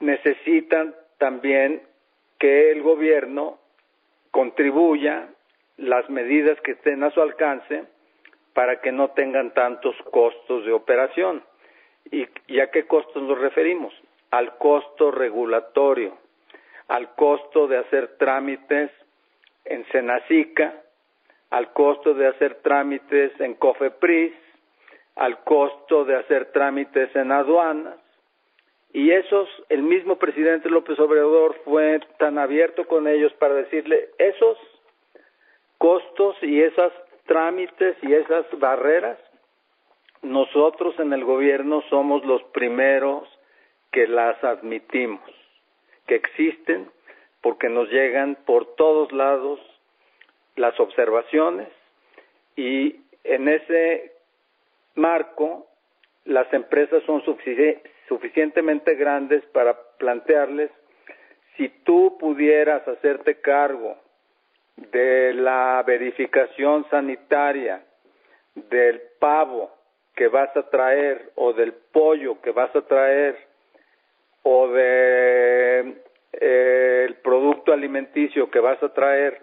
necesitan 0.00 0.94
también 1.18 1.82
que 2.38 2.70
el 2.70 2.82
gobierno 2.82 3.58
contribuya 4.30 5.28
las 5.78 6.08
medidas 6.10 6.60
que 6.62 6.72
estén 6.72 7.02
a 7.02 7.10
su 7.10 7.20
alcance 7.20 7.84
para 8.52 8.80
que 8.80 8.92
no 8.92 9.10
tengan 9.10 9.52
tantos 9.52 9.94
costos 10.10 10.64
de 10.64 10.72
operación. 10.72 11.42
¿Y, 12.10 12.24
a 12.58 12.70
qué 12.70 12.86
costos 12.86 13.22
nos 13.22 13.38
referimos? 13.38 13.92
Al 14.30 14.56
costo 14.56 15.10
regulatorio, 15.10 16.16
al 16.88 17.14
costo 17.14 17.66
de 17.66 17.78
hacer 17.78 18.16
trámites 18.16 18.90
en 19.64 19.86
Senacica, 19.88 20.74
al 21.50 21.72
costo 21.72 22.14
de 22.14 22.28
hacer 22.28 22.56
trámites 22.62 23.38
en 23.40 23.54
COFEPRIS, 23.54 24.32
al 25.16 25.42
costo 25.44 26.04
de 26.04 26.16
hacer 26.16 26.52
trámites 26.52 27.14
en 27.14 27.32
aduanas. 27.32 27.98
Y 28.96 29.10
esos, 29.10 29.46
el 29.68 29.82
mismo 29.82 30.16
presidente 30.16 30.70
López 30.70 30.98
Obrador 30.98 31.54
fue 31.66 32.00
tan 32.18 32.38
abierto 32.38 32.86
con 32.86 33.06
ellos 33.06 33.30
para 33.34 33.52
decirle, 33.52 34.08
esos 34.16 34.56
costos 35.76 36.34
y 36.40 36.62
esos 36.62 36.94
trámites 37.26 37.98
y 38.00 38.14
esas 38.14 38.46
barreras 38.58 39.18
nosotros 40.22 40.98
en 40.98 41.12
el 41.12 41.24
gobierno 41.24 41.82
somos 41.90 42.24
los 42.24 42.42
primeros 42.54 43.28
que 43.92 44.08
las 44.08 44.42
admitimos, 44.42 45.20
que 46.06 46.14
existen 46.14 46.90
porque 47.42 47.68
nos 47.68 47.90
llegan 47.90 48.38
por 48.46 48.76
todos 48.76 49.12
lados 49.12 49.60
las 50.54 50.80
observaciones 50.80 51.68
y 52.56 52.96
en 53.24 53.48
ese 53.48 54.14
marco 54.94 55.66
las 56.24 56.50
empresas 56.54 57.02
son 57.04 57.22
suficientemente 58.08 58.94
grandes 58.94 59.44
para 59.46 59.76
plantearles 59.98 60.70
si 61.56 61.68
tú 61.84 62.16
pudieras 62.18 62.86
hacerte 62.86 63.40
cargo 63.40 63.96
de 64.76 65.32
la 65.34 65.82
verificación 65.86 66.86
sanitaria 66.90 67.82
del 68.54 69.00
pavo 69.18 69.70
que 70.14 70.28
vas 70.28 70.54
a 70.56 70.68
traer 70.68 71.32
o 71.34 71.52
del 71.52 71.72
pollo 71.72 72.40
que 72.40 72.50
vas 72.50 72.74
a 72.76 72.82
traer 72.82 73.36
o 74.42 74.68
de 74.68 76.02
eh, 76.32 77.14
producto 77.22 77.72
alimenticio 77.72 78.50
que 78.50 78.60
vas 78.60 78.80
a 78.82 78.92
traer, 78.92 79.40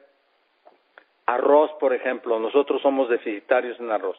arroz, 1.26 1.72
por 1.80 1.94
ejemplo, 1.94 2.40
nosotros 2.40 2.82
somos 2.82 3.10
deficitarios 3.10 3.80
en 3.80 3.92
arroz. 3.92 4.18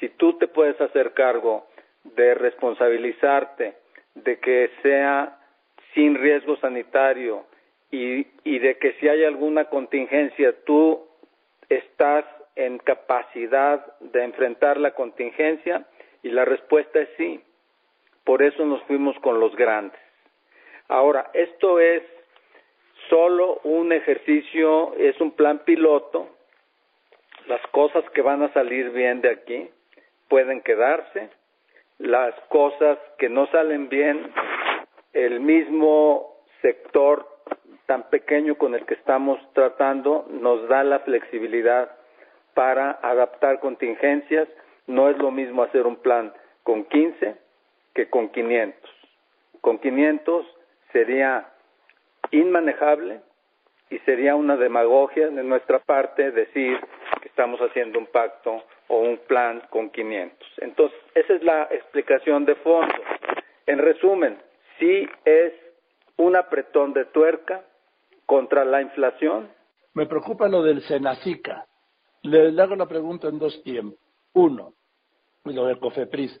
Si 0.00 0.08
tú 0.10 0.38
te 0.38 0.48
puedes 0.48 0.80
hacer 0.80 1.12
cargo 1.12 1.66
de 2.04 2.34
responsabilizarte 2.34 3.74
de 4.14 4.38
que 4.38 4.70
sea 4.82 5.38
sin 5.94 6.14
riesgo 6.16 6.56
sanitario 6.56 7.44
y, 7.90 8.26
y 8.44 8.58
de 8.58 8.78
que 8.78 8.92
si 8.94 9.08
hay 9.08 9.24
alguna 9.24 9.66
contingencia 9.66 10.54
tú 10.64 11.06
estás 11.68 12.24
en 12.56 12.78
capacidad 12.78 13.84
de 14.00 14.24
enfrentar 14.24 14.78
la 14.78 14.92
contingencia 14.92 15.84
y 16.22 16.30
la 16.30 16.44
respuesta 16.44 17.00
es 17.00 17.08
sí. 17.16 17.40
Por 18.24 18.42
eso 18.42 18.64
nos 18.64 18.82
fuimos 18.84 19.18
con 19.20 19.40
los 19.40 19.54
grandes. 19.56 20.00
Ahora, 20.88 21.30
esto 21.34 21.80
es 21.80 22.02
solo 23.08 23.60
un 23.64 23.92
ejercicio, 23.92 24.94
es 24.96 25.20
un 25.20 25.32
plan 25.32 25.60
piloto. 25.60 26.28
Las 27.46 27.60
cosas 27.68 28.04
que 28.10 28.22
van 28.22 28.42
a 28.42 28.52
salir 28.52 28.90
bien 28.90 29.20
de 29.20 29.30
aquí 29.30 29.68
pueden 30.28 30.62
quedarse. 30.62 31.28
Las 32.04 32.34
cosas 32.50 32.98
que 33.16 33.30
no 33.30 33.46
salen 33.46 33.88
bien, 33.88 34.30
el 35.14 35.40
mismo 35.40 36.36
sector 36.60 37.26
tan 37.86 38.10
pequeño 38.10 38.56
con 38.56 38.74
el 38.74 38.84
que 38.84 38.92
estamos 38.92 39.38
tratando 39.54 40.26
nos 40.28 40.68
da 40.68 40.84
la 40.84 40.98
flexibilidad 40.98 41.90
para 42.52 42.98
adaptar 43.02 43.58
contingencias. 43.58 44.46
No 44.86 45.08
es 45.08 45.16
lo 45.16 45.30
mismo 45.30 45.62
hacer 45.62 45.86
un 45.86 45.96
plan 45.96 46.30
con 46.62 46.84
15 46.84 47.38
que 47.94 48.10
con 48.10 48.28
500. 48.28 48.90
Con 49.62 49.78
500 49.78 50.46
sería 50.92 51.48
inmanejable 52.32 53.22
y 53.88 53.98
sería 54.00 54.36
una 54.36 54.58
demagogia 54.58 55.28
de 55.28 55.42
nuestra 55.42 55.78
parte 55.78 56.32
decir 56.32 56.78
que 57.22 57.28
estamos 57.28 57.58
haciendo 57.60 57.98
un 57.98 58.06
pacto 58.08 58.62
o 58.88 58.98
un 58.98 59.18
plan 59.26 59.62
con 59.70 59.90
500. 59.90 60.48
Entonces, 60.58 60.98
esa 61.14 61.34
es 61.34 61.42
la 61.42 61.64
explicación 61.64 62.44
de 62.44 62.54
fondo. 62.56 62.94
En 63.66 63.78
resumen, 63.78 64.38
sí 64.78 65.06
es 65.24 65.52
un 66.16 66.36
apretón 66.36 66.92
de 66.92 67.06
tuerca 67.06 67.64
contra 68.26 68.64
la 68.64 68.82
inflación. 68.82 69.50
Me 69.94 70.06
preocupa 70.06 70.48
lo 70.48 70.62
del 70.62 70.82
Senacica. 70.82 71.66
Le, 72.22 72.60
hago 72.60 72.76
la 72.76 72.86
pregunta 72.86 73.28
en 73.28 73.38
dos 73.38 73.62
tiempos. 73.62 73.98
Uno, 74.32 74.74
lo 75.44 75.66
del 75.66 75.78
COFEPRIS. 75.78 76.40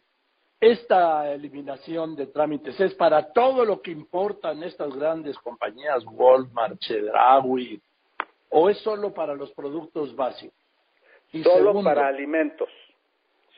Esta 0.60 1.30
eliminación 1.32 2.16
de 2.16 2.28
trámites 2.28 2.80
es 2.80 2.94
para 2.94 3.32
todo 3.32 3.64
lo 3.64 3.82
que 3.82 3.90
importan 3.90 4.62
estas 4.62 4.94
grandes 4.96 5.36
compañías, 5.38 6.02
Walmart, 6.10 6.78
Chedraui, 6.78 7.82
o 8.48 8.70
es 8.70 8.78
solo 8.78 9.12
para 9.12 9.34
los 9.34 9.52
productos 9.52 10.14
básicos? 10.16 10.63
Solo 11.42 11.82
para 11.82 12.06
alimentos. 12.06 12.68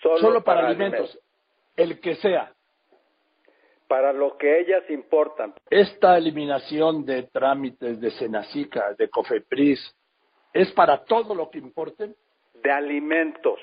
Solo, 0.03 0.45
para, 0.45 0.69
alimentos, 0.69 1.19
el 1.77 2.01
que 2.01 2.15
sea. 2.17 2.53
Para 3.89 4.13
lo 4.13 4.37
que 4.37 4.61
ellas 4.61 4.89
importan. 4.89 5.55
Esta 5.71 6.17
eliminación 6.17 7.05
de 7.05 7.25
trámites 7.25 8.01
de 8.01 8.11
Senacica, 8.13 8.95
de 8.97 9.09
Cofepris, 9.09 9.97
¿es 10.53 10.71
para 10.73 11.05
todo 11.05 11.35
lo 11.35 11.51
que 11.51 11.59
importen? 11.59 12.15
De 12.63 12.71
alimentos, 12.71 13.59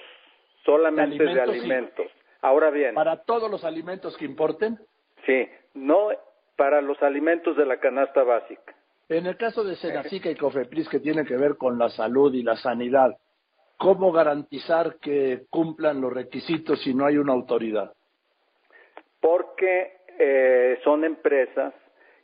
solamente 0.65 1.23
de 1.23 1.41
alimentos. 1.41 2.07
Ahora 2.41 2.69
bien. 2.71 2.93
¿Para 2.95 3.23
todos 3.23 3.49
los 3.49 3.63
alimentos 3.63 4.17
que 4.17 4.25
importen? 4.25 4.77
Sí, 5.25 5.47
no 5.73 6.09
para 6.55 6.81
los 6.81 7.01
alimentos 7.01 7.55
de 7.57 7.65
la 7.65 7.79
canasta 7.79 8.23
básica. 8.23 8.75
En 9.09 9.25
el 9.25 9.37
caso 9.37 9.63
de 9.63 9.75
Senacica 9.75 10.29
y 10.29 10.35
Cofepris, 10.35 10.87
que 10.89 10.99
tiene 10.99 11.25
que 11.25 11.35
ver 11.35 11.57
con 11.57 11.77
la 11.77 11.89
salud 11.89 12.33
y 12.33 12.43
la 12.43 12.55
sanidad, 12.55 13.17
¿cómo 13.83 14.13
garantizar 14.13 14.95
que 15.01 15.41
cumplan 15.49 15.99
los 15.99 16.13
requisitos 16.13 16.81
si 16.81 16.93
no 16.93 17.05
hay 17.05 17.17
una 17.17 17.33
autoridad? 17.33 17.91
Porque 19.19 19.97
eh, 20.17 20.79
son 20.85 21.03
empresas 21.03 21.73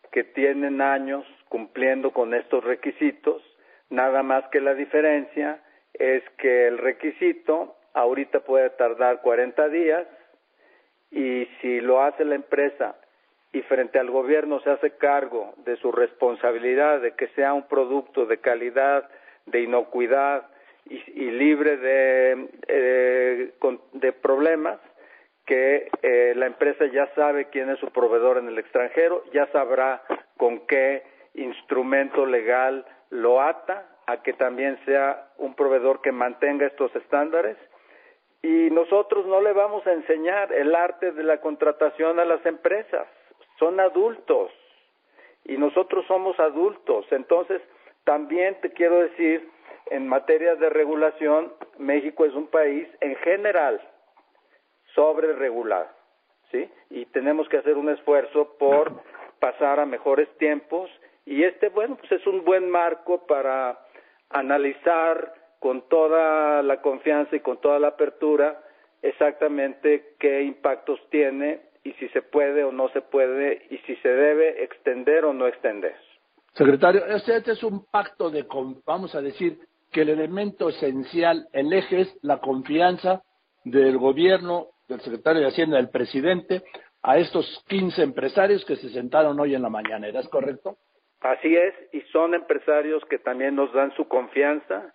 que 0.10 0.24
tienen 0.24 0.80
años 0.80 1.26
cumpliendo 1.50 2.12
con 2.12 2.34
estos 2.34 2.64
requisitos, 2.64 3.42
nada 3.90 4.24
más 4.24 4.48
que 4.52 4.62
la 4.62 4.74
diferencia 4.74 5.62
es 5.94 6.24
que 6.38 6.68
el 6.68 6.78
requisito 6.78 7.76
ahorita 7.94 8.40
puede 8.40 8.70
tardar 8.72 9.20
40 9.22 9.68
días 9.68 10.08
y 11.12 11.46
si 11.60 11.82
lo 11.82 12.02
hace 12.02 12.24
la 12.24 12.36
empresa 12.36 12.96
y 13.52 13.64
frente 13.64 14.00
al 14.00 14.12
gobierno 14.12 14.62
se 14.62 14.70
hace 14.70 14.92
cargo 14.92 15.56
de 15.66 15.76
su 15.78 15.92
responsabilidad 15.92 17.02
de 17.02 17.16
que 17.16 17.28
sea 17.30 17.54
un 17.54 17.68
producto 17.68 18.26
de 18.28 18.38
calidad, 18.38 19.10
de 19.48 19.64
inocuidad 19.64 20.48
y, 20.90 21.32
libre 21.32 21.78
de, 21.78 22.50
eh, 22.68 23.54
de 23.94 24.14
problemas, 24.14 24.80
que 25.46 25.90
eh, 26.02 26.34
la 26.36 26.46
empresa 26.46 26.86
ya 26.86 27.08
sabe 27.16 27.50
quién 27.50 27.70
es 27.70 27.80
su 27.80 27.88
proveedor 27.92 28.38
en 28.38 28.48
el 28.48 28.60
extranjero, 28.60 29.24
ya 29.34 29.48
sabrá 29.52 30.04
con 30.38 30.68
qué 30.68 31.04
instrumento 31.34 32.26
legal 32.26 32.86
lo 33.10 33.42
ata 33.42 33.88
a 34.06 34.22
que 34.22 34.34
también 34.34 34.80
sea 34.86 35.30
un 35.38 35.56
proveedor 35.56 36.02
que 36.02 36.12
mantenga 36.12 36.68
estos 36.68 36.96
estándares 36.96 37.58
y 38.42 38.70
nosotros 38.72 39.26
no 39.26 39.42
le 39.42 39.54
vamos 39.54 39.86
a 39.86 39.92
enseñar 39.92 40.54
el 40.54 40.74
arte 40.74 41.12
de 41.12 41.24
la 41.24 41.42
contratación 41.42 42.20
a 42.20 42.26
las 42.26 42.46
empresas. 42.46 43.08
Son 43.58 43.80
adultos 43.80 44.52
y 45.46 45.58
nosotros 45.58 46.06
somos 46.08 46.40
adultos. 46.40 47.06
Entonces, 47.12 47.62
también 48.06 48.56
te 48.62 48.72
quiero 48.72 49.00
decir, 49.00 49.50
en 49.90 50.08
materia 50.08 50.56
de 50.56 50.70
regulación, 50.70 51.54
México 51.78 52.26
es 52.26 52.34
un 52.34 52.48
país 52.48 52.88
en 53.02 53.16
general 53.18 53.82
sobre 54.96 55.34
regulado, 55.34 55.88
¿sí? 56.52 56.70
Y 56.90 57.06
tenemos 57.08 57.48
que 57.50 57.58
hacer 57.58 57.78
un 57.78 57.90
esfuerzo 57.90 58.56
por 58.58 59.02
pasar 59.40 59.80
a 59.80 59.86
mejores 59.86 60.30
tiempos 60.38 60.90
y 61.26 61.44
este, 61.44 61.70
bueno, 61.70 61.98
pues 61.98 62.12
es 62.12 62.28
un 62.28 62.44
buen 62.44 62.70
marco 62.70 63.26
para 63.28 63.80
analizar 64.30 65.34
con 65.60 65.88
toda 65.90 66.64
la 66.64 66.82
confianza 66.82 67.36
y 67.36 67.40
con 67.42 67.60
toda 67.62 67.80
la 67.80 67.90
apertura 67.90 68.62
exactamente 69.02 70.16
qué 70.20 70.42
impactos 70.44 71.00
tiene 71.10 71.62
y 71.84 71.94
si 71.94 72.10
se 72.10 72.22
puede 72.22 72.64
o 72.64 72.72
no 72.72 72.90
se 72.90 73.02
puede 73.02 73.66
y 73.70 73.78
si 73.80 73.96
se 73.98 74.10
debe 74.10 74.64
extender 74.64 75.26
o 75.26 75.34
no 75.34 75.48
extender. 75.48 75.96
Secretario, 76.54 77.06
este 77.06 77.52
es 77.52 77.64
un 77.64 77.86
pacto 77.86 78.30
de, 78.30 78.46
vamos 78.86 79.16
a 79.16 79.22
decir, 79.22 79.60
que 79.92 80.02
el 80.02 80.10
elemento 80.10 80.70
esencial, 80.70 81.48
el 81.54 81.74
eje 81.74 82.02
es 82.02 82.18
la 82.22 82.40
confianza 82.40 83.24
del 83.64 83.98
gobierno, 83.98 84.68
del 84.88 85.02
secretario 85.02 85.42
de 85.42 85.48
Hacienda, 85.48 85.78
del 85.78 85.90
presidente, 85.90 86.64
a 87.02 87.18
estos 87.18 87.64
15 87.68 88.04
empresarios 88.04 88.66
que 88.66 88.76
se 88.76 88.90
sentaron 88.90 89.40
hoy 89.40 89.56
en 89.56 89.62
la 89.62 89.70
mañanera, 89.70 90.20
¿es 90.20 90.30
correcto? 90.30 90.78
Así 91.22 91.56
es, 91.56 91.74
y 91.92 92.02
son 92.12 92.34
empresarios 92.34 93.04
que 93.06 93.20
también 93.20 93.56
nos 93.56 93.74
dan 93.74 93.94
su 93.96 94.08
confianza, 94.08 94.94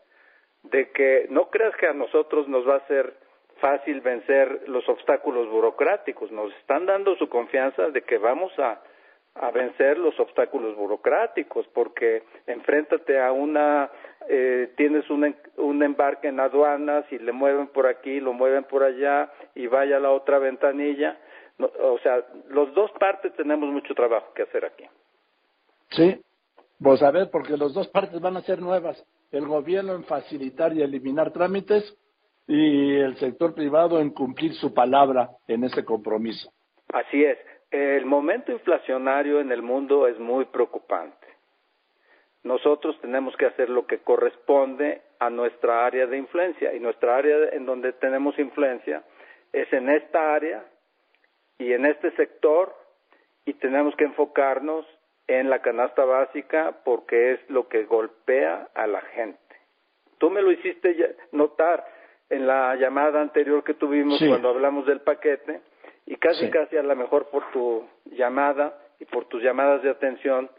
de 0.62 0.90
que 0.92 1.26
no 1.30 1.50
creas 1.50 1.76
que 1.76 1.86
a 1.86 1.92
nosotros 1.92 2.48
nos 2.48 2.66
va 2.66 2.76
a 2.76 2.86
ser 2.86 3.14
fácil 3.60 4.00
vencer 4.00 4.68
los 4.68 4.88
obstáculos 4.88 5.48
burocráticos, 5.48 6.30
nos 6.32 6.52
están 6.56 6.86
dando 6.86 7.14
su 7.16 7.28
confianza 7.28 7.90
de 7.90 8.02
que 8.02 8.18
vamos 8.18 8.52
a, 8.58 8.80
a 9.34 9.50
vencer 9.50 9.98
los 9.98 10.18
obstáculos 10.18 10.76
burocráticos, 10.76 11.66
porque 11.68 12.22
enfréntate 12.46 13.20
a 13.20 13.32
una, 13.32 13.90
eh, 14.28 14.72
tienes 14.76 15.08
un, 15.10 15.34
un 15.56 15.82
embarque 15.82 16.28
en 16.28 16.40
aduanas 16.40 17.04
y 17.10 17.18
le 17.18 17.32
mueven 17.32 17.68
por 17.68 17.86
aquí, 17.86 18.20
lo 18.20 18.32
mueven 18.32 18.64
por 18.64 18.82
allá 18.82 19.30
y 19.54 19.66
vaya 19.66 19.96
a 19.96 20.00
la 20.00 20.10
otra 20.10 20.38
ventanilla. 20.38 21.18
o 21.58 21.98
sea, 22.02 22.24
los 22.48 22.74
dos 22.74 22.90
partes 22.92 23.34
tenemos 23.34 23.70
mucho 23.70 23.94
trabajo 23.94 24.32
que 24.34 24.42
hacer 24.42 24.64
aquí. 24.64 24.84
Sí, 25.90 26.20
pues 26.80 27.02
a 27.02 27.10
ver, 27.10 27.30
porque 27.30 27.56
los 27.56 27.72
dos 27.74 27.88
partes 27.88 28.20
van 28.20 28.36
a 28.36 28.42
ser 28.42 28.60
nuevas 28.60 29.04
el 29.34 29.46
gobierno 29.46 29.94
en 29.94 30.04
facilitar 30.04 30.72
y 30.72 30.82
eliminar 30.82 31.32
trámites 31.32 31.96
y 32.46 32.94
el 32.96 33.16
sector 33.16 33.54
privado 33.54 34.00
en 34.00 34.10
cumplir 34.10 34.54
su 34.54 34.72
palabra 34.72 35.30
en 35.48 35.64
ese 35.64 35.84
compromiso. 35.84 36.50
Así 36.92 37.24
es. 37.24 37.38
El 37.70 38.06
momento 38.06 38.52
inflacionario 38.52 39.40
en 39.40 39.50
el 39.50 39.62
mundo 39.62 40.06
es 40.06 40.18
muy 40.18 40.44
preocupante. 40.46 41.23
Nosotros 42.44 43.00
tenemos 43.00 43.34
que 43.36 43.46
hacer 43.46 43.70
lo 43.70 43.86
que 43.86 43.98
corresponde 43.98 45.00
a 45.18 45.30
nuestra 45.30 45.86
área 45.86 46.06
de 46.06 46.18
influencia. 46.18 46.74
Y 46.74 46.80
nuestra 46.80 47.16
área 47.16 47.48
en 47.52 47.64
donde 47.64 47.92
tenemos 47.94 48.38
influencia 48.38 49.02
es 49.52 49.72
en 49.72 49.88
esta 49.88 50.34
área 50.34 50.64
y 51.58 51.72
en 51.72 51.86
este 51.86 52.10
sector 52.12 52.74
y 53.46 53.54
tenemos 53.54 53.96
que 53.96 54.04
enfocarnos 54.04 54.86
en 55.26 55.48
la 55.48 55.60
canasta 55.60 56.04
básica 56.04 56.80
porque 56.84 57.32
es 57.32 57.40
lo 57.48 57.68
que 57.68 57.84
golpea 57.84 58.68
a 58.74 58.86
la 58.86 59.00
gente. 59.00 59.38
Tú 60.18 60.30
me 60.30 60.42
lo 60.42 60.52
hiciste 60.52 61.16
notar 61.32 61.84
en 62.28 62.46
la 62.46 62.76
llamada 62.76 63.20
anterior 63.20 63.64
que 63.64 63.74
tuvimos 63.74 64.22
cuando 64.26 64.50
hablamos 64.50 64.86
del 64.86 65.00
paquete 65.00 65.60
y 66.06 66.16
casi 66.16 66.50
casi 66.50 66.76
a 66.76 66.82
lo 66.82 66.94
mejor 66.94 67.30
por 67.30 67.50
tu 67.52 67.88
llamada 68.04 68.78
y 68.98 69.06
por 69.06 69.26
tus 69.26 69.42
llamadas 69.42 69.82
de 69.82 69.90
atención 69.90 70.50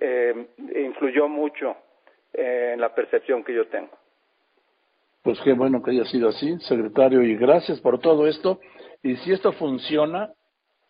eh, 0.00 0.48
influyó 0.74 1.28
mucho 1.28 1.76
eh, 2.32 2.72
en 2.74 2.80
la 2.80 2.94
percepción 2.94 3.44
que 3.44 3.54
yo 3.54 3.66
tengo. 3.68 3.90
Pues 5.22 5.40
qué 5.42 5.54
bueno 5.54 5.82
que 5.82 5.90
haya 5.90 6.04
sido 6.04 6.28
así, 6.28 6.58
secretario, 6.60 7.22
y 7.22 7.36
gracias 7.36 7.80
por 7.80 7.98
todo 7.98 8.26
esto. 8.26 8.60
Y 9.02 9.16
si 9.16 9.32
esto 9.32 9.52
funciona, 9.52 10.32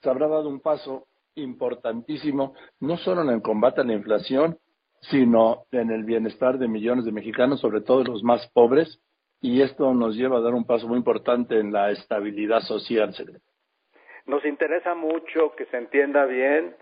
se 0.02 0.11
habrá 0.11 0.28
dado 0.28 0.48
un 0.48 0.61
paso 0.61 1.07
importantísimo, 1.36 2.54
no 2.80 2.96
solo 2.98 3.22
en 3.22 3.30
el 3.30 3.42
combate 3.42 3.80
a 3.80 3.84
la 3.84 3.94
inflación, 3.94 4.59
sino 5.00 5.64
en 5.70 5.90
el 5.90 6.04
bienestar 6.04 6.59
de 6.59 6.68
millones 6.68 7.04
de 7.04 7.12
mexicanos, 7.12 7.61
sobre 7.61 7.80
todo 7.80 8.04
los 8.04 8.22
más 8.22 8.46
pobres, 8.52 9.00
y 9.40 9.62
esto 9.62 9.92
nos 9.94 10.16
lleva 10.16 10.38
a 10.38 10.40
dar 10.40 10.54
un 10.54 10.64
paso 10.64 10.88
muy 10.88 10.98
importante 10.98 11.59
en 11.59 11.72
la 11.72 11.90
estabilidad 11.90 12.61
social, 12.61 13.14
secretario. 13.14 13.46
Nos 14.26 14.44
interesa 14.44 14.94
mucho 14.94 15.54
que 15.57 15.66
se 15.66 15.76
entienda 15.76 16.24
bien 16.24 16.74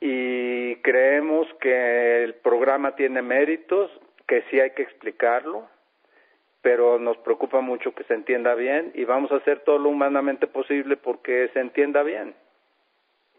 y 0.00 0.76
creemos 0.76 1.46
que 1.60 2.24
el 2.24 2.34
programa 2.34 2.94
tiene 2.96 3.22
méritos, 3.22 3.90
que 4.26 4.42
sí 4.50 4.60
hay 4.60 4.70
que 4.70 4.82
explicarlo, 4.82 5.68
pero 6.62 6.98
nos 6.98 7.16
preocupa 7.18 7.60
mucho 7.60 7.94
que 7.94 8.04
se 8.04 8.14
entienda 8.14 8.54
bien 8.54 8.92
y 8.94 9.04
vamos 9.04 9.30
a 9.32 9.36
hacer 9.36 9.60
todo 9.60 9.78
lo 9.78 9.90
humanamente 9.90 10.46
posible 10.46 10.96
porque 10.96 11.50
se 11.52 11.60
entienda 11.60 12.02
bien. 12.02 12.34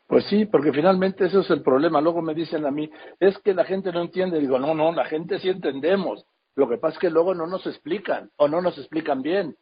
Pues 0.07 0.25
sí, 0.25 0.45
porque 0.45 0.71
finalmente 0.71 1.25
eso 1.25 1.39
es 1.39 1.49
el 1.49 1.63
problema. 1.63 1.99
Luego 1.99 2.21
me 2.21 2.35
dicen 2.35 2.65
a 2.65 2.71
mí, 2.71 2.89
es 3.19 3.37
que 3.39 3.55
la 3.55 3.65
gente 3.65 3.91
no 3.91 4.01
entiende. 4.01 4.39
Digo, 4.39 4.59
no, 4.59 4.75
no, 4.75 4.91
la 4.91 5.05
gente 5.05 5.39
sí 5.39 5.49
entendemos. 5.49 6.25
Lo 6.55 6.69
que 6.69 6.77
pasa 6.77 6.93
es 6.93 6.99
que 6.99 7.09
luego 7.09 7.33
no 7.33 7.47
nos 7.47 7.65
explican 7.65 8.29
o 8.37 8.47
no 8.47 8.61
nos 8.61 8.77
explican 8.77 9.21
bien. 9.21 9.55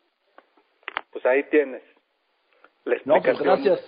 Pues 1.12 1.26
ahí 1.26 1.44
tienes. 1.44 1.82
La 2.84 2.98
no, 3.06 3.22
pues 3.22 3.40
gracias. 3.40 3.80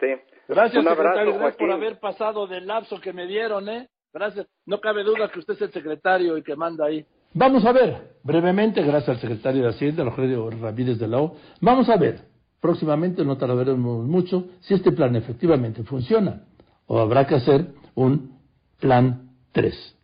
Sí. 0.00 0.14
Gracias, 0.48 0.84
secretario, 0.84 1.34
gracias 1.34 1.56
por 1.56 1.70
haber 1.70 2.00
pasado 2.00 2.46
del 2.46 2.66
lapso 2.66 3.00
que 3.00 3.12
me 3.12 3.26
dieron, 3.26 3.68
¿eh? 3.68 3.88
Gracias. 4.12 4.46
No 4.66 4.80
cabe 4.80 5.04
duda 5.04 5.30
que 5.30 5.38
usted 5.38 5.54
es 5.54 5.62
el 5.62 5.72
secretario 5.72 6.36
y 6.36 6.42
que 6.42 6.54
manda 6.54 6.86
ahí. 6.86 7.06
Vamos 7.34 7.64
a 7.64 7.72
ver, 7.72 8.16
brevemente, 8.22 8.82
gracias 8.82 9.08
al 9.08 9.20
secretario 9.20 9.62
de 9.62 9.70
Hacienda, 9.70 10.04
Rogelio 10.04 10.50
Ramírez 10.50 10.98
de 10.98 11.08
la 11.08 11.18
O, 11.22 11.36
vamos 11.62 11.88
a 11.88 11.96
ver, 11.96 12.20
próximamente 12.60 13.24
no 13.24 13.38
tardaremos 13.38 14.06
mucho, 14.06 14.48
si 14.60 14.74
este 14.74 14.92
plan 14.92 15.16
efectivamente 15.16 15.82
funciona, 15.82 16.42
o 16.86 16.98
habrá 16.98 17.26
que 17.26 17.36
hacer 17.36 17.68
un 17.94 18.38
plan 18.78 19.30
3. 19.52 19.96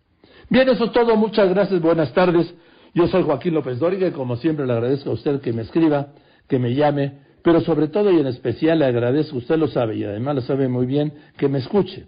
Bien, 0.49 0.71
eso 0.71 0.87
es 0.87 0.93
todo, 0.93 1.17
muchas 1.17 1.51
gracias, 1.51 1.83
buenas 1.83 2.15
tardes. 2.15 2.55
Yo 2.95 3.07
soy 3.09 3.23
Joaquín 3.25 3.53
López 3.53 3.79
Dóriga 3.79 4.09
y 4.09 4.13
como 4.13 4.37
siempre 4.37 4.67
le 4.67 4.73
agradezco 4.73 5.11
a 5.11 5.13
usted 5.13 5.43
que 5.43 5.53
me 5.53 5.63
escriba, 5.63 6.09
que 6.49 6.59
me 6.59 6.75
llame, 6.75 7.19
pero 7.43 7.61
sobre 7.61 7.89
todo 7.89 8.11
y 8.11 8.19
en 8.19 8.27
especial 8.27 8.81
le 8.81 8.87
agradezco, 8.87 9.39
usted 9.39 9.57
lo 9.57 9.69
sabe 9.69 9.97
y 9.97 10.05
además 10.05 10.37
lo 10.37 10.41
sabe 10.43 10.69
muy 10.69 10.87
bien, 10.87 11.13
que 11.37 11.49
me 11.49 11.59
escuche. 11.59 12.07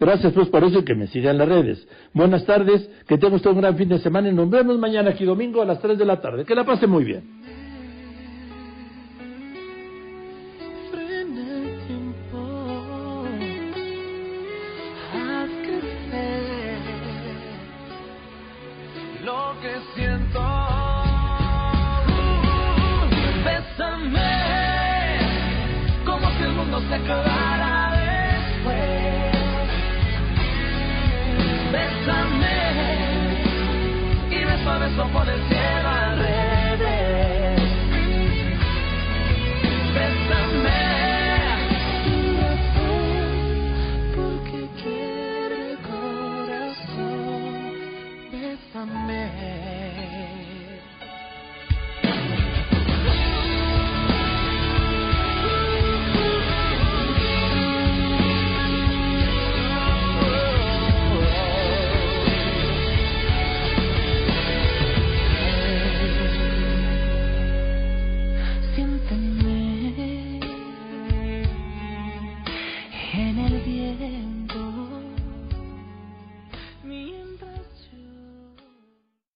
Gracias 0.00 0.32
pues 0.32 0.48
por 0.48 0.64
eso 0.64 0.78
y 0.78 0.84
que 0.84 0.94
me 0.94 1.08
siga 1.08 1.30
en 1.30 1.36
las 1.36 1.48
redes. 1.48 1.86
Buenas 2.14 2.46
tardes, 2.46 2.88
que 3.06 3.18
tenga 3.18 3.36
usted 3.36 3.50
un 3.50 3.58
gran 3.58 3.76
fin 3.76 3.90
de 3.90 3.98
semana 3.98 4.30
y 4.30 4.32
nos 4.32 4.48
vemos 4.48 4.78
mañana 4.78 5.10
aquí 5.10 5.26
domingo 5.26 5.60
a 5.60 5.66
las 5.66 5.78
3 5.80 5.98
de 5.98 6.06
la 6.06 6.22
tarde. 6.22 6.46
Que 6.46 6.54
la 6.54 6.64
pase 6.64 6.86
muy 6.86 7.04
bien. 7.04 7.39